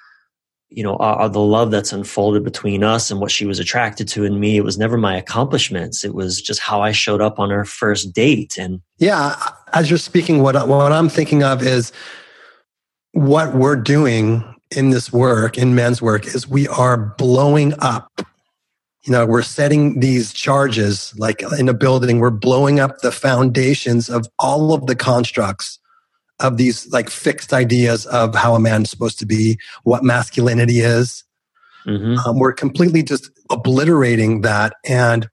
you 0.70 0.84
know 0.84 0.96
our, 0.98 1.16
our- 1.22 1.30
the 1.30 1.40
love 1.40 1.72
that's 1.72 1.92
unfolded 1.92 2.44
between 2.44 2.84
us 2.84 3.12
and 3.12 3.20
what 3.20 3.32
she 3.32 3.46
was 3.46 3.60
attracted 3.60 4.08
to 4.08 4.24
in 4.24 4.40
me 4.40 4.58
it 4.58 4.64
was 4.64 4.78
never 4.78 4.98
my 4.98 5.16
accomplishments 5.18 6.04
it 6.06 6.14
was 6.14 6.42
just 6.42 6.60
how 6.60 6.82
i 6.82 6.92
showed 6.92 7.22
up 7.22 7.40
on 7.40 7.52
our 7.52 7.66
first 7.66 8.14
date 8.14 8.58
and 8.58 8.82
Yeah, 9.00 9.36
as 9.74 9.90
you're 9.90 9.98
speaking, 9.98 10.42
what 10.44 10.56
what 10.68 10.92
I'm 10.92 11.10
thinking 11.10 11.44
of 11.44 11.62
is 11.64 11.92
what 13.14 13.56
we're 13.56 13.76
doing 13.76 14.44
in 14.76 14.90
this 14.92 15.12
work, 15.12 15.58
in 15.58 15.76
men's 15.76 16.02
work, 16.02 16.26
is 16.28 16.48
we 16.48 16.68
are 16.68 16.98
blowing 17.18 17.74
up. 17.80 18.10
You 19.04 19.12
know, 19.12 19.26
we're 19.26 19.42
setting 19.42 20.00
these 20.00 20.32
charges 20.32 21.14
like 21.18 21.42
in 21.60 21.68
a 21.68 21.74
building. 21.74 22.20
We're 22.20 22.30
blowing 22.30 22.80
up 22.80 23.00
the 23.00 23.12
foundations 23.12 24.10
of 24.10 24.28
all 24.40 24.74
of 24.74 24.86
the 24.86 24.96
constructs 24.96 25.80
of 26.42 26.58
these 26.58 26.92
like 26.92 27.10
fixed 27.10 27.54
ideas 27.54 28.06
of 28.08 28.36
how 28.36 28.56
a 28.56 28.60
man's 28.60 28.90
supposed 28.90 29.20
to 29.20 29.26
be, 29.26 29.58
what 29.84 30.04
masculinity 30.04 30.80
is. 30.80 31.24
mhm, 31.86 32.18
Um, 32.26 32.40
we're 32.40 32.54
completely 32.54 33.04
just 33.04 33.30
obliterating 33.50 34.42
that 34.42 34.74
and 34.86 35.30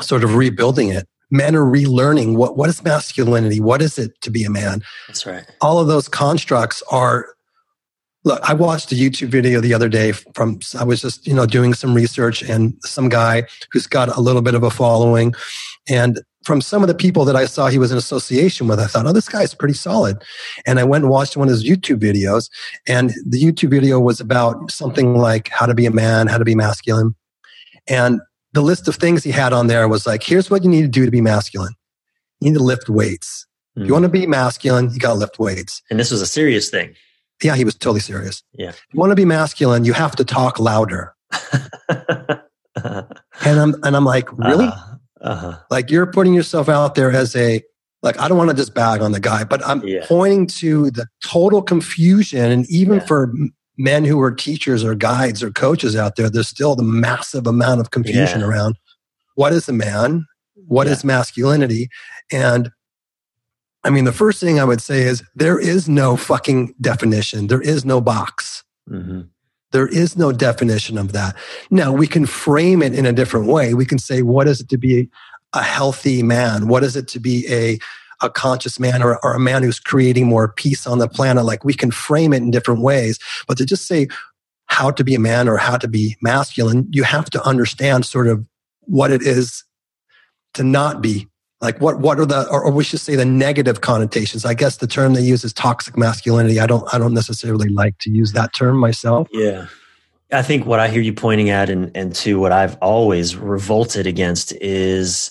sort 0.00 0.22
of 0.24 0.34
rebuilding 0.36 0.88
it. 0.90 1.08
Men 1.30 1.54
are 1.56 1.64
relearning 1.64 2.36
what, 2.36 2.56
what 2.56 2.68
is 2.70 2.82
masculinity? 2.82 3.60
What 3.60 3.82
is 3.82 3.98
it 3.98 4.18
to 4.22 4.30
be 4.30 4.44
a 4.44 4.50
man? 4.50 4.82
that's 5.06 5.26
right 5.26 5.44
All 5.60 5.78
of 5.78 5.86
those 5.88 6.08
constructs 6.08 6.82
are. 6.90 7.26
Look, 8.24 8.40
I 8.42 8.52
watched 8.52 8.90
a 8.92 8.96
YouTube 8.96 9.28
video 9.28 9.60
the 9.60 9.72
other 9.72 9.88
day 9.88 10.12
from, 10.12 10.58
I 10.78 10.84
was 10.84 11.00
just, 11.00 11.26
you 11.26 11.32
know, 11.32 11.46
doing 11.46 11.72
some 11.72 11.94
research 11.94 12.42
and 12.42 12.74
some 12.84 13.08
guy 13.08 13.44
who's 13.72 13.86
got 13.86 14.14
a 14.14 14.20
little 14.20 14.42
bit 14.42 14.54
of 14.54 14.62
a 14.64 14.70
following. 14.70 15.34
And 15.88 16.20
from 16.48 16.62
some 16.62 16.82
of 16.82 16.88
the 16.88 16.94
people 16.94 17.26
that 17.26 17.36
I 17.36 17.44
saw 17.44 17.66
he 17.68 17.76
was 17.78 17.92
in 17.92 17.98
association 17.98 18.66
with, 18.68 18.80
I 18.80 18.86
thought, 18.86 19.06
oh, 19.06 19.12
this 19.12 19.28
guy's 19.28 19.52
pretty 19.54 19.74
solid. 19.74 20.16
And 20.66 20.80
I 20.80 20.84
went 20.84 21.04
and 21.04 21.10
watched 21.12 21.36
one 21.36 21.46
of 21.46 21.52
his 21.52 21.62
YouTube 21.62 21.98
videos. 22.00 22.48
And 22.88 23.10
the 23.26 23.38
YouTube 23.40 23.68
video 23.68 24.00
was 24.00 24.18
about 24.18 24.70
something 24.70 25.14
like 25.14 25.48
how 25.50 25.66
to 25.66 25.74
be 25.74 25.84
a 25.84 25.90
man, 25.90 26.26
how 26.26 26.38
to 26.38 26.46
be 26.46 26.54
masculine. 26.54 27.14
And 27.86 28.22
the 28.54 28.62
list 28.62 28.88
of 28.88 28.96
things 28.96 29.22
he 29.22 29.30
had 29.30 29.52
on 29.52 29.66
there 29.66 29.86
was 29.88 30.06
like, 30.06 30.22
here's 30.22 30.50
what 30.50 30.64
you 30.64 30.70
need 30.70 30.80
to 30.82 30.88
do 30.88 31.04
to 31.04 31.10
be 31.10 31.20
masculine. 31.20 31.74
You 32.40 32.50
need 32.50 32.56
to 32.56 32.64
lift 32.64 32.88
weights. 32.88 33.46
If 33.76 33.82
Mm. 33.82 33.86
you 33.86 33.92
want 33.92 34.04
to 34.04 34.08
be 34.08 34.26
masculine, 34.26 34.90
you 34.90 34.98
got 34.98 35.12
to 35.12 35.18
lift 35.18 35.38
weights. 35.38 35.82
and 35.90 36.00
this 36.00 36.10
was 36.10 36.22
a 36.22 36.26
serious 36.26 36.70
thing 36.70 36.94
Yeah, 37.42 37.56
he 37.56 37.64
was 37.64 37.74
totally 37.74 38.00
serious. 38.00 38.42
Yeah. 38.54 38.70
If 38.70 38.82
you 38.92 38.98
want 38.98 39.10
to 39.10 39.16
be 39.16 39.26
masculine, 39.26 39.84
you 39.84 39.92
have 39.92 40.16
to 40.16 40.24
talk 40.24 40.58
louder. 40.58 41.14
And 43.44 43.60
I'm, 43.60 43.74
and 43.84 43.96
I'm 43.96 44.04
like, 44.04 44.28
really? 44.38 44.68
Uh-huh. 45.20 45.58
Like 45.70 45.90
you're 45.90 46.06
putting 46.06 46.34
yourself 46.34 46.68
out 46.68 46.94
there 46.94 47.10
as 47.12 47.34
a, 47.36 47.62
like, 48.02 48.18
I 48.20 48.28
don't 48.28 48.38
want 48.38 48.50
to 48.50 48.56
just 48.56 48.74
bag 48.74 49.00
on 49.00 49.12
the 49.12 49.20
guy, 49.20 49.44
but 49.44 49.66
I'm 49.66 49.82
Yeah. 49.86 50.04
pointing 50.06 50.46
to 50.58 50.90
the 50.90 51.06
total 51.24 51.62
confusion. 51.62 52.50
And 52.50 52.66
even 52.70 52.98
Yeah. 52.98 53.06
for 53.06 53.32
men 53.76 54.04
who 54.04 54.20
are 54.20 54.30
teachers 54.32 54.84
or 54.84 54.94
guides 54.94 55.42
or 55.42 55.50
coaches 55.50 55.96
out 55.96 56.16
there, 56.16 56.30
there's 56.30 56.48
still 56.48 56.76
the 56.76 56.82
massive 56.82 57.46
amount 57.46 57.80
of 57.80 57.90
confusion 57.90 58.40
Yeah. 58.40 58.46
around 58.46 58.76
what 59.34 59.52
is 59.52 59.68
a 59.68 59.72
man? 59.72 60.26
What 60.66 60.86
is 60.86 61.04
masculinity? 61.04 61.88
And 62.32 62.70
I 63.84 63.90
mean, 63.90 64.04
the 64.04 64.12
first 64.12 64.40
thing 64.40 64.58
I 64.58 64.64
would 64.64 64.82
say 64.82 65.02
is 65.02 65.22
there 65.36 65.58
is 65.58 65.88
no 65.88 66.16
fucking 66.16 66.74
definition. 66.80 67.46
There 67.46 67.60
is 67.62 67.84
no 67.84 68.00
box. 68.00 68.64
hmm 68.88 69.22
There 69.72 69.86
is 69.86 70.16
no 70.16 70.32
definition 70.32 70.96
of 70.96 71.12
that. 71.12 71.36
Now 71.70 71.92
we 71.92 72.06
can 72.06 72.26
frame 72.26 72.82
it 72.82 72.94
in 72.94 73.06
a 73.06 73.12
different 73.12 73.46
way. 73.46 73.74
We 73.74 73.84
can 73.84 73.98
say, 73.98 74.22
what 74.22 74.48
is 74.48 74.60
it 74.60 74.68
to 74.70 74.78
be 74.78 75.08
a 75.52 75.62
healthy 75.62 76.22
man? 76.22 76.68
What 76.68 76.84
is 76.84 76.96
it 76.96 77.08
to 77.08 77.20
be 77.20 77.46
a 77.52 77.78
a 78.20 78.28
conscious 78.28 78.80
man 78.80 79.00
or, 79.00 79.24
or 79.24 79.34
a 79.34 79.38
man 79.38 79.62
who's 79.62 79.78
creating 79.78 80.26
more 80.26 80.52
peace 80.52 80.88
on 80.88 80.98
the 80.98 81.08
planet? 81.08 81.44
Like 81.44 81.64
we 81.64 81.74
can 81.74 81.92
frame 81.92 82.32
it 82.32 82.38
in 82.38 82.50
different 82.50 82.80
ways, 82.80 83.18
but 83.46 83.56
to 83.58 83.64
just 83.64 83.86
say 83.86 84.08
how 84.66 84.90
to 84.90 85.04
be 85.04 85.14
a 85.14 85.20
man 85.20 85.48
or 85.48 85.56
how 85.56 85.76
to 85.76 85.88
be 85.88 86.16
masculine, 86.20 86.88
you 86.90 87.04
have 87.04 87.30
to 87.30 87.42
understand 87.46 88.04
sort 88.04 88.26
of 88.26 88.44
what 88.80 89.10
it 89.10 89.22
is 89.22 89.64
to 90.54 90.64
not 90.64 91.00
be 91.00 91.28
like 91.60 91.80
what 91.80 91.98
what 91.98 92.20
are 92.20 92.26
the 92.26 92.48
or, 92.48 92.64
or, 92.64 92.72
we 92.72 92.84
should 92.84 93.00
say 93.00 93.16
the 93.16 93.24
negative 93.24 93.80
connotations. 93.80 94.44
I 94.44 94.54
guess 94.54 94.76
the 94.76 94.86
term 94.86 95.14
they 95.14 95.22
use 95.22 95.44
is 95.44 95.52
toxic 95.52 95.96
masculinity. 95.96 96.60
I 96.60 96.66
don't 96.66 96.92
i 96.94 96.98
don't 96.98 97.14
necessarily 97.14 97.68
like 97.68 97.98
to 97.98 98.10
use 98.10 98.32
that 98.32 98.54
term 98.54 98.76
myself. 98.76 99.28
Yeah. 99.32 99.66
I 100.30 100.42
think 100.42 100.66
what 100.66 100.78
i 100.78 100.88
hear 100.88 101.02
you 101.02 101.12
pointing 101.12 101.50
at 101.50 101.68
and 101.70 101.90
and 101.96 102.14
to 102.16 102.38
what 102.38 102.52
i've 102.52 102.76
always 102.76 103.34
revolted 103.36 104.06
against 104.06 104.52
is 104.60 105.30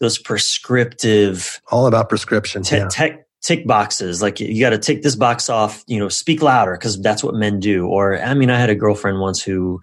those 0.00 0.18
prescriptive 0.18 1.60
all 1.72 1.86
about 1.86 2.08
prescription 2.08 2.62
t- 2.62 2.76
yeah. 2.76 2.88
tech 2.88 3.24
tick 3.42 3.66
boxes. 3.66 4.20
Like 4.20 4.40
you 4.40 4.60
got 4.60 4.70
to 4.70 4.78
tick 4.78 5.02
this 5.02 5.16
box 5.16 5.48
off 5.48 5.82
you 5.88 5.98
know 5.98 6.08
speak 6.08 6.40
louder 6.40 6.72
because 6.72 7.00
that's 7.00 7.24
what 7.24 7.34
men 7.34 7.58
do. 7.58 7.86
Or 7.88 8.20
i 8.22 8.32
mean 8.34 8.50
i 8.50 8.58
had 8.58 8.70
a 8.70 8.76
girlfriend 8.76 9.18
once 9.18 9.42
who 9.42 9.80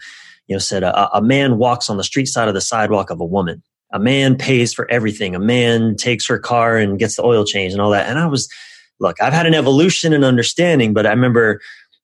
you 0.47 0.55
know 0.55 0.59
said 0.59 0.83
a, 0.83 1.17
a 1.17 1.21
man 1.21 1.57
walks 1.57 1.89
on 1.89 1.97
the 1.97 2.03
street 2.03 2.27
side 2.27 2.47
of 2.47 2.53
the 2.53 2.61
sidewalk 2.61 3.09
of 3.09 3.19
a 3.19 3.25
woman 3.25 3.61
a 3.93 3.99
man 3.99 4.37
pays 4.37 4.73
for 4.73 4.89
everything. 4.91 5.35
A 5.35 5.39
man 5.39 5.95
takes 5.95 6.27
her 6.27 6.39
car 6.39 6.77
and 6.77 6.99
gets 6.99 7.15
the 7.15 7.23
oil 7.23 7.45
change 7.45 7.73
and 7.73 7.81
all 7.81 7.91
that. 7.91 8.09
And 8.09 8.19
I 8.19 8.27
was, 8.27 8.49
look, 8.99 9.21
I've 9.21 9.33
had 9.33 9.45
an 9.45 9.53
evolution 9.53 10.13
in 10.13 10.23
understanding, 10.23 10.93
but 10.93 11.05
I 11.05 11.11
remember 11.11 11.61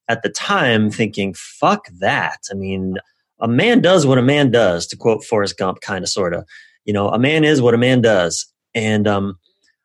at 0.08 0.24
the 0.24 0.30
time 0.30 0.92
thinking, 0.92 1.34
fuck 1.36 1.88
that. 2.00 2.40
I 2.52 2.54
mean, 2.54 2.98
a 3.40 3.48
man 3.48 3.82
does 3.82 4.06
what 4.06 4.18
a 4.18 4.24
man 4.24 4.52
does, 4.52 4.88
to 4.88 4.98
quote 4.98 5.24
Forrest 5.24 5.58
Gump, 5.58 5.82
kind 5.82 6.04
of, 6.04 6.10
sort 6.10 6.34
of. 6.34 6.46
You 6.86 6.94
know, 6.94 7.10
a 7.10 7.20
man 7.20 7.44
is 7.44 7.62
what 7.62 7.74
a 7.74 7.78
man 7.78 8.02
does. 8.02 8.46
And, 8.74 9.08
um, 9.08 9.38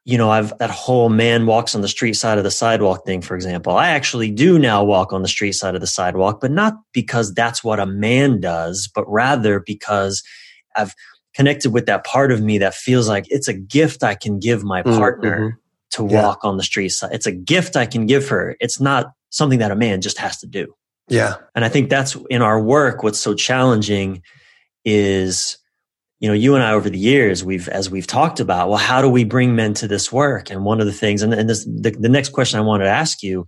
you 0.04 0.16
know, 0.16 0.30
I've 0.30 0.56
that 0.58 0.70
whole 0.70 1.08
man 1.08 1.46
walks 1.46 1.74
on 1.74 1.80
the 1.80 1.88
street 1.88 2.14
side 2.14 2.38
of 2.38 2.44
the 2.44 2.50
sidewalk 2.50 3.04
thing, 3.04 3.20
for 3.20 3.34
example. 3.34 3.76
I 3.76 3.88
actually 3.88 4.30
do 4.30 4.56
now 4.56 4.84
walk 4.84 5.12
on 5.12 5.22
the 5.22 5.28
street 5.28 5.52
side 5.52 5.74
of 5.74 5.80
the 5.80 5.86
sidewalk, 5.88 6.40
but 6.40 6.52
not 6.52 6.74
because 6.92 7.34
that's 7.34 7.64
what 7.64 7.80
a 7.80 7.86
man 7.86 8.40
does, 8.40 8.88
but 8.94 9.04
rather 9.08 9.58
because 9.58 10.22
I've 10.76 10.94
connected 11.36 11.70
with 11.70 11.86
that 11.86 12.04
part 12.04 12.32
of 12.32 12.40
me 12.40 12.58
that 12.58 12.74
feels 12.74 13.08
like 13.08 13.26
it's 13.28 13.46
a 13.46 13.52
gift 13.52 14.02
I 14.02 14.14
can 14.14 14.38
give 14.40 14.64
my 14.64 14.82
mm, 14.82 14.96
partner 14.96 15.38
mm-hmm. 15.38 15.56
to 15.90 16.04
walk 16.04 16.40
yeah. 16.42 16.48
on 16.48 16.56
the 16.56 16.62
street 16.62 16.88
side. 16.88 17.10
It's 17.12 17.26
a 17.26 17.32
gift 17.32 17.76
I 17.76 17.84
can 17.84 18.06
give 18.06 18.28
her. 18.30 18.56
It's 18.58 18.80
not 18.80 19.12
something 19.28 19.58
that 19.58 19.70
a 19.70 19.76
man 19.76 20.00
just 20.00 20.18
has 20.18 20.38
to 20.38 20.46
do. 20.46 20.74
Yeah. 21.08 21.34
And 21.54 21.64
I 21.64 21.68
think 21.68 21.90
that's 21.90 22.16
in 22.30 22.40
our 22.40 22.60
work. 22.60 23.02
What's 23.02 23.20
so 23.20 23.34
challenging 23.34 24.22
is, 24.84 25.58
you 26.20 26.28
know, 26.28 26.34
you 26.34 26.54
and 26.54 26.64
I 26.64 26.72
over 26.72 26.88
the 26.88 26.98
years, 26.98 27.44
we've, 27.44 27.68
as 27.68 27.90
we've 27.90 28.06
talked 28.06 28.40
about, 28.40 28.70
well, 28.70 28.78
how 28.78 29.02
do 29.02 29.08
we 29.08 29.24
bring 29.24 29.54
men 29.54 29.74
to 29.74 29.86
this 29.86 30.10
work? 30.10 30.50
And 30.50 30.64
one 30.64 30.80
of 30.80 30.86
the 30.86 30.92
things, 30.92 31.22
and, 31.22 31.34
and 31.34 31.50
this, 31.50 31.64
the, 31.66 31.90
the 31.90 32.08
next 32.08 32.30
question 32.30 32.58
I 32.58 32.62
wanted 32.62 32.84
to 32.84 32.90
ask 32.90 33.22
you 33.22 33.46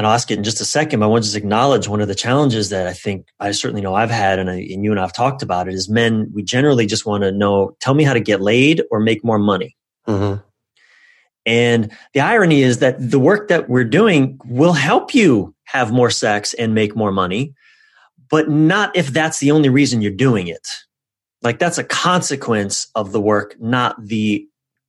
and 0.00 0.06
I'll 0.06 0.14
ask 0.14 0.30
it 0.30 0.38
in 0.38 0.44
just 0.44 0.62
a 0.62 0.64
second. 0.64 1.00
But 1.00 1.06
I 1.06 1.08
want 1.10 1.24
to 1.24 1.26
just 1.26 1.36
acknowledge 1.36 1.86
one 1.86 2.00
of 2.00 2.08
the 2.08 2.14
challenges 2.14 2.70
that 2.70 2.86
I 2.86 2.94
think 2.94 3.28
I 3.38 3.50
certainly 3.50 3.82
know 3.82 3.94
I've 3.94 4.10
had, 4.10 4.38
and, 4.38 4.48
I, 4.48 4.54
and 4.54 4.82
you 4.82 4.92
and 4.92 4.98
I've 4.98 5.12
talked 5.12 5.42
about 5.42 5.68
it. 5.68 5.74
Is 5.74 5.90
men 5.90 6.30
we 6.32 6.42
generally 6.42 6.86
just 6.86 7.04
want 7.04 7.22
to 7.22 7.30
know, 7.30 7.76
tell 7.80 7.92
me 7.92 8.02
how 8.02 8.14
to 8.14 8.20
get 8.20 8.40
laid 8.40 8.82
or 8.90 8.98
make 8.98 9.22
more 9.22 9.38
money. 9.38 9.76
Mm-hmm. 10.08 10.40
And 11.44 11.92
the 12.14 12.20
irony 12.20 12.62
is 12.62 12.78
that 12.78 12.96
the 12.98 13.18
work 13.18 13.48
that 13.48 13.68
we're 13.68 13.84
doing 13.84 14.38
will 14.46 14.72
help 14.72 15.14
you 15.14 15.54
have 15.64 15.92
more 15.92 16.10
sex 16.10 16.54
and 16.54 16.74
make 16.74 16.96
more 16.96 17.12
money, 17.12 17.54
but 18.30 18.48
not 18.48 18.96
if 18.96 19.08
that's 19.08 19.38
the 19.38 19.50
only 19.50 19.68
reason 19.68 20.00
you're 20.00 20.12
doing 20.12 20.48
it. 20.48 20.66
Like 21.42 21.58
that's 21.58 21.78
a 21.78 21.84
consequence 21.84 22.88
of 22.94 23.12
the 23.12 23.20
work, 23.20 23.54
not 23.60 24.02
the 24.02 24.46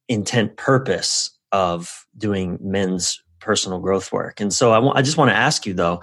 intent 0.07 0.55
purpose 0.55 1.37
of 1.51 2.05
doing 2.17 2.57
men's 2.61 3.20
personal 3.41 3.79
growth 3.79 4.11
work. 4.11 4.39
And 4.39 4.53
so 4.53 4.71
I, 4.71 4.75
w- 4.75 4.93
I 4.95 5.01
just 5.01 5.17
want 5.17 5.29
to 5.31 5.35
ask 5.35 5.65
you 5.65 5.73
though, 5.73 6.01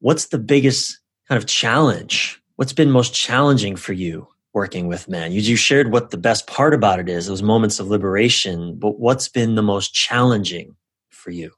what's 0.00 0.26
the 0.26 0.38
biggest 0.38 0.98
kind 1.28 1.38
of 1.38 1.46
challenge? 1.46 2.40
What's 2.56 2.72
been 2.72 2.90
most 2.90 3.14
challenging 3.14 3.76
for 3.76 3.92
you 3.92 4.26
working 4.52 4.88
with 4.88 5.08
men? 5.08 5.32
You, 5.32 5.40
you 5.40 5.56
shared 5.56 5.92
what 5.92 6.10
the 6.10 6.18
best 6.18 6.46
part 6.46 6.74
about 6.74 6.98
it 6.98 7.08
is, 7.08 7.26
those 7.26 7.42
moments 7.42 7.78
of 7.78 7.88
liberation, 7.88 8.76
but 8.78 8.98
what's 8.98 9.28
been 9.28 9.54
the 9.54 9.62
most 9.62 9.94
challenging 9.94 10.76
for 11.10 11.30
you? 11.30 11.52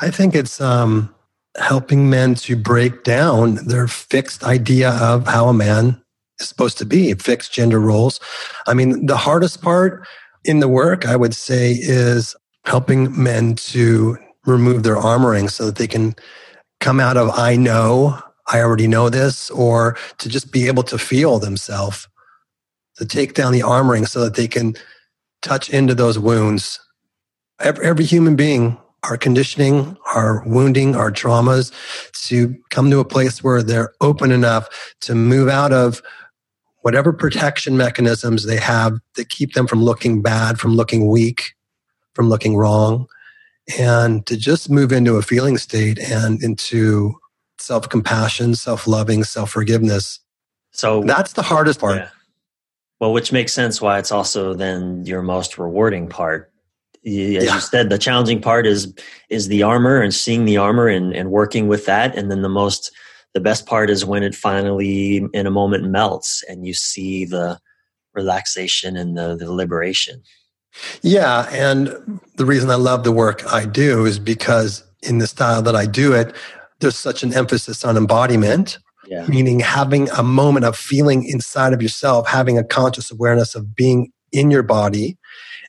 I 0.00 0.10
think 0.10 0.34
it's 0.34 0.60
um, 0.60 1.14
helping 1.56 2.08
men 2.08 2.34
to 2.36 2.56
break 2.56 3.04
down 3.04 3.56
their 3.66 3.88
fixed 3.88 4.44
idea 4.44 4.90
of 4.90 5.26
how 5.26 5.48
a 5.48 5.54
man 5.54 6.00
is 6.38 6.48
supposed 6.48 6.78
to 6.78 6.84
be, 6.84 7.12
fixed 7.14 7.52
gender 7.52 7.80
roles. 7.80 8.20
I 8.66 8.74
mean, 8.74 9.06
the 9.06 9.16
hardest 9.16 9.60
part 9.60 10.06
in 10.48 10.60
the 10.60 10.68
work, 10.68 11.06
I 11.06 11.14
would 11.14 11.34
say, 11.34 11.72
is 11.72 12.34
helping 12.64 13.22
men 13.22 13.54
to 13.54 14.16
remove 14.46 14.82
their 14.82 14.96
armoring 14.96 15.50
so 15.50 15.66
that 15.66 15.76
they 15.76 15.86
can 15.86 16.14
come 16.80 17.00
out 17.00 17.18
of 17.18 17.30
I 17.38 17.54
know, 17.56 18.18
I 18.46 18.60
already 18.60 18.88
know 18.88 19.10
this, 19.10 19.50
or 19.50 19.96
to 20.18 20.28
just 20.28 20.50
be 20.50 20.66
able 20.66 20.82
to 20.84 20.96
feel 20.98 21.38
themselves, 21.38 22.08
to 22.96 23.04
take 23.04 23.34
down 23.34 23.52
the 23.52 23.60
armoring 23.60 24.08
so 24.08 24.20
that 24.24 24.36
they 24.36 24.48
can 24.48 24.74
touch 25.42 25.68
into 25.68 25.94
those 25.94 26.18
wounds. 26.18 26.80
Every, 27.60 27.84
every 27.84 28.04
human 28.06 28.34
being, 28.34 28.78
our 29.02 29.18
conditioning, 29.18 29.98
our 30.14 30.42
wounding, 30.46 30.96
our 30.96 31.12
traumas, 31.12 31.72
to 32.28 32.56
come 32.70 32.90
to 32.90 33.00
a 33.00 33.04
place 33.04 33.44
where 33.44 33.62
they're 33.62 33.92
open 34.00 34.32
enough 34.32 34.94
to 35.02 35.14
move 35.14 35.48
out 35.48 35.72
of 35.72 36.00
whatever 36.88 37.12
protection 37.12 37.76
mechanisms 37.76 38.46
they 38.46 38.56
have 38.56 38.98
that 39.16 39.28
keep 39.28 39.52
them 39.52 39.66
from 39.66 39.82
looking 39.82 40.22
bad, 40.22 40.58
from 40.58 40.74
looking 40.74 41.06
weak, 41.06 41.52
from 42.14 42.30
looking 42.30 42.56
wrong, 42.56 43.06
and 43.78 44.24
to 44.24 44.38
just 44.38 44.70
move 44.70 44.90
into 44.90 45.16
a 45.16 45.20
feeling 45.22 45.58
state 45.58 45.98
and 45.98 46.42
into 46.42 47.14
self 47.58 47.90
compassion, 47.90 48.54
self 48.54 48.86
loving, 48.86 49.22
self 49.22 49.50
forgiveness. 49.50 50.18
So 50.70 51.02
that's 51.02 51.34
the 51.34 51.42
hardest 51.42 51.78
part. 51.78 51.98
Yeah. 51.98 52.08
Well, 53.00 53.12
which 53.12 53.32
makes 53.32 53.52
sense 53.52 53.82
why 53.82 53.98
it's 53.98 54.10
also 54.10 54.54
then 54.54 55.04
your 55.04 55.20
most 55.20 55.58
rewarding 55.58 56.08
part. 56.08 56.50
As 57.04 57.12
yeah. 57.12 57.54
you 57.54 57.60
said, 57.60 57.90
the 57.90 57.98
challenging 57.98 58.40
part 58.40 58.66
is 58.66 58.94
is 59.28 59.48
the 59.48 59.62
armor 59.62 60.00
and 60.00 60.14
seeing 60.14 60.46
the 60.46 60.56
armor 60.56 60.88
and, 60.88 61.14
and 61.14 61.30
working 61.30 61.68
with 61.68 61.84
that. 61.84 62.16
And 62.16 62.30
then 62.30 62.40
the 62.40 62.48
most 62.48 62.90
the 63.38 63.44
best 63.44 63.66
part 63.66 63.88
is 63.88 64.04
when 64.04 64.24
it 64.24 64.34
finally 64.34 65.24
in 65.32 65.46
a 65.46 65.50
moment 65.50 65.84
melts 65.84 66.42
and 66.48 66.66
you 66.66 66.74
see 66.74 67.24
the 67.24 67.56
relaxation 68.14 68.96
and 68.96 69.16
the, 69.16 69.36
the 69.36 69.52
liberation 69.52 70.20
yeah 71.02 71.48
and 71.52 72.20
the 72.34 72.44
reason 72.44 72.68
i 72.68 72.74
love 72.74 73.04
the 73.04 73.12
work 73.12 73.46
i 73.52 73.64
do 73.64 74.04
is 74.04 74.18
because 74.18 74.82
in 75.04 75.18
the 75.18 75.26
style 75.28 75.62
that 75.62 75.76
i 75.76 75.86
do 75.86 76.12
it 76.12 76.34
there's 76.80 76.98
such 76.98 77.22
an 77.22 77.32
emphasis 77.32 77.84
on 77.84 77.96
embodiment 77.96 78.80
yeah. 79.06 79.24
meaning 79.28 79.60
having 79.60 80.10
a 80.10 80.22
moment 80.24 80.64
of 80.64 80.76
feeling 80.76 81.22
inside 81.22 81.72
of 81.72 81.80
yourself 81.80 82.26
having 82.26 82.58
a 82.58 82.64
conscious 82.64 83.08
awareness 83.08 83.54
of 83.54 83.76
being 83.76 84.10
in 84.32 84.50
your 84.50 84.64
body 84.64 85.16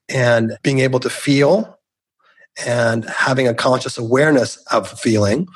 and 0.09 0.57
being 0.63 0.79
able 0.79 0.99
to 0.99 1.09
feel 1.09 1.77
and 2.65 3.05
having 3.05 3.47
a 3.47 3.53
conscious 3.53 3.95
awareness 3.95 4.57
of 4.71 4.89
feeling 4.99 5.47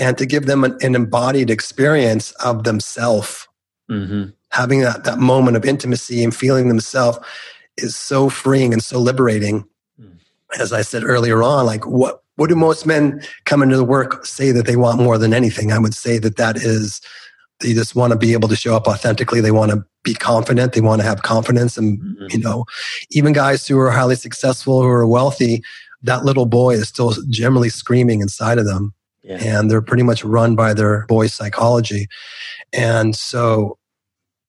and 0.00 0.18
to 0.18 0.26
give 0.26 0.46
them 0.46 0.64
an, 0.64 0.76
an 0.80 0.96
embodied 0.96 1.50
experience 1.50 2.32
of 2.44 2.64
themselves. 2.64 3.46
Mm-hmm. 3.90 4.30
Having 4.50 4.80
that, 4.80 5.04
that 5.04 5.18
moment 5.18 5.56
of 5.56 5.64
intimacy 5.64 6.24
and 6.24 6.34
feeling 6.34 6.68
themselves 6.68 7.18
is 7.76 7.94
so 7.94 8.28
freeing 8.28 8.72
and 8.72 8.82
so 8.82 8.98
liberating. 8.98 9.64
Mm. 10.00 10.16
As 10.58 10.72
I 10.72 10.82
said 10.82 11.04
earlier 11.04 11.42
on, 11.42 11.66
like 11.66 11.86
what, 11.86 12.22
what 12.36 12.48
do 12.48 12.56
most 12.56 12.86
men 12.86 13.22
come 13.44 13.62
into 13.62 13.76
the 13.76 13.84
work 13.84 14.24
say 14.24 14.50
that 14.50 14.66
they 14.66 14.76
want 14.76 15.00
more 15.00 15.18
than 15.18 15.34
anything? 15.34 15.70
I 15.70 15.78
would 15.78 15.94
say 15.94 16.18
that 16.18 16.36
that 16.36 16.56
is, 16.56 17.00
they 17.60 17.74
just 17.74 17.94
want 17.94 18.12
to 18.12 18.18
be 18.18 18.32
able 18.32 18.48
to 18.48 18.56
show 18.56 18.74
up 18.74 18.88
authentically. 18.88 19.42
They 19.42 19.50
want 19.50 19.70
to 19.70 19.84
be 20.02 20.14
confident. 20.14 20.72
They 20.72 20.80
want 20.80 21.02
to 21.02 21.06
have 21.06 21.22
confidence. 21.22 21.76
And, 21.76 22.00
mm-hmm. 22.00 22.26
you 22.30 22.38
know, 22.38 22.64
even 23.10 23.34
guys 23.34 23.68
who 23.68 23.78
are 23.78 23.90
highly 23.90 24.16
successful, 24.16 24.80
who 24.80 24.88
are 24.88 25.06
wealthy, 25.06 25.62
that 26.02 26.24
little 26.24 26.46
boy 26.46 26.74
is 26.74 26.88
still 26.88 27.14
generally 27.28 27.68
screaming 27.68 28.22
inside 28.22 28.56
of 28.56 28.64
them. 28.64 28.94
Yeah. 29.22 29.38
And 29.40 29.70
they're 29.70 29.82
pretty 29.82 30.02
much 30.02 30.24
run 30.24 30.56
by 30.56 30.72
their 30.74 31.04
boy 31.06 31.26
psychology. 31.26 32.06
And 32.72 33.14
so 33.14 33.78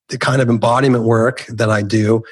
the 0.09 0.17
kind 0.17 0.41
of 0.41 0.49
embodiment 0.49 1.03
work 1.03 1.45
that 1.47 1.69
I 1.69 1.81
do 1.81 2.23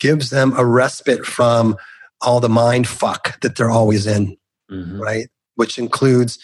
gives 0.00 0.30
them 0.30 0.52
a 0.56 0.64
respite 0.64 1.24
from 1.24 1.76
all 2.20 2.40
the 2.40 2.48
mind 2.48 2.88
fuck 2.88 3.40
that 3.40 3.56
they're 3.56 3.70
always 3.70 4.06
in, 4.06 4.36
mm-hmm. 4.70 5.00
right? 5.00 5.28
Which 5.54 5.78
includes, 5.78 6.38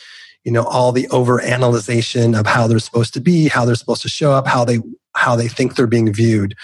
you 0.45 0.53
know, 0.53 0.65
all 0.65 0.93
the 0.93 1.09
over 1.09 1.41
analyzation 1.41 2.35
of 2.35 2.47
how 2.47 2.67
they're 2.67 2.79
supposed 2.79 3.15
to 3.15 3.21
be, 3.21 3.49
how 3.49 3.65
they're 3.65 3.75
supposed 3.75 4.03
to 4.03 4.09
show 4.09 4.33
up, 4.33 4.47
how 4.47 4.65
they 4.65 4.79
how 5.17 5.35
they 5.35 5.49
think 5.49 5.75
they're 5.75 5.87
being 5.87 6.13
viewed. 6.13 6.55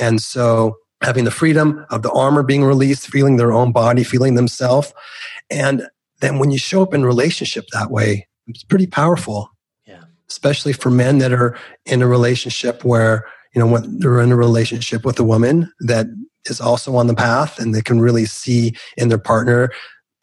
And 0.00 0.22
so 0.22 0.76
having 1.02 1.24
the 1.24 1.30
freedom 1.30 1.84
of 1.90 2.02
the 2.02 2.12
armor 2.12 2.42
being 2.42 2.64
released, 2.64 3.08
feeling 3.08 3.36
their 3.36 3.52
own 3.52 3.72
body, 3.72 4.04
feeling 4.04 4.34
themselves, 4.34 4.92
and 5.50 5.88
then 6.20 6.38
when 6.38 6.50
you 6.50 6.58
show 6.58 6.82
up 6.82 6.94
in 6.94 7.04
relationship 7.04 7.66
that 7.72 7.90
way, 7.90 8.26
it's 8.46 8.64
pretty 8.64 8.86
powerful. 8.86 9.50
Yeah. 9.86 10.02
especially 10.28 10.72
for 10.72 10.90
men 10.90 11.18
that 11.18 11.32
are 11.32 11.56
in 11.86 12.02
a 12.02 12.06
relationship 12.06 12.84
where, 12.84 13.26
you 13.54 13.60
know, 13.60 13.66
when 13.66 13.98
they're 13.98 14.20
in 14.20 14.32
a 14.32 14.36
relationship 14.36 15.04
with 15.04 15.18
a 15.18 15.24
woman 15.24 15.72
that 15.80 16.06
is 16.44 16.60
also 16.60 16.94
on 16.96 17.06
the 17.06 17.14
path 17.14 17.58
and 17.58 17.74
they 17.74 17.82
can 17.82 18.00
really 18.00 18.26
see 18.26 18.74
in 18.96 19.08
their 19.08 19.18
partner, 19.18 19.70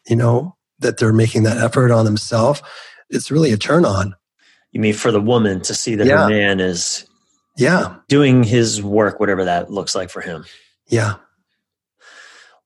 you 0.08 0.16
know, 0.16 0.56
that 0.78 0.98
they're 0.98 1.12
making 1.12 1.42
that 1.44 1.56
effort 1.58 1.90
on 1.90 2.04
themselves. 2.04 2.62
It's 3.10 3.30
really 3.30 3.52
a 3.52 3.56
turn 3.56 3.84
on. 3.84 4.14
You 4.72 4.80
mean 4.80 4.94
for 4.94 5.10
the 5.10 5.20
woman 5.20 5.60
to 5.62 5.74
see 5.74 5.94
that 5.94 6.06
yeah. 6.06 6.24
her 6.24 6.28
man 6.28 6.60
is 6.60 7.06
yeah 7.56 7.96
doing 8.08 8.42
his 8.42 8.82
work, 8.82 9.18
whatever 9.18 9.44
that 9.44 9.70
looks 9.70 9.94
like 9.94 10.10
for 10.10 10.20
him. 10.20 10.44
Yeah. 10.88 11.14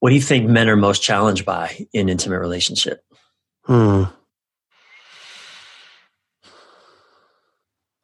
What 0.00 0.08
do 0.08 0.16
you 0.16 0.22
think 0.22 0.48
men 0.48 0.68
are 0.68 0.76
most 0.76 1.02
challenged 1.02 1.44
by 1.44 1.86
in 1.92 2.08
intimate 2.08 2.40
relationship? 2.40 3.04
Hmm. 3.64 4.04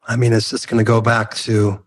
I 0.07 0.15
mean, 0.15 0.31
it's 0.31 0.49
just 0.49 0.69
going 0.69 0.77
to 0.77 0.87
go 0.87 1.01
back 1.01 1.35
to 1.35 1.83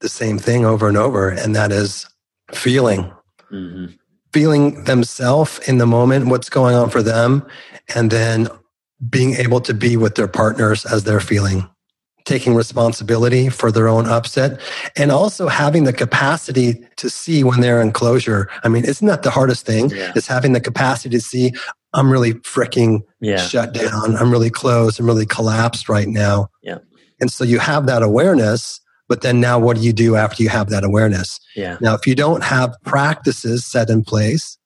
the 0.00 0.08
same 0.08 0.38
thing 0.38 0.64
over 0.64 0.88
and 0.88 0.96
over, 0.96 1.30
and 1.30 1.54
that 1.56 1.72
is 1.72 2.06
feeling. 2.52 3.12
Mm-hmm. 3.50 3.86
Feeling 4.32 4.84
themselves 4.84 5.58
in 5.66 5.78
the 5.78 5.86
moment, 5.86 6.26
what's 6.26 6.50
going 6.50 6.76
on 6.76 6.90
for 6.90 7.02
them, 7.02 7.46
and 7.94 8.10
then 8.10 8.48
being 9.08 9.34
able 9.34 9.60
to 9.62 9.74
be 9.74 9.96
with 9.96 10.14
their 10.14 10.28
partners 10.28 10.84
as 10.84 11.04
they're 11.04 11.20
feeling, 11.20 11.68
taking 12.24 12.54
responsibility 12.54 13.48
for 13.48 13.72
their 13.72 13.88
own 13.88 14.06
upset, 14.06 14.60
and 14.96 15.10
also 15.10 15.48
having 15.48 15.84
the 15.84 15.92
capacity 15.92 16.86
to 16.96 17.10
see 17.10 17.42
when 17.42 17.60
they're 17.60 17.80
in 17.80 17.92
closure. 17.92 18.48
I 18.62 18.68
mean, 18.68 18.84
isn't 18.84 19.06
that 19.06 19.22
the 19.22 19.30
hardest 19.30 19.66
thing? 19.66 19.90
Yeah. 19.90 20.12
Is 20.14 20.26
having 20.26 20.52
the 20.52 20.60
capacity 20.60 21.16
to 21.16 21.20
see, 21.20 21.52
I'm 21.96 22.12
really 22.12 22.34
freaking 22.34 23.00
yeah. 23.20 23.38
shut 23.38 23.72
down. 23.72 24.16
I'm 24.16 24.30
really 24.30 24.50
closed. 24.50 25.00
I'm 25.00 25.06
really 25.06 25.26
collapsed 25.26 25.88
right 25.88 26.06
now. 26.06 26.48
Yeah. 26.62 26.78
And 27.20 27.32
so 27.32 27.42
you 27.42 27.58
have 27.58 27.86
that 27.86 28.02
awareness, 28.02 28.80
but 29.08 29.22
then 29.22 29.40
now 29.40 29.58
what 29.58 29.78
do 29.78 29.82
you 29.82 29.94
do 29.94 30.14
after 30.14 30.42
you 30.42 30.50
have 30.50 30.68
that 30.68 30.84
awareness? 30.84 31.40
Yeah. 31.56 31.78
Now, 31.80 31.94
if 31.94 32.06
you 32.06 32.14
don't 32.14 32.44
have 32.44 32.74
practices 32.84 33.64
set 33.64 33.88
in 33.88 34.04
place, 34.04 34.58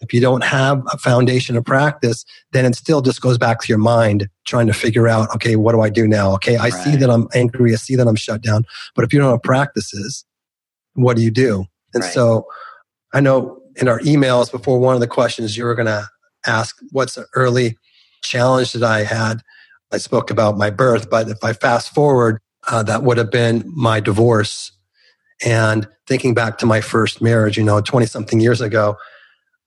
if 0.00 0.14
you 0.14 0.20
don't 0.20 0.44
have 0.44 0.80
a 0.92 0.98
foundation 0.98 1.56
of 1.56 1.64
practice, 1.64 2.24
then 2.52 2.64
it 2.64 2.76
still 2.76 3.02
just 3.02 3.20
goes 3.20 3.36
back 3.36 3.60
to 3.60 3.68
your 3.68 3.78
mind 3.78 4.28
trying 4.46 4.68
to 4.68 4.72
figure 4.72 5.08
out, 5.08 5.34
okay, 5.34 5.56
what 5.56 5.72
do 5.72 5.80
I 5.80 5.90
do 5.90 6.06
now? 6.06 6.32
Okay, 6.34 6.56
I 6.56 6.68
right. 6.68 6.72
see 6.72 6.94
that 6.94 7.10
I'm 7.10 7.26
angry. 7.34 7.72
I 7.72 7.76
see 7.76 7.96
that 7.96 8.06
I'm 8.06 8.14
shut 8.14 8.40
down. 8.40 8.62
But 8.94 9.04
if 9.04 9.12
you 9.12 9.18
don't 9.18 9.32
have 9.32 9.42
practices, 9.42 10.24
what 10.94 11.16
do 11.16 11.22
you 11.24 11.32
do? 11.32 11.66
And 11.94 12.04
right. 12.04 12.12
so 12.12 12.46
I 13.12 13.18
know 13.18 13.60
in 13.74 13.88
our 13.88 13.98
emails 14.00 14.52
before 14.52 14.78
one 14.78 14.94
of 14.94 15.00
the 15.00 15.08
questions 15.08 15.56
you 15.56 15.64
were 15.64 15.74
going 15.74 15.86
to 15.86 16.08
ask, 16.46 16.76
what's 16.90 17.16
an 17.16 17.26
early 17.34 17.76
challenge 18.22 18.72
that 18.72 18.82
I 18.82 19.04
had? 19.04 19.42
I 19.92 19.98
spoke 19.98 20.30
about 20.30 20.58
my 20.58 20.70
birth, 20.70 21.08
but 21.08 21.28
if 21.28 21.42
I 21.42 21.52
fast 21.52 21.94
forward, 21.94 22.40
uh, 22.70 22.82
that 22.84 23.02
would 23.02 23.16
have 23.16 23.30
been 23.30 23.64
my 23.66 24.00
divorce. 24.00 24.72
And 25.44 25.88
thinking 26.06 26.34
back 26.34 26.58
to 26.58 26.66
my 26.66 26.80
first 26.80 27.22
marriage, 27.22 27.56
you 27.56 27.64
know, 27.64 27.80
20 27.80 28.06
something 28.06 28.40
years 28.40 28.60
ago, 28.60 28.96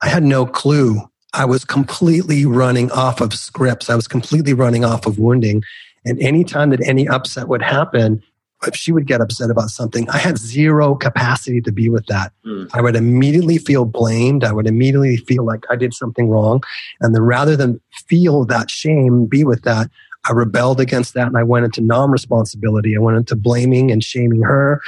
I 0.01 0.09
had 0.09 0.23
no 0.23 0.45
clue. 0.45 1.01
I 1.33 1.45
was 1.45 1.63
completely 1.63 2.45
running 2.45 2.91
off 2.91 3.21
of 3.21 3.33
scripts. 3.33 3.89
I 3.89 3.95
was 3.95 4.07
completely 4.07 4.53
running 4.53 4.83
off 4.83 5.05
of 5.05 5.17
wounding. 5.17 5.63
And 6.05 6.19
anytime 6.19 6.71
that 6.71 6.85
any 6.85 7.07
upset 7.07 7.47
would 7.47 7.61
happen, 7.61 8.21
if 8.67 8.75
she 8.75 8.91
would 8.91 9.07
get 9.07 9.21
upset 9.21 9.49
about 9.49 9.69
something, 9.69 10.09
I 10.09 10.17
had 10.17 10.37
zero 10.37 10.95
capacity 10.95 11.61
to 11.61 11.71
be 11.71 11.89
with 11.89 12.05
that. 12.07 12.31
Mm. 12.45 12.69
I 12.73 12.81
would 12.81 12.95
immediately 12.95 13.57
feel 13.57 13.85
blamed. 13.85 14.43
I 14.43 14.51
would 14.51 14.67
immediately 14.67 15.17
feel 15.17 15.43
like 15.43 15.65
I 15.69 15.75
did 15.75 15.93
something 15.93 16.29
wrong. 16.29 16.61
And 16.99 17.15
then 17.15 17.23
rather 17.23 17.55
than 17.55 17.81
feel 18.07 18.45
that 18.45 18.69
shame, 18.69 19.25
be 19.25 19.43
with 19.43 19.63
that, 19.63 19.89
I 20.29 20.33
rebelled 20.33 20.79
against 20.79 21.15
that 21.15 21.27
and 21.27 21.37
I 21.37 21.43
went 21.43 21.65
into 21.65 21.81
non 21.81 22.11
responsibility. 22.11 22.95
I 22.95 22.99
went 22.99 23.17
into 23.17 23.35
blaming 23.35 23.91
and 23.91 24.03
shaming 24.03 24.43
her. 24.43 24.81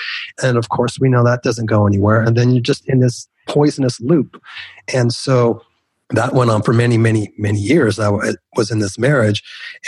And 0.43 0.57
of 0.57 0.69
course, 0.69 0.99
we 0.99 1.09
know 1.09 1.23
that 1.23 1.41
doesn't 1.41 1.65
go 1.65 1.87
anywhere. 1.87 2.21
And 2.21 2.37
then 2.37 2.51
you're 2.51 2.61
just 2.61 2.87
in 2.87 2.99
this 2.99 3.27
poisonous 3.47 3.99
loop. 3.99 4.41
And 4.93 5.11
so 5.11 5.63
that 6.11 6.33
went 6.33 6.51
on 6.51 6.61
for 6.61 6.73
many, 6.73 6.97
many, 6.97 7.33
many 7.37 7.59
years. 7.59 7.99
I 7.99 8.11
was 8.55 8.69
in 8.69 8.79
this 8.79 8.99
marriage. 8.99 9.41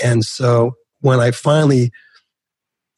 And 0.03 0.25
so 0.25 0.75
when 1.01 1.19
I 1.19 1.29
finally 1.29 1.91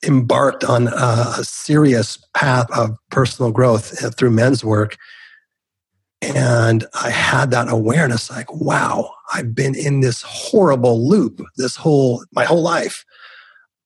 embarked 0.06 0.64
on 0.64 0.88
a, 0.88 1.44
serious 1.44 2.18
path 2.34 2.68
of 2.72 2.98
personal 3.10 3.52
growth 3.52 4.04
uh, 4.04 4.10
through 4.12 4.32
men's 4.32 4.64
work, 4.64 4.98
and 6.22 6.86
I 6.94 7.10
had 7.10 7.52
that 7.52 7.72
awareness 7.72 8.30
like, 8.30 8.52
wow, 8.54 9.12
I've 9.34 9.54
been 9.54 9.76
in 9.76 10.00
this 10.00 10.24
horrible 10.24 11.08
loop 11.08 11.42
this 11.58 11.76
whole, 11.76 12.24
my 12.32 12.44
whole 12.44 12.62
life. 12.62 13.06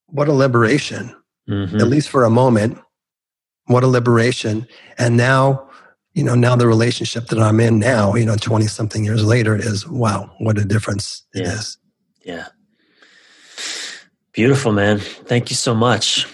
What 0.08 0.28
a 0.28 0.34
liberation, 0.34 1.16
mm-hmm. 1.50 1.78
at 1.78 1.88
least 1.88 2.10
for 2.10 2.24
a 2.24 2.30
moment. 2.30 2.78
What 3.66 3.84
a 3.84 3.88
liberation. 3.88 4.68
And 4.98 5.18
now, 5.18 5.70
you 6.14 6.24
know, 6.24 6.36
now 6.36 6.56
the 6.56 6.68
relationship 6.68 7.28
that 7.28 7.40
I'm 7.40 7.60
in 7.60 7.80
now, 7.80 8.16
you 8.16 8.26
know, 8.26 8.36
20 8.36 8.68
something 8.68 9.04
years 9.04 9.26
later 9.26 9.56
is 9.56 9.88
wow, 9.88 10.32
what 10.40 10.58
a 10.58 10.66
difference 10.66 11.26
it 11.34 11.46
yeah. 11.46 11.54
is. 11.54 11.78
yeah. 12.26 12.48
Beautiful, 14.34 14.72
man. 14.72 15.00
Thank 15.00 15.50
you 15.50 15.56
so 15.56 15.74
much, 15.74 16.26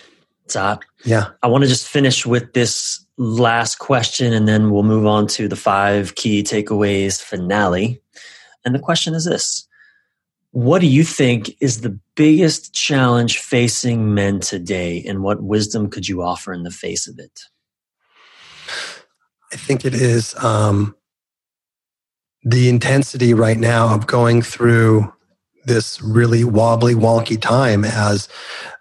Zat. 0.50 0.80
Yeah. 1.04 1.30
I 1.42 1.48
want 1.48 1.64
to 1.64 1.68
just 1.68 1.88
finish 1.88 2.26
with 2.26 2.54
this 2.54 3.04
last 3.18 3.80
question 3.80 4.34
and 4.34 4.48
then 4.48 4.70
we'll 4.70 4.84
move 4.84 5.08
on 5.08 5.26
to 5.26 5.48
the 5.48 5.56
five 5.56 6.14
key 6.16 6.44
takeaways 6.44 7.22
finale. 7.22 8.00
And 8.64 8.76
the 8.76 8.80
question 8.80 9.16
is 9.16 9.26
this 9.26 9.68
What 10.52 10.80
do 10.80 10.88
you 10.88 11.04
think 11.04 11.56
is 11.60 11.82
the 11.82 11.98
biggest 12.16 12.74
challenge 12.74 13.40
facing 13.40 14.14
men 14.14 14.40
today, 14.42 15.04
and 15.08 15.24
what 15.24 15.42
wisdom 15.42 15.90
could 15.90 16.08
you 16.08 16.22
offer 16.22 16.54
in 16.54 16.64
the 16.64 16.72
face 16.72 17.08
of 17.08 17.18
it? 17.18 17.40
I 19.52 19.56
think 19.56 19.86
it 19.86 19.94
is 19.94 20.36
um, 20.44 20.96
the 22.44 22.68
intensity 22.68 23.34
right 23.34 23.58
now 23.58 23.94
of 23.96 24.06
going 24.06 24.42
through 24.42 25.14
this 25.68 26.02
really 26.02 26.44
wobbly, 26.44 26.96
wonky 26.96 27.40
time 27.40 27.86
as, 27.86 28.28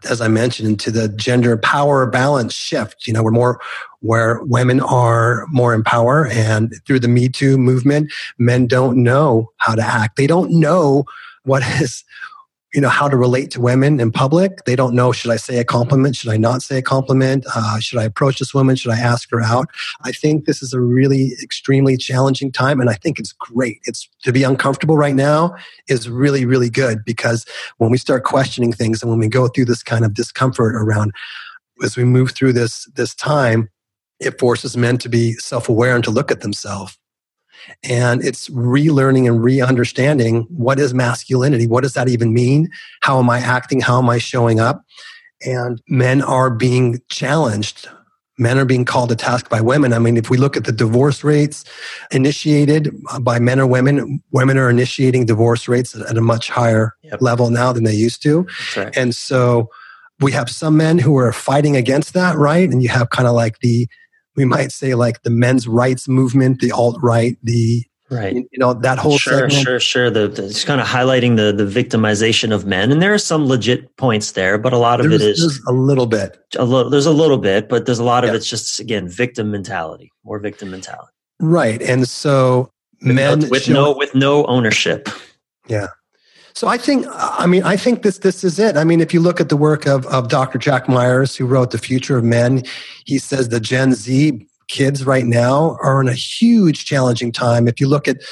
as 0.08 0.20
I 0.20 0.28
mentioned, 0.28 0.80
to 0.80 0.90
the 0.90 1.08
gender 1.08 1.56
power 1.56 2.06
balance 2.06 2.54
shift. 2.54 3.06
You 3.06 3.12
know, 3.12 3.22
we're 3.22 3.32
more 3.32 3.60
where 4.00 4.40
women 4.44 4.80
are 4.80 5.46
more 5.48 5.74
in 5.74 5.82
power 5.82 6.26
and 6.28 6.72
through 6.86 7.00
the 7.00 7.08
Me 7.08 7.28
Too 7.28 7.58
movement, 7.58 8.12
men 8.38 8.66
don't 8.66 9.02
know 9.02 9.50
how 9.56 9.74
to 9.74 9.82
act. 9.82 10.16
They 10.16 10.26
don't 10.26 10.58
know 10.58 11.04
what 11.44 11.62
is 11.80 12.04
you 12.76 12.82
know 12.82 12.90
how 12.90 13.08
to 13.08 13.16
relate 13.16 13.50
to 13.52 13.60
women 13.60 13.98
in 13.98 14.12
public. 14.12 14.66
They 14.66 14.76
don't 14.76 14.94
know 14.94 15.10
should 15.10 15.30
i 15.30 15.36
say 15.36 15.56
a 15.56 15.64
compliment 15.64 16.14
should 16.14 16.30
i 16.30 16.36
not 16.36 16.60
say 16.60 16.76
a 16.76 16.82
compliment? 16.82 17.46
Uh, 17.52 17.80
should 17.80 17.98
i 17.98 18.04
approach 18.04 18.38
this 18.38 18.52
woman? 18.52 18.76
Should 18.76 18.92
i 18.92 18.98
ask 18.98 19.30
her 19.30 19.40
out? 19.40 19.68
I 20.02 20.12
think 20.12 20.44
this 20.44 20.62
is 20.62 20.74
a 20.74 20.80
really 20.80 21.32
extremely 21.42 21.96
challenging 21.96 22.52
time 22.52 22.78
and 22.78 22.90
i 22.90 22.92
think 22.92 23.18
it's 23.18 23.32
great. 23.32 23.78
It's 23.84 24.06
to 24.24 24.32
be 24.32 24.42
uncomfortable 24.42 24.98
right 24.98 25.14
now 25.14 25.56
is 25.88 26.10
really 26.10 26.44
really 26.44 26.68
good 26.68 27.02
because 27.04 27.46
when 27.78 27.90
we 27.90 27.96
start 27.96 28.24
questioning 28.24 28.74
things 28.74 29.00
and 29.00 29.10
when 29.10 29.20
we 29.20 29.28
go 29.28 29.48
through 29.48 29.64
this 29.64 29.82
kind 29.82 30.04
of 30.04 30.12
discomfort 30.12 30.74
around 30.74 31.12
as 31.82 31.96
we 31.96 32.04
move 32.04 32.32
through 32.32 32.52
this 32.52 32.84
this 32.94 33.14
time 33.14 33.70
it 34.20 34.38
forces 34.38 34.76
men 34.76 34.98
to 34.98 35.08
be 35.08 35.32
self-aware 35.34 35.94
and 35.94 36.04
to 36.04 36.10
look 36.10 36.30
at 36.30 36.42
themselves 36.42 36.98
and 37.82 38.24
it's 38.24 38.48
relearning 38.50 39.26
and 39.26 39.42
re-understanding 39.42 40.46
what 40.50 40.78
is 40.78 40.94
masculinity? 40.94 41.66
What 41.66 41.82
does 41.82 41.94
that 41.94 42.08
even 42.08 42.32
mean? 42.32 42.68
How 43.02 43.18
am 43.18 43.30
i 43.30 43.38
acting? 43.38 43.80
How 43.80 43.98
am 43.98 44.08
i 44.10 44.18
showing 44.18 44.60
up? 44.60 44.84
And 45.44 45.80
men 45.88 46.22
are 46.22 46.50
being 46.50 47.00
challenged. 47.08 47.88
Men 48.38 48.58
are 48.58 48.64
being 48.64 48.84
called 48.84 49.08
to 49.08 49.16
task 49.16 49.48
by 49.48 49.60
women. 49.60 49.92
I 49.92 49.98
mean 49.98 50.16
if 50.16 50.28
we 50.28 50.36
look 50.36 50.56
at 50.56 50.64
the 50.64 50.72
divorce 50.72 51.24
rates 51.24 51.64
initiated 52.10 52.94
by 53.20 53.38
men 53.38 53.60
or 53.60 53.66
women 53.66 54.22
women 54.30 54.58
are 54.58 54.68
initiating 54.68 55.26
divorce 55.26 55.68
rates 55.68 55.94
at 55.94 56.18
a 56.18 56.20
much 56.20 56.50
higher 56.50 56.94
yep. 57.02 57.22
level 57.22 57.50
now 57.50 57.72
than 57.72 57.84
they 57.84 57.94
used 57.94 58.22
to. 58.22 58.46
Right. 58.76 58.94
and 58.96 59.14
so 59.14 59.70
we 60.20 60.32
have 60.32 60.48
some 60.48 60.76
men 60.78 60.98
who 60.98 61.16
are 61.18 61.32
fighting 61.32 61.76
against 61.76 62.14
that 62.14 62.36
right? 62.36 62.68
And 62.68 62.82
you 62.82 62.88
have 62.88 63.10
kind 63.10 63.28
of 63.28 63.34
like 63.34 63.58
the 63.60 63.88
we 64.36 64.44
might 64.44 64.72
say 64.72 64.94
like 64.94 65.22
the 65.22 65.30
men's 65.30 65.66
rights 65.66 66.08
movement, 66.08 66.60
the 66.60 66.72
alt 66.72 66.98
right, 67.02 67.36
the 67.42 67.84
right, 68.10 68.34
you 68.34 68.58
know 68.58 68.74
that 68.74 68.98
whole 68.98 69.18
sure, 69.18 69.48
segment. 69.48 69.64
sure, 69.64 69.80
sure. 69.80 70.10
The, 70.10 70.28
the, 70.28 70.46
it's 70.46 70.64
kind 70.64 70.80
of 70.80 70.86
highlighting 70.86 71.36
the 71.36 71.52
the 71.52 71.64
victimization 71.64 72.54
of 72.54 72.66
men, 72.66 72.92
and 72.92 73.00
there 73.02 73.14
are 73.14 73.18
some 73.18 73.46
legit 73.46 73.96
points 73.96 74.32
there, 74.32 74.58
but 74.58 74.72
a 74.72 74.78
lot 74.78 75.00
of 75.00 75.08
there's, 75.08 75.22
it 75.22 75.28
is 75.28 75.62
a 75.66 75.72
little 75.72 76.06
bit. 76.06 76.38
A 76.58 76.64
little, 76.64 76.90
there's 76.90 77.06
a 77.06 77.12
little 77.12 77.38
bit, 77.38 77.68
but 77.68 77.86
there's 77.86 77.98
a 77.98 78.04
lot 78.04 78.24
of 78.24 78.30
yeah. 78.30 78.36
it's 78.36 78.48
just 78.48 78.78
again 78.78 79.08
victim 79.08 79.50
mentality, 79.50 80.12
more 80.24 80.38
victim 80.38 80.70
mentality. 80.70 81.12
Right, 81.40 81.82
and 81.82 82.08
so 82.08 82.70
with 83.02 83.14
men 83.14 83.40
no, 83.40 83.48
with 83.48 83.62
show, 83.64 83.72
no 83.72 83.96
with 83.96 84.14
no 84.14 84.44
ownership. 84.46 85.08
Yeah, 85.66 85.88
so 86.56 86.68
I 86.68 86.78
think, 86.78 87.06
I 87.10 87.44
mean, 87.44 87.62
I 87.64 87.76
think 87.76 88.02
this 88.02 88.16
this 88.16 88.42
is 88.42 88.58
it. 88.58 88.78
I 88.78 88.84
mean, 88.84 89.02
if 89.02 89.12
you 89.12 89.20
look 89.20 89.42
at 89.42 89.50
the 89.50 89.58
work 89.58 89.86
of 89.86 90.06
of 90.06 90.28
Dr. 90.28 90.56
Jack 90.58 90.88
Myers, 90.88 91.36
who 91.36 91.44
wrote 91.44 91.70
The 91.70 91.76
Future 91.76 92.16
of 92.16 92.24
Men, 92.24 92.62
he 93.04 93.18
says 93.18 93.50
the 93.50 93.60
Gen 93.60 93.92
Z 93.92 94.46
kids 94.68 95.04
right 95.04 95.26
now 95.26 95.76
are 95.82 96.00
in 96.00 96.08
a 96.08 96.14
huge 96.14 96.86
challenging 96.86 97.30
time. 97.30 97.68
If 97.68 97.78
you 97.78 97.86
look 97.86 98.08
at, 98.08 98.22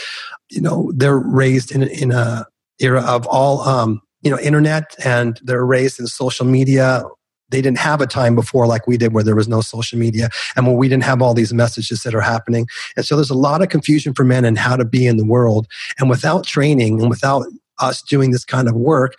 you 0.51 0.63
know, 0.63 0.91
they're 0.97 1.19
raised 1.19 1.71
in 1.71 1.83
in 1.83 2.13
a 2.13 2.47
era 2.81 3.03
of 3.03 3.27
all 3.27 3.61
um, 3.61 4.01
you 4.23 4.31
know, 4.31 4.39
internet 4.39 4.97
and 5.05 5.39
they're 5.45 5.67
raised 5.67 6.01
in 6.01 6.07
social 6.07 6.47
media. 6.47 7.05
They 7.51 7.61
didn't 7.61 7.79
have 7.79 8.01
a 8.01 8.07
time 8.07 8.35
before 8.35 8.67
like 8.67 8.87
we 8.87 8.97
did 8.97 9.13
where 9.13 9.23
there 9.23 9.37
was 9.37 9.49
no 9.49 9.61
social 9.61 9.99
media 9.99 10.31
and 10.57 10.67
where 10.67 10.75
we 10.75 10.89
didn't 10.89 11.05
have 11.05 11.21
all 11.21 11.35
these 11.35 11.53
messages 11.53 12.03
that 12.05 12.15
are 12.15 12.23
happening. 12.23 12.67
And 12.97 13.05
so 13.05 13.17
there's 13.17 13.29
a 13.29 13.35
lot 13.35 13.61
of 13.61 13.69
confusion 13.69 14.15
for 14.15 14.25
men 14.25 14.47
and 14.47 14.59
how 14.59 14.77
to 14.77 14.85
be 14.87 15.07
in 15.07 15.19
the 15.19 15.27
world. 15.27 15.67
And 15.99 16.09
without 16.09 16.47
training 16.47 17.03
and 17.03 17.11
without 17.11 17.45
us 17.81 18.03
doing 18.03 18.31
this 18.31 18.45
kind 18.45 18.69
of 18.69 18.75
work, 18.75 19.15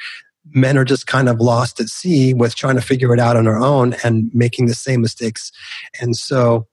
men 0.53 0.77
are 0.77 0.85
just 0.85 1.07
kind 1.07 1.27
of 1.27 1.39
lost 1.39 1.79
at 1.79 1.87
sea 1.87 2.33
with 2.33 2.55
trying 2.55 2.75
to 2.75 2.81
figure 2.81 3.13
it 3.13 3.19
out 3.19 3.35
on 3.35 3.47
our 3.47 3.57
own 3.57 3.95
and 4.03 4.29
making 4.33 4.67
the 4.67 4.75
same 4.75 5.01
mistakes. 5.01 5.51
And 5.99 6.15
so 6.15 6.67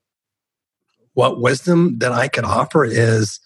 what 1.14 1.40
wisdom 1.40 1.98
that 1.98 2.12
I 2.12 2.28
could 2.28 2.44
offer 2.44 2.84
is 2.84 3.40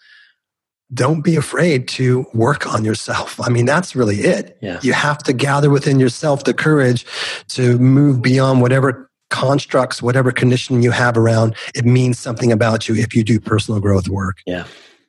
don't 0.94 1.22
be 1.22 1.34
afraid 1.34 1.88
to 1.88 2.26
work 2.32 2.72
on 2.72 2.84
yourself. 2.84 3.40
I 3.40 3.48
mean, 3.48 3.66
that's 3.66 3.96
really 3.96 4.18
it. 4.18 4.56
Yeah. 4.62 4.78
You 4.82 4.92
have 4.92 5.18
to 5.24 5.32
gather 5.32 5.68
within 5.68 5.98
yourself 5.98 6.44
the 6.44 6.54
courage 6.54 7.04
to 7.48 7.78
move 7.78 8.22
beyond 8.22 8.60
whatever 8.62 9.10
constructs, 9.30 10.00
whatever 10.00 10.30
conditioning 10.30 10.82
you 10.82 10.92
have 10.92 11.16
around. 11.16 11.56
It 11.74 11.84
means 11.84 12.18
something 12.18 12.52
about 12.52 12.88
you 12.88 12.94
if 12.94 13.14
you 13.16 13.24
do 13.24 13.40
personal 13.40 13.80
growth 13.80 14.08
work. 14.08 14.38
Yeah. 14.46 14.66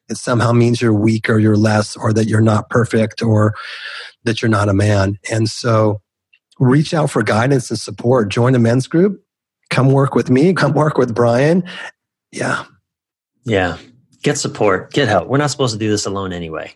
It 0.10 0.18
somehow 0.18 0.51
means 0.53 0.82
you're 0.82 0.93
weak 0.93 1.30
or 1.30 1.38
you're 1.38 1.58
less 1.58 1.95
or 1.97 2.14
that 2.14 2.28
you're 2.28 2.41
not 2.41 2.70
perfect 2.70 3.22
or 3.22 3.53
that 4.24 4.41
you're 4.41 4.49
not 4.49 4.70
a 4.70 4.74
man. 4.74 5.20
And 5.32 5.49
so 5.49 6.01
reach 6.60 6.93
out 6.93 7.10
for 7.10 7.24
guidance 7.24 7.70
and 7.70 7.80
support. 7.80 8.30
Join 8.30 8.55
a 8.55 8.60
men's 8.60 8.88
group. 8.88 9.24
Come 9.70 9.91
work 9.91 10.16
with 10.16 10.30
me. 10.30 10.53
Come 10.53 10.74
work 10.74 10.97
with 10.97 11.14
Bryan. 11.14 11.64
Yeah. 12.32 12.66
Yeah. 13.43 13.78
Get 14.24 14.38
support, 14.38 14.91
get 14.91 15.08
help. 15.08 15.28
We're 15.28 15.38
not 15.38 15.51
supposed 15.51 15.74
to 15.74 15.80
do 15.80 15.89
this 15.89 16.05
alone 16.05 16.34
anyway. 16.34 16.74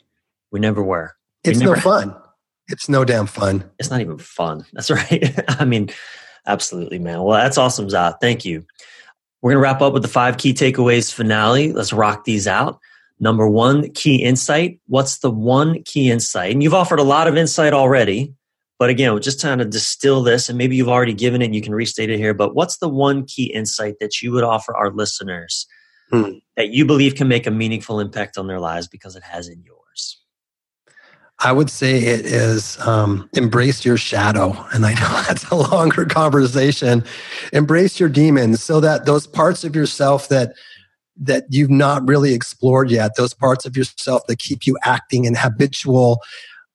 We 0.51 0.59
never 0.59 0.83
were. 0.83 1.15
It's 1.43 1.59
never, 1.59 1.75
no 1.75 1.81
fun. 1.81 2.15
It's 2.67 2.87
no 2.87 3.03
damn 3.03 3.25
fun. 3.25 3.69
It's 3.79 3.89
not 3.89 4.01
even 4.01 4.17
fun. 4.17 4.65
That's 4.73 4.91
right. 4.91 5.33
I 5.59 5.65
mean, 5.65 5.89
absolutely, 6.45 6.99
man. 6.99 7.23
Well, 7.23 7.37
that's 7.37 7.57
awesome, 7.57 7.89
Za. 7.89 8.17
Thank 8.21 8.45
you. 8.45 8.65
We're 9.41 9.51
going 9.51 9.61
to 9.61 9.63
wrap 9.63 9.81
up 9.81 9.93
with 9.93 10.03
the 10.03 10.07
five 10.07 10.37
key 10.37 10.53
takeaways 10.53 11.11
finale. 11.11 11.73
Let's 11.73 11.93
rock 11.93 12.25
these 12.25 12.47
out. 12.47 12.79
Number 13.21 13.47
one, 13.47 13.91
key 13.91 14.23
insight. 14.23 14.79
What's 14.87 15.19
the 15.19 15.29
one 15.29 15.83
key 15.83 16.09
insight? 16.09 16.51
And 16.51 16.63
you've 16.63 16.73
offered 16.73 16.99
a 16.99 17.03
lot 17.03 17.27
of 17.27 17.37
insight 17.37 17.71
already, 17.71 18.33
but 18.79 18.89
again, 18.89 19.13
we're 19.13 19.19
just 19.19 19.39
trying 19.39 19.59
to 19.59 19.65
distill 19.65 20.23
this, 20.23 20.49
and 20.49 20.57
maybe 20.57 20.75
you've 20.75 20.89
already 20.89 21.13
given 21.13 21.43
it 21.43 21.45
and 21.45 21.55
you 21.55 21.61
can 21.61 21.75
restate 21.75 22.09
it 22.09 22.17
here. 22.17 22.33
But 22.33 22.55
what's 22.55 22.77
the 22.77 22.89
one 22.89 23.25
key 23.25 23.53
insight 23.53 23.99
that 23.99 24.23
you 24.23 24.31
would 24.31 24.43
offer 24.43 24.75
our 24.75 24.89
listeners 24.89 25.67
hmm. 26.09 26.31
that 26.57 26.69
you 26.69 26.83
believe 26.83 27.13
can 27.13 27.27
make 27.27 27.45
a 27.45 27.51
meaningful 27.51 27.99
impact 27.99 28.39
on 28.39 28.47
their 28.47 28.59
lives 28.59 28.87
because 28.87 29.15
it 29.15 29.21
has 29.21 29.47
in 29.47 29.61
yours? 29.63 30.19
I 31.43 31.51
would 31.51 31.69
say 31.69 31.97
it 31.97 32.25
is 32.25 32.79
um, 32.79 33.29
embrace 33.33 33.85
your 33.85 33.97
shadow. 33.97 34.65
And 34.73 34.83
I 34.83 34.93
know 34.93 35.23
that's 35.27 35.47
a 35.49 35.55
longer 35.55 36.05
conversation. 36.05 37.03
Embrace 37.53 37.99
your 37.99 38.09
demons 38.09 38.63
so 38.63 38.79
that 38.79 39.05
those 39.05 39.27
parts 39.27 39.63
of 39.63 39.75
yourself 39.75 40.27
that 40.29 40.55
that 41.21 41.45
you've 41.49 41.69
not 41.69 42.07
really 42.07 42.33
explored 42.33 42.91
yet, 42.91 43.11
those 43.15 43.33
parts 43.33 43.65
of 43.65 43.77
yourself 43.77 44.23
that 44.27 44.39
keep 44.39 44.65
you 44.65 44.77
acting 44.83 45.25
in 45.25 45.35
habitual, 45.35 46.19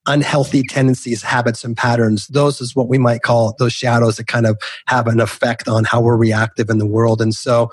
unhealthy 0.07 0.63
tendencies, 0.63 1.23
habits, 1.23 1.65
and 1.65 1.77
patterns, 1.77 2.29
those 2.29 2.61
is 2.61 2.75
what 2.75 2.89
we 2.89 2.97
might 2.97 3.23
call 3.23 3.55
those 3.59 3.73
shadows 3.73 4.17
that 4.17 4.29
kind 4.29 4.47
of 4.47 4.57
have 4.87 5.09
an 5.09 5.21
effect 5.21 5.69
on 5.69 5.85
how 5.85 6.01
we're 6.01 6.17
reactive 6.17 6.71
in 6.71 6.79
the 6.79 6.87
world. 6.87 7.21
And 7.21 7.35
so 7.35 7.71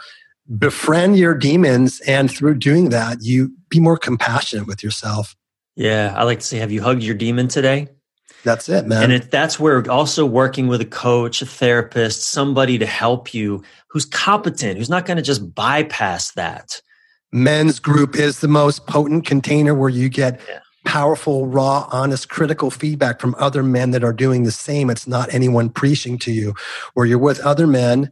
befriend 0.57 1.17
your 1.17 1.35
demons 1.35 2.01
and 2.01 2.29
through 2.29 2.55
doing 2.55 2.89
that 2.89 3.19
you 3.21 3.51
be 3.69 3.79
more 3.79 3.97
compassionate 3.97 4.67
with 4.67 4.83
yourself. 4.83 5.35
Yeah 5.75 6.13
i 6.17 6.23
like 6.23 6.39
to 6.39 6.45
say 6.45 6.57
have 6.57 6.71
you 6.71 6.81
hugged 6.81 7.03
your 7.03 7.15
demon 7.15 7.47
today 7.47 7.87
that's 8.43 8.69
it 8.69 8.87
man. 8.87 9.03
And 9.03 9.13
it, 9.13 9.31
that's 9.31 9.59
where 9.59 9.89
also 9.91 10.25
working 10.25 10.67
with 10.67 10.81
a 10.81 10.85
coach 10.85 11.41
a 11.41 11.45
therapist 11.45 12.23
somebody 12.23 12.77
to 12.77 12.85
help 12.85 13.33
you 13.33 13.63
who's 13.87 14.05
competent 14.05 14.77
who's 14.77 14.89
not 14.89 15.05
going 15.05 15.17
to 15.17 15.23
just 15.23 15.53
bypass 15.53 16.31
that. 16.31 16.81
Men's 17.31 17.79
group 17.79 18.15
is 18.15 18.39
the 18.39 18.47
most 18.47 18.85
potent 18.85 19.25
container 19.25 19.73
where 19.73 19.89
you 19.89 20.07
get 20.07 20.39
yeah. 20.47 20.59
powerful 20.85 21.47
raw 21.47 21.87
honest 21.91 22.29
critical 22.29 22.69
feedback 22.69 23.19
from 23.19 23.35
other 23.39 23.63
men 23.63 23.91
that 23.91 24.03
are 24.03 24.13
doing 24.13 24.43
the 24.43 24.51
same. 24.51 24.89
It's 24.89 25.07
not 25.07 25.33
anyone 25.33 25.69
preaching 25.69 26.19
to 26.19 26.31
you. 26.31 26.53
Where 26.93 27.05
you're 27.05 27.17
with 27.17 27.39
other 27.39 27.65
men 27.65 28.11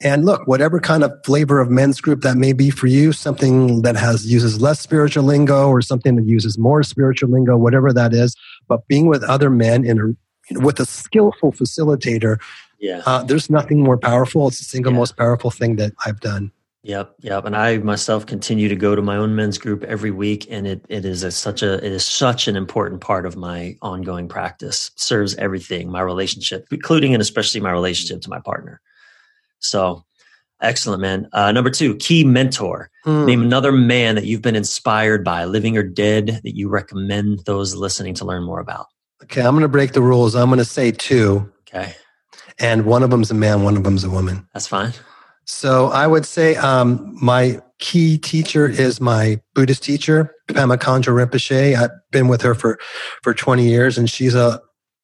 and 0.00 0.24
look, 0.24 0.46
whatever 0.46 0.78
kind 0.78 1.02
of 1.02 1.12
flavor 1.24 1.60
of 1.60 1.70
men's 1.70 2.00
group 2.00 2.20
that 2.22 2.36
may 2.36 2.52
be 2.52 2.70
for 2.70 2.86
you, 2.86 3.12
something 3.12 3.82
that 3.82 3.96
has 3.96 4.30
uses 4.30 4.60
less 4.60 4.80
spiritual 4.80 5.24
lingo 5.24 5.68
or 5.68 5.82
something 5.82 6.14
that 6.16 6.24
uses 6.24 6.56
more 6.56 6.82
spiritual 6.82 7.30
lingo, 7.30 7.56
whatever 7.56 7.92
that 7.92 8.14
is. 8.14 8.36
But 8.68 8.86
being 8.86 9.06
with 9.06 9.24
other 9.24 9.50
men 9.50 9.84
in 9.84 10.16
a, 10.52 10.60
with 10.60 10.78
a 10.78 10.86
skillful 10.86 11.52
facilitator, 11.52 12.40
yeah, 12.78 13.02
uh, 13.06 13.24
there's 13.24 13.50
nothing 13.50 13.80
more 13.82 13.98
powerful. 13.98 14.46
It's 14.48 14.58
the 14.58 14.64
single 14.64 14.92
yeah. 14.92 14.98
most 14.98 15.16
powerful 15.16 15.50
thing 15.50 15.76
that 15.76 15.92
I've 16.06 16.20
done. 16.20 16.52
Yep, 16.84 17.16
yep. 17.20 17.44
And 17.44 17.56
I 17.56 17.78
myself 17.78 18.24
continue 18.24 18.68
to 18.68 18.76
go 18.76 18.94
to 18.94 19.02
my 19.02 19.16
own 19.16 19.34
men's 19.34 19.58
group 19.58 19.82
every 19.82 20.12
week, 20.12 20.46
and 20.48 20.64
it 20.64 20.84
it 20.88 21.04
is 21.04 21.24
a, 21.24 21.32
such 21.32 21.60
a 21.60 21.74
it 21.84 21.92
is 21.92 22.06
such 22.06 22.46
an 22.46 22.54
important 22.54 23.00
part 23.00 23.26
of 23.26 23.36
my 23.36 23.76
ongoing 23.82 24.28
practice. 24.28 24.92
Serves 24.94 25.34
everything, 25.34 25.90
my 25.90 26.00
relationship, 26.00 26.68
including 26.70 27.14
and 27.14 27.20
especially 27.20 27.60
my 27.60 27.72
relationship 27.72 28.22
to 28.22 28.30
my 28.30 28.38
partner. 28.38 28.80
So 29.60 30.04
excellent, 30.60 31.02
man. 31.02 31.28
Uh, 31.32 31.52
number 31.52 31.70
two, 31.70 31.96
key 31.96 32.24
mentor. 32.24 32.90
Mm. 33.06 33.26
Name 33.26 33.42
another 33.42 33.72
man 33.72 34.14
that 34.16 34.24
you've 34.24 34.42
been 34.42 34.56
inspired 34.56 35.24
by, 35.24 35.44
living 35.44 35.76
or 35.76 35.82
dead, 35.82 36.40
that 36.42 36.56
you 36.56 36.68
recommend 36.68 37.40
those 37.46 37.74
listening 37.74 38.14
to 38.14 38.24
learn 38.24 38.42
more 38.42 38.60
about. 38.60 38.86
Okay, 39.24 39.40
I'm 39.42 39.52
going 39.52 39.62
to 39.62 39.68
break 39.68 39.92
the 39.92 40.02
rules. 40.02 40.34
I'm 40.34 40.48
going 40.48 40.58
to 40.58 40.64
say 40.64 40.92
two. 40.92 41.50
Okay. 41.68 41.94
And 42.58 42.86
one 42.86 43.02
of 43.02 43.10
them's 43.10 43.30
a 43.30 43.34
man, 43.34 43.62
one 43.62 43.76
of 43.76 43.84
them's 43.84 44.04
a 44.04 44.10
woman. 44.10 44.48
That's 44.52 44.66
fine. 44.66 44.92
So 45.44 45.86
I 45.88 46.06
would 46.06 46.26
say 46.26 46.56
um, 46.56 47.16
my 47.22 47.60
key 47.78 48.18
teacher 48.18 48.68
is 48.68 49.00
my 49.00 49.40
Buddhist 49.54 49.82
teacher, 49.82 50.34
Pema 50.48 50.76
Khandro 50.76 51.24
Rinpoche. 51.24 51.74
I've 51.74 51.90
been 52.10 52.28
with 52.28 52.42
her 52.42 52.54
for, 52.54 52.78
for 53.22 53.32
20 53.32 53.66
years, 53.66 53.96
and 53.96 54.10
she's 54.10 54.34
a 54.34 54.60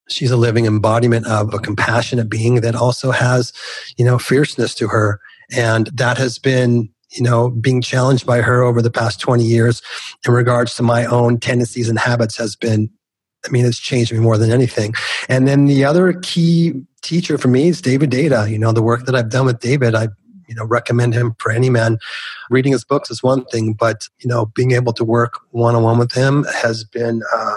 she's 0.08 0.30
a 0.30 0.36
living 0.36 0.66
embodiment 0.66 1.26
of 1.26 1.52
a 1.54 1.58
compassionate 1.58 2.28
being 2.28 2.60
that 2.60 2.74
also 2.74 3.10
has, 3.10 3.52
you 3.96 4.04
know, 4.04 4.18
fierceness 4.18 4.74
to 4.74 4.88
her. 4.88 5.20
And 5.50 5.86
that 5.88 6.18
has 6.18 6.38
been, 6.38 6.88
you 7.10 7.22
know, 7.22 7.50
being 7.50 7.80
challenged 7.80 8.26
by 8.26 8.40
her 8.40 8.62
over 8.62 8.82
the 8.82 8.90
past 8.90 9.20
20 9.20 9.44
years 9.44 9.82
in 10.26 10.32
regards 10.32 10.74
to 10.76 10.82
my 10.82 11.04
own 11.04 11.38
tendencies 11.38 11.88
and 11.88 11.98
habits 11.98 12.36
has 12.36 12.56
been, 12.56 12.90
I 13.46 13.50
mean, 13.50 13.66
it's 13.66 13.78
changed 13.78 14.12
me 14.12 14.18
more 14.18 14.38
than 14.38 14.50
anything. 14.50 14.94
And 15.28 15.46
then 15.46 15.66
the 15.66 15.84
other 15.84 16.14
key 16.14 16.72
teacher 17.02 17.38
for 17.38 17.48
me 17.48 17.68
is 17.68 17.80
David 17.80 18.10
Deida. 18.10 18.50
You 18.50 18.58
know, 18.58 18.72
the 18.72 18.82
work 18.82 19.04
that 19.06 19.14
I've 19.14 19.30
done 19.30 19.46
with 19.46 19.60
David, 19.60 19.94
I 19.94 20.08
you 20.48 20.54
know 20.54 20.64
recommend 20.66 21.14
him 21.14 21.34
for 21.38 21.50
any 21.50 21.70
man 21.70 21.98
reading 22.50 22.72
his 22.72 22.84
books 22.84 23.10
is 23.10 23.22
one 23.22 23.46
thing 23.46 23.72
but 23.72 24.02
you 24.18 24.28
know 24.28 24.44
being 24.54 24.72
able 24.72 24.92
to 24.92 25.02
work 25.02 25.40
one-on-one 25.52 25.98
with 25.98 26.12
him 26.12 26.44
has 26.44 26.84
been 26.84 27.22
uh, 27.34 27.56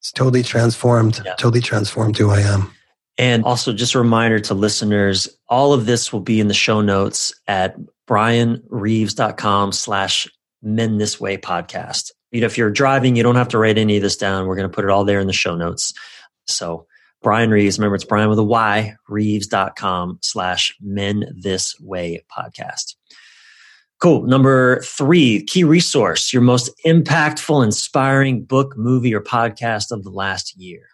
it's 0.00 0.12
totally 0.12 0.42
transformed, 0.42 1.20
yeah. 1.24 1.34
totally 1.34 1.60
transformed 1.60 2.16
who 2.16 2.30
I 2.30 2.40
am. 2.40 2.72
And 3.18 3.44
also, 3.44 3.74
just 3.74 3.94
a 3.94 3.98
reminder 3.98 4.40
to 4.40 4.54
listeners 4.54 5.28
all 5.46 5.74
of 5.74 5.84
this 5.84 6.10
will 6.10 6.20
be 6.20 6.40
in 6.40 6.48
the 6.48 6.54
show 6.54 6.80
notes 6.80 7.34
at 7.46 7.76
bryanreeves.com 8.08 9.72
slash 9.72 10.26
men 10.62 10.96
this 10.96 11.20
way 11.20 11.36
podcast. 11.36 12.12
You 12.32 12.40
know, 12.40 12.46
if 12.46 12.56
you're 12.56 12.70
driving, 12.70 13.16
you 13.16 13.22
don't 13.22 13.36
have 13.36 13.48
to 13.48 13.58
write 13.58 13.76
any 13.76 13.96
of 13.96 14.02
this 14.02 14.16
down. 14.16 14.46
We're 14.46 14.56
going 14.56 14.70
to 14.70 14.74
put 14.74 14.84
it 14.84 14.90
all 14.90 15.04
there 15.04 15.20
in 15.20 15.26
the 15.26 15.34
show 15.34 15.54
notes. 15.54 15.92
So, 16.46 16.86
Bryan 17.22 17.50
Reeves, 17.50 17.78
remember 17.78 17.96
it's 17.96 18.04
Bryan 18.04 18.30
with 18.30 18.38
a 18.38 18.44
Y, 18.44 18.94
reeves.com 19.06 20.20
slash 20.22 20.74
men 20.80 21.26
this 21.38 21.78
way 21.78 22.24
podcast. 22.34 22.94
Cool. 24.00 24.22
Number 24.22 24.80
three, 24.80 25.42
key 25.44 25.62
resource, 25.62 26.32
your 26.32 26.42
most 26.42 26.70
impactful, 26.86 27.62
inspiring 27.62 28.42
book, 28.44 28.76
movie, 28.76 29.14
or 29.14 29.20
podcast 29.20 29.92
of 29.92 30.04
the 30.04 30.10
last 30.10 30.56
year. 30.56 30.88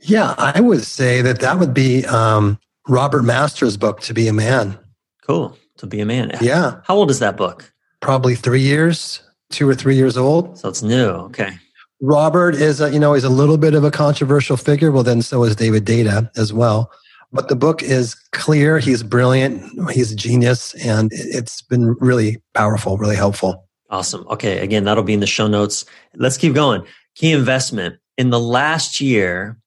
Yeah, 0.00 0.34
I 0.38 0.60
would 0.60 0.84
say 0.84 1.22
that 1.22 1.40
that 1.40 1.58
would 1.58 1.74
be 1.74 2.06
um, 2.06 2.58
Robert 2.86 3.24
Masters' 3.24 3.76
book, 3.76 4.00
To 4.02 4.14
Be 4.14 4.28
a 4.28 4.32
Man. 4.32 4.78
Cool. 5.26 5.58
To 5.78 5.86
Be 5.86 6.00
a 6.00 6.06
Man. 6.06 6.30
Yeah. 6.40 6.80
How 6.84 6.94
old 6.94 7.10
is 7.10 7.18
that 7.18 7.36
book? 7.36 7.72
Probably 8.00 8.36
three 8.36 8.60
years, 8.60 9.20
two 9.50 9.68
or 9.68 9.74
three 9.74 9.96
years 9.96 10.16
old. 10.16 10.56
So 10.56 10.68
it's 10.68 10.82
new. 10.84 11.08
Okay. 11.08 11.58
Robert 12.00 12.54
is, 12.54 12.80
a, 12.80 12.92
you 12.92 13.00
know, 13.00 13.14
he's 13.14 13.24
a 13.24 13.28
little 13.28 13.58
bit 13.58 13.74
of 13.74 13.82
a 13.82 13.90
controversial 13.90 14.56
figure. 14.56 14.92
Well, 14.92 15.02
then 15.02 15.20
so 15.20 15.42
is 15.42 15.56
David 15.56 15.84
Deida 15.84 16.30
as 16.36 16.52
well. 16.52 16.92
But 17.32 17.48
the 17.48 17.56
book 17.56 17.82
is 17.82 18.14
clear. 18.32 18.78
He's 18.78 19.02
brilliant. 19.02 19.90
He's 19.90 20.12
a 20.12 20.16
genius. 20.16 20.74
And 20.74 21.10
it's 21.12 21.60
been 21.60 21.94
really 22.00 22.42
powerful, 22.54 22.96
really 22.96 23.16
helpful. 23.16 23.68
Awesome. 23.90 24.26
Okay. 24.28 24.58
Again, 24.58 24.84
that'll 24.84 25.02
be 25.04 25.14
in 25.14 25.20
the 25.20 25.26
show 25.26 25.46
notes. 25.46 25.84
Let's 26.14 26.36
keep 26.36 26.54
going. 26.54 26.84
Key 27.14 27.32
investment. 27.32 27.96
In 28.16 28.30
the 28.30 28.40
last 28.40 29.00
year, 29.00 29.58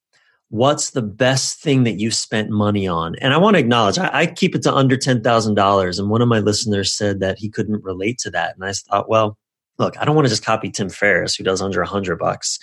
what's 0.49 0.91
the 0.91 1.01
best 1.01 1.61
thing 1.61 1.83
that 1.83 1.99
you 1.99 2.11
spent 2.11 2.49
money 2.49 2.87
on? 2.87 3.15
And 3.15 3.33
I 3.33 3.37
want 3.37 3.55
to 3.55 3.59
acknowledge, 3.59 3.97
I, 3.97 4.09
I 4.11 4.25
keep 4.25 4.55
it 4.55 4.63
to 4.63 4.73
under 4.73 4.97
$10,000. 4.97 5.99
And 5.99 6.09
one 6.09 6.21
of 6.21 6.27
my 6.27 6.39
listeners 6.39 6.93
said 6.93 7.19
that 7.21 7.39
he 7.39 7.49
couldn't 7.49 7.83
relate 7.83 8.17
to 8.19 8.31
that. 8.31 8.55
And 8.55 8.65
I 8.65 8.73
thought, 8.73 9.09
well, 9.09 9.37
look, 9.77 9.99
I 9.99 10.05
don't 10.05 10.15
want 10.15 10.25
to 10.25 10.31
just 10.31 10.45
copy 10.45 10.69
Tim 10.69 10.89
Ferriss, 10.89 11.35
who 11.35 11.43
does 11.43 11.61
under 11.61 11.81
a 11.81 11.87
hundred 11.87 12.17
bucks. 12.17 12.59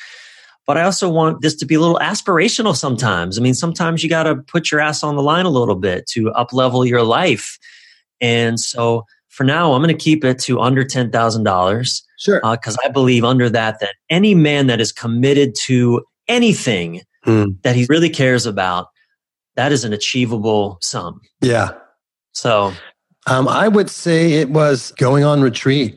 But 0.68 0.76
I 0.76 0.82
also 0.82 1.08
want 1.08 1.40
this 1.40 1.54
to 1.56 1.66
be 1.66 1.76
a 1.76 1.80
little 1.80 1.98
aspirational 1.98 2.76
sometimes. 2.76 3.38
I 3.38 3.40
mean, 3.40 3.54
sometimes 3.54 4.02
you 4.02 4.10
got 4.10 4.24
to 4.24 4.36
put 4.36 4.70
your 4.70 4.80
ass 4.80 5.02
on 5.02 5.16
the 5.16 5.22
line 5.22 5.46
a 5.46 5.50
little 5.50 5.74
bit 5.74 6.06
to 6.08 6.30
up 6.32 6.52
level 6.52 6.84
your 6.84 7.02
life. 7.02 7.58
And 8.20 8.60
so 8.60 9.06
for 9.28 9.44
now, 9.44 9.72
I'm 9.72 9.82
going 9.82 9.96
to 9.96 10.04
keep 10.04 10.24
it 10.24 10.38
to 10.40 10.60
under 10.60 10.84
$10,000. 10.84 12.02
Sure. 12.18 12.40
Because 12.44 12.76
uh, 12.76 12.80
I 12.84 12.88
believe 12.90 13.24
under 13.24 13.48
that, 13.48 13.80
that 13.80 13.94
any 14.10 14.34
man 14.34 14.66
that 14.66 14.78
is 14.78 14.92
committed 14.92 15.54
to 15.64 16.04
anything 16.28 17.00
mm. 17.24 17.62
that 17.62 17.74
he 17.74 17.86
really 17.88 18.10
cares 18.10 18.44
about, 18.44 18.88
that 19.56 19.72
is 19.72 19.84
an 19.84 19.94
achievable 19.94 20.76
sum. 20.82 21.22
Yeah. 21.40 21.70
So 22.32 22.74
um, 23.26 23.48
I 23.48 23.68
would 23.68 23.88
say 23.88 24.34
it 24.34 24.50
was 24.50 24.92
going 24.98 25.24
on 25.24 25.40
retreat, 25.40 25.96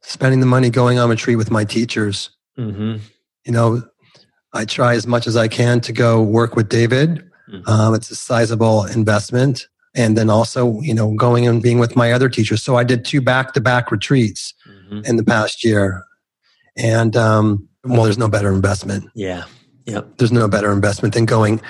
spending 0.00 0.40
the 0.40 0.46
money 0.46 0.70
going 0.70 0.98
on 0.98 1.10
retreat 1.10 1.36
with 1.36 1.50
my 1.50 1.66
teachers. 1.66 2.30
Mm-hmm 2.58 2.96
you 3.44 3.52
know, 3.52 3.82
I 4.52 4.64
try 4.64 4.94
as 4.94 5.06
much 5.06 5.26
as 5.26 5.36
I 5.36 5.48
can 5.48 5.80
to 5.82 5.92
go 5.92 6.22
work 6.22 6.56
with 6.56 6.68
David. 6.68 7.24
Mm-hmm. 7.50 7.68
Um, 7.68 7.94
it's 7.94 8.10
a 8.10 8.16
sizable 8.16 8.84
investment. 8.84 9.68
And 9.96 10.16
then 10.16 10.28
also, 10.28 10.80
you 10.80 10.92
know, 10.92 11.14
going 11.14 11.46
and 11.46 11.62
being 11.62 11.78
with 11.78 11.94
my 11.94 12.12
other 12.12 12.28
teachers. 12.28 12.62
So 12.62 12.76
I 12.76 12.84
did 12.84 13.04
two 13.04 13.20
back 13.20 13.52
to 13.54 13.60
back 13.60 13.92
retreats 13.92 14.54
mm-hmm. 14.68 15.02
in 15.04 15.16
the 15.16 15.24
past 15.24 15.62
year. 15.62 16.04
And, 16.76 17.16
um, 17.16 17.68
well, 17.84 18.02
there's 18.02 18.18
no 18.18 18.28
better 18.28 18.52
investment. 18.52 19.08
Yeah. 19.14 19.44
Yep. 19.86 20.16
There's 20.16 20.32
no 20.32 20.48
better 20.48 20.72
investment 20.72 21.14
than 21.14 21.26
going, 21.26 21.60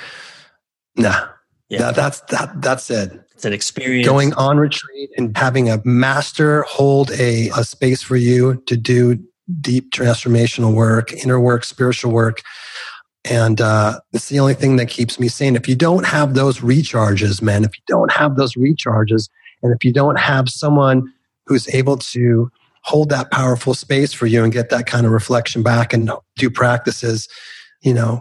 nah, 0.97 1.27
yeah. 1.69 1.79
That, 1.79 1.97
that's, 1.97 2.21
that, 2.21 2.63
that's 2.63 2.91
it. 2.91 3.21
It's 3.33 3.45
an 3.45 3.53
experience. 3.53 4.07
Going 4.07 4.33
on 4.35 4.59
retreat 4.59 5.11
and 5.19 5.37
having 5.37 5.69
a 5.69 5.83
master 5.85 6.63
hold 6.63 7.11
a, 7.13 7.49
a 7.49 7.65
space 7.65 8.03
for 8.03 8.17
you 8.17 8.63
to 8.67 8.77
do 8.77 9.19
deep 9.61 9.91
transformational 9.91 10.75
work, 10.75 11.13
inner 11.13 11.41
work, 11.41 11.65
spiritual 11.65 12.13
work. 12.13 12.43
And 13.25 13.61
uh, 13.61 14.01
it's 14.13 14.29
the 14.29 14.41
only 14.41 14.55
thing 14.55 14.77
that 14.77 14.87
keeps 14.87 15.19
me 15.19 15.29
sane. 15.29 15.57
If 15.57 15.69
you 15.69 15.75
don't 15.75 16.05
have 16.07 16.35
those 16.35 16.59
recharges, 16.59 17.41
man, 17.41 17.65
if 17.65 17.77
you 17.77 17.83
don't 17.87 18.13
have 18.13 18.37
those 18.37 18.55
recharges, 18.55 19.29
and 19.63 19.75
if 19.75 19.85
you 19.85 19.93
don't 19.93 20.19
have 20.19 20.49
someone 20.49 21.11
who's 21.47 21.69
able 21.75 21.97
to 21.97 22.51
hold 22.83 23.09
that 23.09 23.31
powerful 23.31 23.73
space 23.73 24.13
for 24.13 24.27
you 24.27 24.45
and 24.45 24.53
get 24.53 24.69
that 24.69 24.87
kind 24.87 25.07
of 25.07 25.13
reflection 25.13 25.63
back 25.63 25.95
and 25.95 26.11
do 26.37 26.51
practices, 26.51 27.29
you 27.81 27.95
know, 27.95 28.21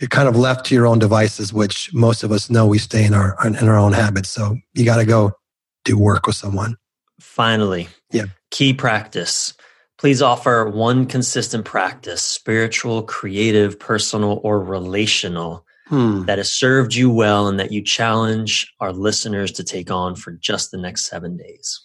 you're 0.00 0.08
kind 0.08 0.28
of 0.28 0.36
left 0.36 0.66
to 0.66 0.74
your 0.74 0.88
own 0.88 0.98
devices, 0.98 1.52
which 1.52 1.94
most 1.94 2.24
of 2.24 2.32
us 2.32 2.50
know 2.50 2.66
we 2.66 2.78
stay 2.78 3.04
in 3.04 3.14
our 3.14 3.36
in 3.46 3.68
our 3.68 3.78
own 3.78 3.92
habits. 3.92 4.30
So 4.30 4.56
you 4.74 4.84
got 4.84 4.96
to 4.96 5.04
go 5.04 5.32
do 5.84 5.96
work 5.96 6.26
with 6.26 6.34
someone. 6.34 6.76
Finally, 7.20 7.88
yeah, 8.10 8.24
key 8.50 8.74
practice 8.74 9.54
Please 10.02 10.20
offer 10.20 10.68
one 10.68 11.06
consistent 11.06 11.64
practice, 11.64 12.22
spiritual, 12.22 13.04
creative, 13.04 13.78
personal, 13.78 14.40
or 14.42 14.60
relational, 14.60 15.64
hmm. 15.86 16.24
that 16.24 16.38
has 16.38 16.52
served 16.52 16.92
you 16.92 17.08
well 17.08 17.46
and 17.46 17.60
that 17.60 17.70
you 17.70 17.80
challenge 17.80 18.74
our 18.80 18.92
listeners 18.92 19.52
to 19.52 19.62
take 19.62 19.92
on 19.92 20.16
for 20.16 20.32
just 20.32 20.72
the 20.72 20.76
next 20.76 21.06
seven 21.06 21.36
days. 21.36 21.80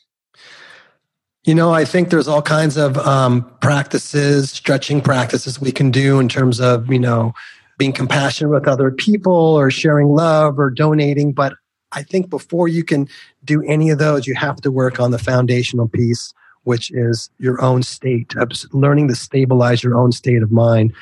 You 1.43 1.53
know, 1.53 1.71
I 1.71 1.85
think 1.85 2.09
there's 2.09 2.27
all 2.27 2.41
kinds 2.41 2.75
of 2.75 2.97
um, 2.97 3.47
practices, 3.61 4.49
stretching 4.49 4.99
practices 4.99 5.61
we 5.61 5.71
can 5.71 5.91
do 5.91 6.19
in 6.19 6.27
terms 6.27 6.59
of, 6.59 6.91
you 6.91 6.97
know, 6.97 7.35
being 7.77 7.93
compassionate 7.93 8.49
with 8.49 8.67
other 8.67 8.89
people 8.89 9.31
or 9.31 9.69
sharing 9.69 10.07
love 10.07 10.57
or 10.57 10.71
donating. 10.71 11.33
But 11.33 11.53
I 11.91 12.01
think 12.01 12.31
before 12.31 12.67
you 12.67 12.83
can 12.83 13.09
do 13.45 13.61
any 13.61 13.91
of 13.91 13.99
those, 13.99 14.25
you 14.25 14.33
have 14.33 14.59
to 14.61 14.71
work 14.71 14.99
on 14.99 15.11
the 15.11 15.19
foundational 15.19 15.87
piece 15.87 16.33
which 16.67 16.91
is 16.91 17.29
your 17.39 17.61
own 17.61 17.81
state, 17.81 18.33
learning 18.73 19.07
to 19.07 19.15
stabilize 19.15 19.81
your 19.81 19.95
own 19.97 20.11
state 20.11 20.43
of 20.43 20.51
mind. 20.51 20.93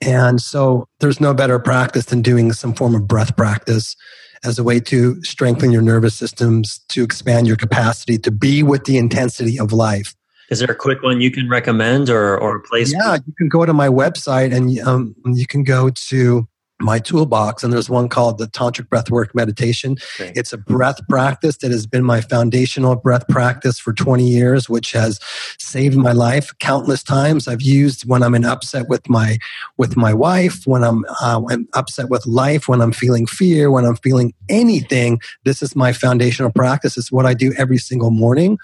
And 0.00 0.40
so 0.40 0.86
there's 1.00 1.20
no 1.20 1.34
better 1.34 1.58
practice 1.58 2.06
than 2.06 2.22
doing 2.22 2.52
some 2.52 2.74
form 2.74 2.94
of 2.94 3.08
breath 3.08 3.36
practice 3.36 3.96
as 4.44 4.56
a 4.56 4.62
way 4.62 4.78
to 4.78 5.20
strengthen 5.24 5.72
your 5.72 5.82
nervous 5.82 6.14
systems, 6.14 6.78
to 6.90 7.02
expand 7.02 7.48
your 7.48 7.56
capacity 7.56 8.18
to 8.18 8.30
be 8.30 8.62
with 8.62 8.84
the 8.84 8.96
intensity 8.98 9.58
of 9.58 9.72
life. 9.72 10.14
Is 10.48 10.60
there 10.60 10.70
a 10.70 10.76
quick 10.76 11.02
one 11.02 11.20
you 11.20 11.32
can 11.32 11.48
recommend 11.48 12.08
or, 12.08 12.38
or 12.38 12.56
a 12.56 12.60
place? 12.60 12.92
Yeah, 12.92 13.14
you 13.26 13.34
can 13.36 13.48
go 13.48 13.66
to 13.66 13.72
my 13.72 13.88
website 13.88 14.54
and 14.54 14.78
um, 14.80 15.16
you 15.24 15.46
can 15.46 15.64
go 15.64 15.90
to 15.90 16.48
my 16.80 16.98
toolbox 16.98 17.62
and 17.62 17.72
there's 17.72 17.90
one 17.90 18.08
called 18.08 18.38
the 18.38 18.46
tantric 18.46 18.88
breathwork 18.88 19.34
meditation. 19.34 19.96
It's 20.18 20.52
a 20.52 20.58
breath 20.58 21.06
practice 21.08 21.58
that 21.58 21.70
has 21.70 21.86
been 21.86 22.04
my 22.04 22.20
foundational 22.20 22.96
breath 22.96 23.28
practice 23.28 23.78
for 23.78 23.92
20 23.92 24.26
years 24.26 24.68
which 24.68 24.92
has 24.92 25.20
saved 25.58 25.96
my 25.96 26.12
life 26.12 26.52
countless 26.58 27.02
times. 27.02 27.48
I've 27.48 27.62
used 27.62 28.08
when 28.08 28.22
i'm 28.22 28.34
in 28.34 28.44
upset 28.44 28.88
with 28.88 29.08
my 29.08 29.38
with 29.76 29.96
my 29.96 30.14
wife 30.14 30.66
when 30.66 30.82
i'm, 30.84 31.04
uh, 31.20 31.42
I'm 31.48 31.68
upset 31.74 32.08
with 32.08 32.26
life 32.26 32.68
when 32.68 32.80
i'm 32.80 32.92
feeling 32.92 33.26
fear 33.26 33.70
when 33.70 33.84
i'm 33.84 33.96
feeling 33.96 34.32
anything. 34.48 35.20
This 35.44 35.62
is 35.62 35.76
my 35.76 35.92
foundational 35.92 36.50
practice. 36.50 36.96
It's 36.96 37.12
what 37.12 37.26
i 37.26 37.34
do 37.34 37.52
every 37.58 37.78
single 37.78 38.10
morning 38.10 38.58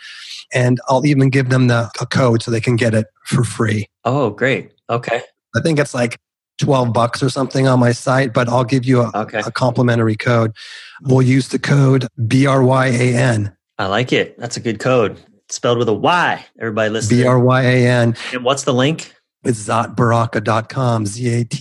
and 0.52 0.80
i'll 0.88 1.04
even 1.06 1.30
give 1.30 1.50
them 1.50 1.68
the 1.68 1.90
a 2.00 2.06
code 2.06 2.42
so 2.42 2.50
they 2.50 2.60
can 2.60 2.76
get 2.76 2.94
it 2.94 3.06
for 3.24 3.44
free. 3.44 3.88
Oh 4.04 4.30
great. 4.30 4.72
Okay. 4.88 5.22
I 5.54 5.60
think 5.60 5.78
it's 5.78 5.94
like 5.94 6.18
12 6.59 6.92
bucks 6.92 7.22
or 7.22 7.28
something 7.28 7.66
on 7.66 7.80
my 7.80 7.92
site, 7.92 8.32
but 8.32 8.48
I'll 8.48 8.64
give 8.64 8.84
you 8.84 9.02
a, 9.02 9.11
okay. 9.14 9.42
a 9.44 9.50
complimentary 9.50 10.16
code. 10.16 10.52
We'll 11.02 11.22
use 11.22 11.48
the 11.48 11.59
code 11.59 12.09
BRYAN. 12.18 13.54
I 13.78 13.86
like 13.86 14.12
it. 14.12 14.38
That's 14.38 14.57
a 14.57 14.61
good 14.61 14.80
code. 14.80 15.18
It's 15.44 15.57
spelled 15.57 15.78
with 15.78 15.88
a 15.88 15.94
Y. 15.94 16.44
Everybody 16.59 16.90
listen. 16.90 17.16
B-R-Y-A-N. 17.16 18.16
And 18.32 18.44
what's 18.44 18.64
the 18.64 18.74
link? 18.74 19.12
It's 19.44 19.68
zatbaraka.com, 19.68 21.07
Z-A-T-B-A-R-A-K-A 21.07 21.59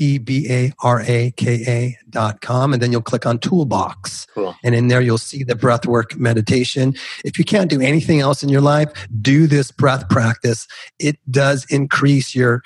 dot 2.10 2.42
com. 2.42 2.74
And 2.74 2.82
then 2.82 2.92
you'll 2.92 3.04
click 3.04 3.28
on 3.28 3.38
toolbox. 3.38 4.26
Cool. 4.34 4.56
And 4.64 4.74
in 4.74 4.88
there, 4.88 5.02
you'll 5.02 5.20
see 5.20 5.44
the 5.44 5.54
breathwork 5.54 6.18
meditation. 6.18 6.96
If 7.24 7.38
you 7.38 7.46
can't 7.46 7.70
do 7.70 7.80
anything 7.80 8.22
else 8.22 8.42
in 8.42 8.50
your 8.50 8.62
life, 8.62 8.92
do 9.22 9.46
this 9.46 9.70
breath 9.70 10.10
practice. 10.10 10.66
It 10.98 11.20
does 11.30 11.68
increase 11.70 12.34
your, 12.34 12.64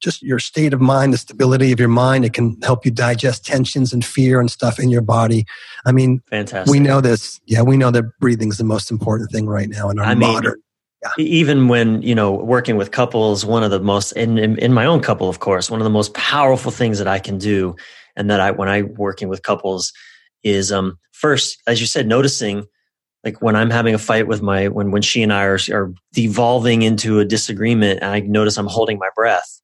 just 0.00 0.22
your 0.22 0.38
state 0.38 0.72
of 0.72 0.80
mind, 0.80 1.12
the 1.12 1.18
stability 1.18 1.72
of 1.72 1.80
your 1.80 1.88
mind. 1.88 2.24
It 2.24 2.32
can 2.32 2.60
help 2.62 2.84
you 2.84 2.90
digest 2.90 3.44
tensions 3.44 3.92
and 3.92 4.04
fear 4.04 4.40
and 4.40 4.50
stuff 4.50 4.78
in 4.78 4.90
your 4.90 5.02
body. 5.02 5.44
I 5.84 5.92
mean, 5.92 6.20
fantastic. 6.30 6.70
We 6.70 6.80
know 6.80 7.00
this. 7.00 7.40
Yeah, 7.46 7.62
we 7.62 7.76
know 7.76 7.90
that 7.90 8.04
breathing 8.20 8.48
is 8.48 8.58
the 8.58 8.64
most 8.64 8.90
important 8.90 9.30
thing 9.30 9.46
right 9.46 9.68
now 9.68 9.90
in 9.90 9.98
our 9.98 10.04
I 10.04 10.14
modern. 10.14 10.52
Mean, 10.52 10.62
yeah. 11.02 11.24
Even 11.24 11.68
when 11.68 12.02
you 12.02 12.14
know 12.14 12.32
working 12.32 12.76
with 12.76 12.90
couples, 12.90 13.44
one 13.44 13.62
of 13.62 13.70
the 13.70 13.80
most 13.80 14.12
in, 14.12 14.38
in, 14.38 14.58
in 14.58 14.72
my 14.72 14.84
own 14.84 15.00
couple, 15.00 15.28
of 15.28 15.38
course, 15.38 15.70
one 15.70 15.80
of 15.80 15.84
the 15.84 15.90
most 15.90 16.14
powerful 16.14 16.72
things 16.72 16.98
that 16.98 17.06
I 17.06 17.18
can 17.18 17.38
do, 17.38 17.76
and 18.16 18.30
that 18.30 18.40
I 18.40 18.50
when 18.50 18.68
I 18.68 18.82
working 18.82 19.28
with 19.28 19.42
couples 19.42 19.92
is 20.42 20.72
um 20.72 20.98
first, 21.12 21.62
as 21.66 21.80
you 21.80 21.86
said, 21.86 22.06
noticing 22.08 22.66
like 23.24 23.40
when 23.42 23.56
I'm 23.56 23.70
having 23.70 23.94
a 23.94 23.98
fight 23.98 24.26
with 24.26 24.42
my 24.42 24.68
when 24.68 24.90
when 24.90 25.02
she 25.02 25.22
and 25.22 25.32
I 25.32 25.44
are 25.44 25.58
are 25.72 25.92
devolving 26.12 26.82
into 26.82 27.20
a 27.20 27.24
disagreement, 27.24 28.00
and 28.02 28.10
I 28.10 28.20
notice 28.20 28.56
I'm 28.56 28.66
holding 28.66 28.98
my 28.98 29.10
breath 29.14 29.60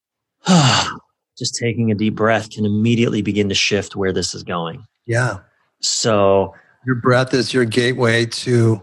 just 1.37 1.55
taking 1.55 1.91
a 1.91 1.95
deep 1.95 2.15
breath 2.15 2.49
can 2.49 2.65
immediately 2.65 3.21
begin 3.21 3.49
to 3.49 3.55
shift 3.55 3.95
where 3.95 4.13
this 4.13 4.33
is 4.33 4.43
going. 4.43 4.85
Yeah. 5.05 5.39
So 5.81 6.53
your 6.85 6.95
breath 6.95 7.33
is 7.33 7.53
your 7.53 7.65
gateway 7.65 8.25
to 8.25 8.81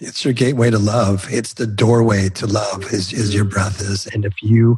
it's 0.00 0.24
your 0.24 0.32
gateway 0.32 0.70
to 0.70 0.78
love. 0.78 1.26
It's 1.28 1.54
the 1.54 1.66
doorway 1.66 2.28
to 2.30 2.46
love 2.46 2.84
is, 2.92 3.12
is 3.12 3.34
your 3.34 3.44
breath 3.44 3.80
is. 3.80 4.06
And 4.06 4.24
if 4.24 4.34
you 4.42 4.76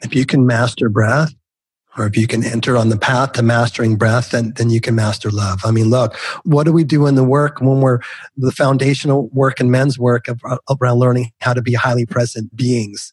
if 0.00 0.14
you 0.14 0.26
can 0.26 0.46
master 0.46 0.88
breath, 0.88 1.32
or 1.98 2.06
if 2.06 2.16
you 2.16 2.26
can 2.26 2.44
enter 2.44 2.76
on 2.76 2.88
the 2.88 2.96
path 2.96 3.32
to 3.32 3.42
mastering 3.42 3.96
breath, 3.96 4.30
then, 4.30 4.52
then 4.56 4.70
you 4.70 4.80
can 4.80 4.94
master 4.94 5.30
love. 5.30 5.60
I 5.64 5.72
mean, 5.72 5.90
look, 5.90 6.16
what 6.44 6.64
do 6.64 6.72
we 6.72 6.84
do 6.84 7.06
in 7.06 7.16
the 7.16 7.24
work 7.24 7.60
when 7.60 7.80
we're 7.80 7.98
the 8.36 8.52
foundational 8.52 9.28
work 9.30 9.58
and 9.58 9.70
men's 9.70 9.98
work 9.98 10.26
around 10.80 10.98
learning 10.98 11.32
how 11.40 11.54
to 11.54 11.62
be 11.62 11.74
highly 11.74 12.06
present 12.06 12.54
beings? 12.54 13.12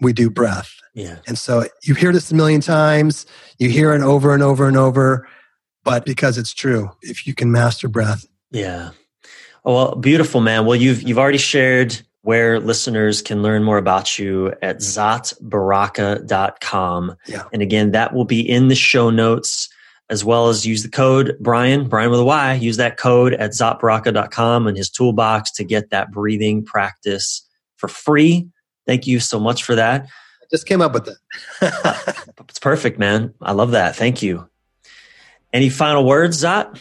We 0.00 0.12
do 0.12 0.30
breath. 0.30 0.74
Yeah. 0.94 1.18
And 1.26 1.36
so 1.38 1.64
you 1.82 1.94
hear 1.94 2.12
this 2.12 2.30
a 2.30 2.34
million 2.34 2.60
times, 2.60 3.26
you 3.58 3.68
hear 3.68 3.92
it 3.92 4.02
over 4.02 4.34
and 4.34 4.42
over 4.42 4.66
and 4.66 4.76
over, 4.76 5.28
but 5.84 6.04
because 6.04 6.36
it's 6.38 6.52
true, 6.52 6.90
if 7.02 7.24
you 7.26 7.34
can 7.34 7.52
master 7.52 7.88
breath. 7.88 8.26
Yeah. 8.50 8.90
Oh, 9.64 9.74
well, 9.74 9.94
beautiful, 9.96 10.40
man. 10.40 10.66
Well, 10.66 10.76
you've 10.76 11.02
you've 11.02 11.18
already 11.18 11.38
shared 11.38 12.00
where 12.22 12.60
listeners 12.60 13.22
can 13.22 13.42
learn 13.42 13.64
more 13.64 13.78
about 13.78 14.18
you 14.18 14.52
at 14.60 14.78
zatbaraka.com. 14.78 17.16
Yeah. 17.26 17.44
And 17.52 17.62
again, 17.62 17.92
that 17.92 18.12
will 18.12 18.24
be 18.24 18.40
in 18.40 18.66
the 18.68 18.74
show 18.74 19.10
notes 19.10 19.68
as 20.10 20.24
well 20.24 20.48
as 20.48 20.66
use 20.66 20.82
the 20.82 20.88
code 20.88 21.36
Bryan, 21.40 21.88
Bryan 21.88 22.10
with 22.10 22.20
a 22.20 22.24
Y, 22.24 22.54
use 22.54 22.78
that 22.78 22.96
code 22.96 23.34
at 23.34 23.50
zatbaraka.com 23.50 24.66
and 24.66 24.76
his 24.76 24.90
toolbox 24.90 25.52
to 25.52 25.64
get 25.64 25.90
that 25.90 26.10
breathing 26.10 26.64
practice 26.64 27.46
for 27.76 27.88
free. 27.88 28.48
Thank 28.88 29.06
you 29.06 29.20
so 29.20 29.38
much 29.38 29.64
for 29.64 29.74
that 29.74 30.04
I 30.04 30.46
just 30.50 30.66
came 30.66 30.80
up 30.80 30.94
with 30.94 31.08
it. 31.08 31.16
it's 32.48 32.58
perfect, 32.58 32.98
man. 32.98 33.34
I 33.42 33.52
love 33.52 33.72
that. 33.72 33.94
Thank 33.94 34.22
you. 34.22 34.48
Any 35.52 35.68
final 35.68 36.06
words, 36.06 36.38
Zat? 36.38 36.80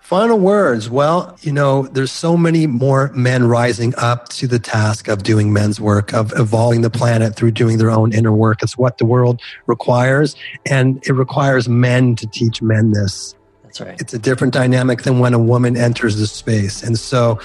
Final 0.00 0.38
words. 0.38 0.88
Well, 0.88 1.36
you 1.42 1.52
know, 1.52 1.82
there's 1.88 2.10
so 2.10 2.34
many 2.34 2.66
more 2.66 3.12
men 3.12 3.46
rising 3.46 3.94
up 3.98 4.30
to 4.30 4.46
the 4.46 4.58
task 4.58 5.06
of 5.06 5.22
doing 5.22 5.52
men's 5.52 5.78
work, 5.78 6.14
of 6.14 6.32
evolving 6.36 6.80
the 6.80 6.88
planet 6.88 7.36
through 7.36 7.50
doing 7.50 7.76
their 7.76 7.90
own 7.90 8.14
inner 8.14 8.32
work. 8.32 8.62
It's 8.62 8.78
what 8.78 8.96
the 8.96 9.04
world 9.04 9.42
requires. 9.66 10.34
And 10.64 11.06
it 11.06 11.12
requires 11.12 11.68
men 11.68 12.16
to 12.16 12.26
teach 12.26 12.62
men 12.62 12.92
this. 12.92 13.34
That's 13.64 13.82
right. 13.82 14.00
It's 14.00 14.14
a 14.14 14.18
different 14.18 14.54
dynamic 14.54 15.02
than 15.02 15.18
when 15.18 15.34
a 15.34 15.38
woman 15.38 15.76
enters 15.76 16.16
the 16.16 16.26
space. 16.26 16.82
And 16.82 16.98
so 16.98 17.38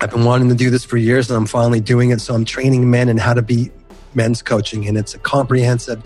I've 0.00 0.10
been 0.10 0.24
wanting 0.24 0.48
to 0.48 0.54
do 0.54 0.70
this 0.70 0.84
for 0.84 0.96
years 0.96 1.30
and 1.30 1.36
I'm 1.36 1.46
finally 1.46 1.80
doing 1.80 2.10
it. 2.10 2.20
So 2.20 2.34
I'm 2.34 2.44
training 2.44 2.90
men 2.90 3.08
in 3.08 3.18
how 3.18 3.34
to 3.34 3.42
be 3.42 3.70
men's 4.14 4.42
coaching. 4.42 4.86
And 4.86 4.96
it's 4.96 5.14
a 5.14 5.18
comprehensive 5.18 6.02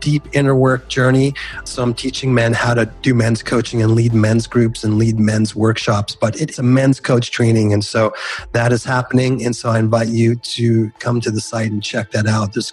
deep 0.00 0.26
inner 0.32 0.54
work 0.54 0.88
journey. 0.88 1.32
So 1.64 1.82
I'm 1.82 1.94
teaching 1.94 2.34
men 2.34 2.52
how 2.52 2.74
to 2.74 2.86
do 3.02 3.14
men's 3.14 3.42
coaching 3.42 3.80
and 3.80 3.94
lead 3.94 4.12
men's 4.12 4.46
groups 4.46 4.84
and 4.84 4.98
lead 4.98 5.18
men's 5.18 5.54
workshops, 5.54 6.14
but 6.14 6.38
it's 6.40 6.58
a 6.58 6.62
men's 6.62 7.00
coach 7.00 7.30
training. 7.30 7.72
And 7.72 7.84
so 7.84 8.12
that 8.50 8.72
is 8.72 8.84
happening. 8.84 9.44
And 9.44 9.56
so 9.56 9.70
I 9.70 9.78
invite 9.78 10.08
you 10.08 10.34
to 10.34 10.90
come 10.98 11.20
to 11.20 11.30
the 11.30 11.40
site 11.40 11.70
and 11.70 11.82
check 11.82 12.10
that 12.10 12.26
out. 12.26 12.52
There's 12.52 12.72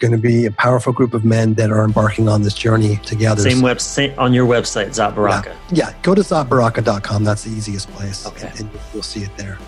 going 0.00 0.12
to 0.12 0.18
be 0.18 0.44
a 0.44 0.50
powerful 0.50 0.92
group 0.92 1.14
of 1.14 1.24
men 1.24 1.54
that 1.54 1.70
are 1.70 1.82
embarking 1.82 2.28
on 2.28 2.42
this 2.42 2.52
journey 2.52 2.96
together. 2.96 3.40
Same 3.40 3.62
website 3.62 4.16
on 4.18 4.34
your 4.34 4.46
website, 4.46 4.88
Zatbaraka. 4.88 5.46
Yeah. 5.70 5.88
yeah. 5.88 5.94
Go 6.02 6.14
to 6.14 6.20
zatbaraka.com. 6.20 7.24
That's 7.24 7.44
the 7.44 7.50
easiest 7.50 7.88
place. 7.92 8.26
Okay. 8.26 8.52
And 8.58 8.68
you'll 8.92 9.02
see 9.02 9.22
it 9.22 9.34
there. 9.38 9.58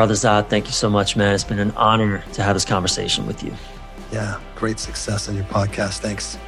Brother 0.00 0.14
Zat, 0.14 0.48
thank 0.48 0.64
you 0.64 0.72
so 0.72 0.88
much, 0.88 1.14
man. 1.14 1.34
It's 1.34 1.44
been 1.44 1.58
an 1.58 1.72
honor 1.72 2.24
to 2.32 2.42
have 2.42 2.56
this 2.56 2.64
conversation 2.64 3.26
with 3.26 3.42
you. 3.42 3.52
Yeah, 4.10 4.40
great 4.54 4.78
success 4.78 5.28
on 5.28 5.34
your 5.34 5.44
podcast. 5.44 5.98
Thanks. 5.98 6.38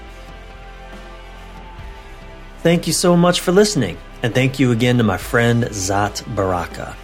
Thank 2.61 2.86
you 2.86 2.94
so 2.94 3.14
much 3.14 3.40
for 3.40 3.53
listening. 3.53 3.98
And 4.22 4.34
thank 4.34 4.59
you 4.59 4.72
again 4.72 4.96
to 4.96 5.05
my 5.05 5.18
friend 5.18 5.64
Zat 5.70 6.22
Baraka. 6.34 6.96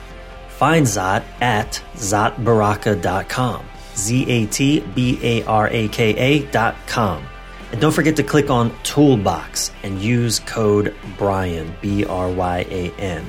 Find 0.48 0.86
Zat 0.86 1.22
at 1.42 1.82
zatbaraka.com. 1.96 3.66
Z 3.94 4.30
A 4.30 4.46
T 4.46 4.80
B 4.80 5.18
A 5.22 5.44
R 5.44 5.68
A 5.68 5.88
K 5.88 6.14
A.com. 6.16 7.26
And 7.72 7.78
don't 7.78 7.92
forget 7.92 8.16
to 8.16 8.22
click 8.22 8.48
on 8.48 8.74
Toolbox 8.84 9.70
and 9.82 10.00
use 10.00 10.38
code 10.38 10.96
Bryan, 11.18 11.76
B 11.82 12.06
R 12.06 12.30
Y 12.30 12.66
A 12.70 12.90
N. 12.92 13.28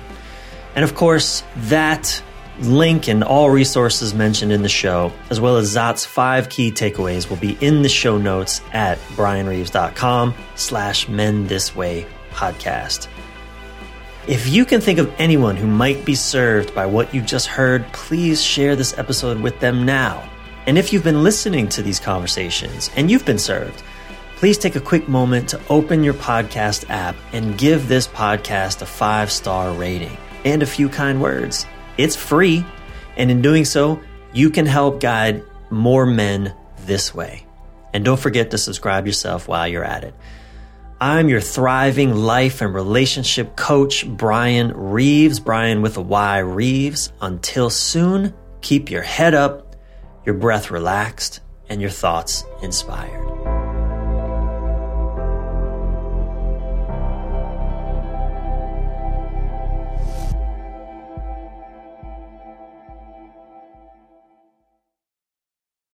And 0.74 0.86
of 0.86 0.95
course, 0.95 1.43
that 1.57 2.24
link 2.62 3.07
and 3.07 3.24
all 3.24 3.49
resources 3.49 4.14
mentioned 4.14 4.51
in 4.51 4.62
the 4.62 4.70
show, 4.70 5.12
as 5.30 5.39
well 5.39 5.57
as 5.57 5.76
Zat's 5.76 6.05
five 6.05 6.49
key 6.49 6.72
takeaways, 6.72 7.30
will 7.30 7.38
be 7.38 7.57
in 7.62 7.82
the 7.82 7.89
show 7.89 8.18
notes 8.18 8.62
at 8.74 8.97
bryanreeves.com 9.16 10.34
slash 10.55 11.07
men 11.07 11.47
this 11.47 11.76
way 11.76 12.05
podcast. 12.32 13.07
If 14.28 14.47
you 14.47 14.64
can 14.66 14.80
think 14.80 14.99
of 14.99 15.12
anyone 15.18 15.55
who 15.55 15.66
might 15.66 16.05
be 16.05 16.14
served 16.14 16.76
by 16.76 16.86
what 16.86 17.14
you 17.14 17.22
just 17.22 17.47
heard, 17.47 17.86
please 17.93 18.43
share 18.43 18.76
this 18.76 18.97
episode 18.97 19.39
with 19.39 19.60
them 19.60 19.86
now. 19.86 20.30
And 20.68 20.78
if 20.78 20.93
you've 20.93 21.03
been 21.03 21.24
listening 21.24 21.68
to 21.70 21.82
these 21.82 21.99
conversations 21.99 22.91
and 22.95 23.10
you've 23.10 23.26
been 23.26 23.39
served, 23.39 23.82
please 24.36 24.57
take 24.57 24.76
a 24.76 24.82
quick 24.82 25.07
moment 25.10 25.49
to 25.49 25.62
open 25.70 26.03
your 26.03 26.14
podcast 26.14 26.89
app 26.89 27.16
and 27.34 27.57
give 27.57 27.88
this 27.88 28.07
podcast 28.07 28.82
a 28.82 28.86
five 28.86 29.32
star 29.32 29.74
rating 29.74 30.16
and 30.45 30.62
a 30.62 30.68
few 30.68 30.89
kind 30.89 31.22
words. 31.22 31.66
It's 32.00 32.16
free. 32.16 32.66
And 33.18 33.30
in 33.30 33.41
doing 33.41 33.66
so, 33.66 34.00
you 34.32 34.50
can 34.50 34.66
help 34.66 35.02
guide 35.02 35.43
more 35.70 36.06
men 36.06 36.54
this 36.86 37.14
way. 37.14 37.45
And 37.93 38.06
don't 38.06 38.20
forget 38.20 38.52
to 38.52 38.58
subscribe 38.58 39.06
yourself 39.06 39.50
while 39.50 39.68
you're 39.68 39.84
at 39.84 40.06
it. 40.06 40.16
I'm 41.02 41.28
your 41.28 41.41
thriving 41.41 42.14
life 42.16 42.62
and 42.62 42.74
relationship 42.74 43.58
coach, 43.58 44.08
Bryan 44.08 44.72
Reeves, 44.74 45.41
Bryan 45.41 45.82
with 45.82 45.97
a 45.97 46.02
Y 46.02 46.38
Reeves. 46.39 47.12
Until 47.22 47.70
soon, 47.70 48.34
keep 48.62 48.89
your 48.89 49.02
head 49.02 49.34
up, 49.34 49.76
your 50.26 50.36
breath 50.36 50.72
relaxed, 50.72 51.41
and 51.68 51.82
your 51.82 51.89
thoughts 51.89 52.45
inspired. 52.62 53.59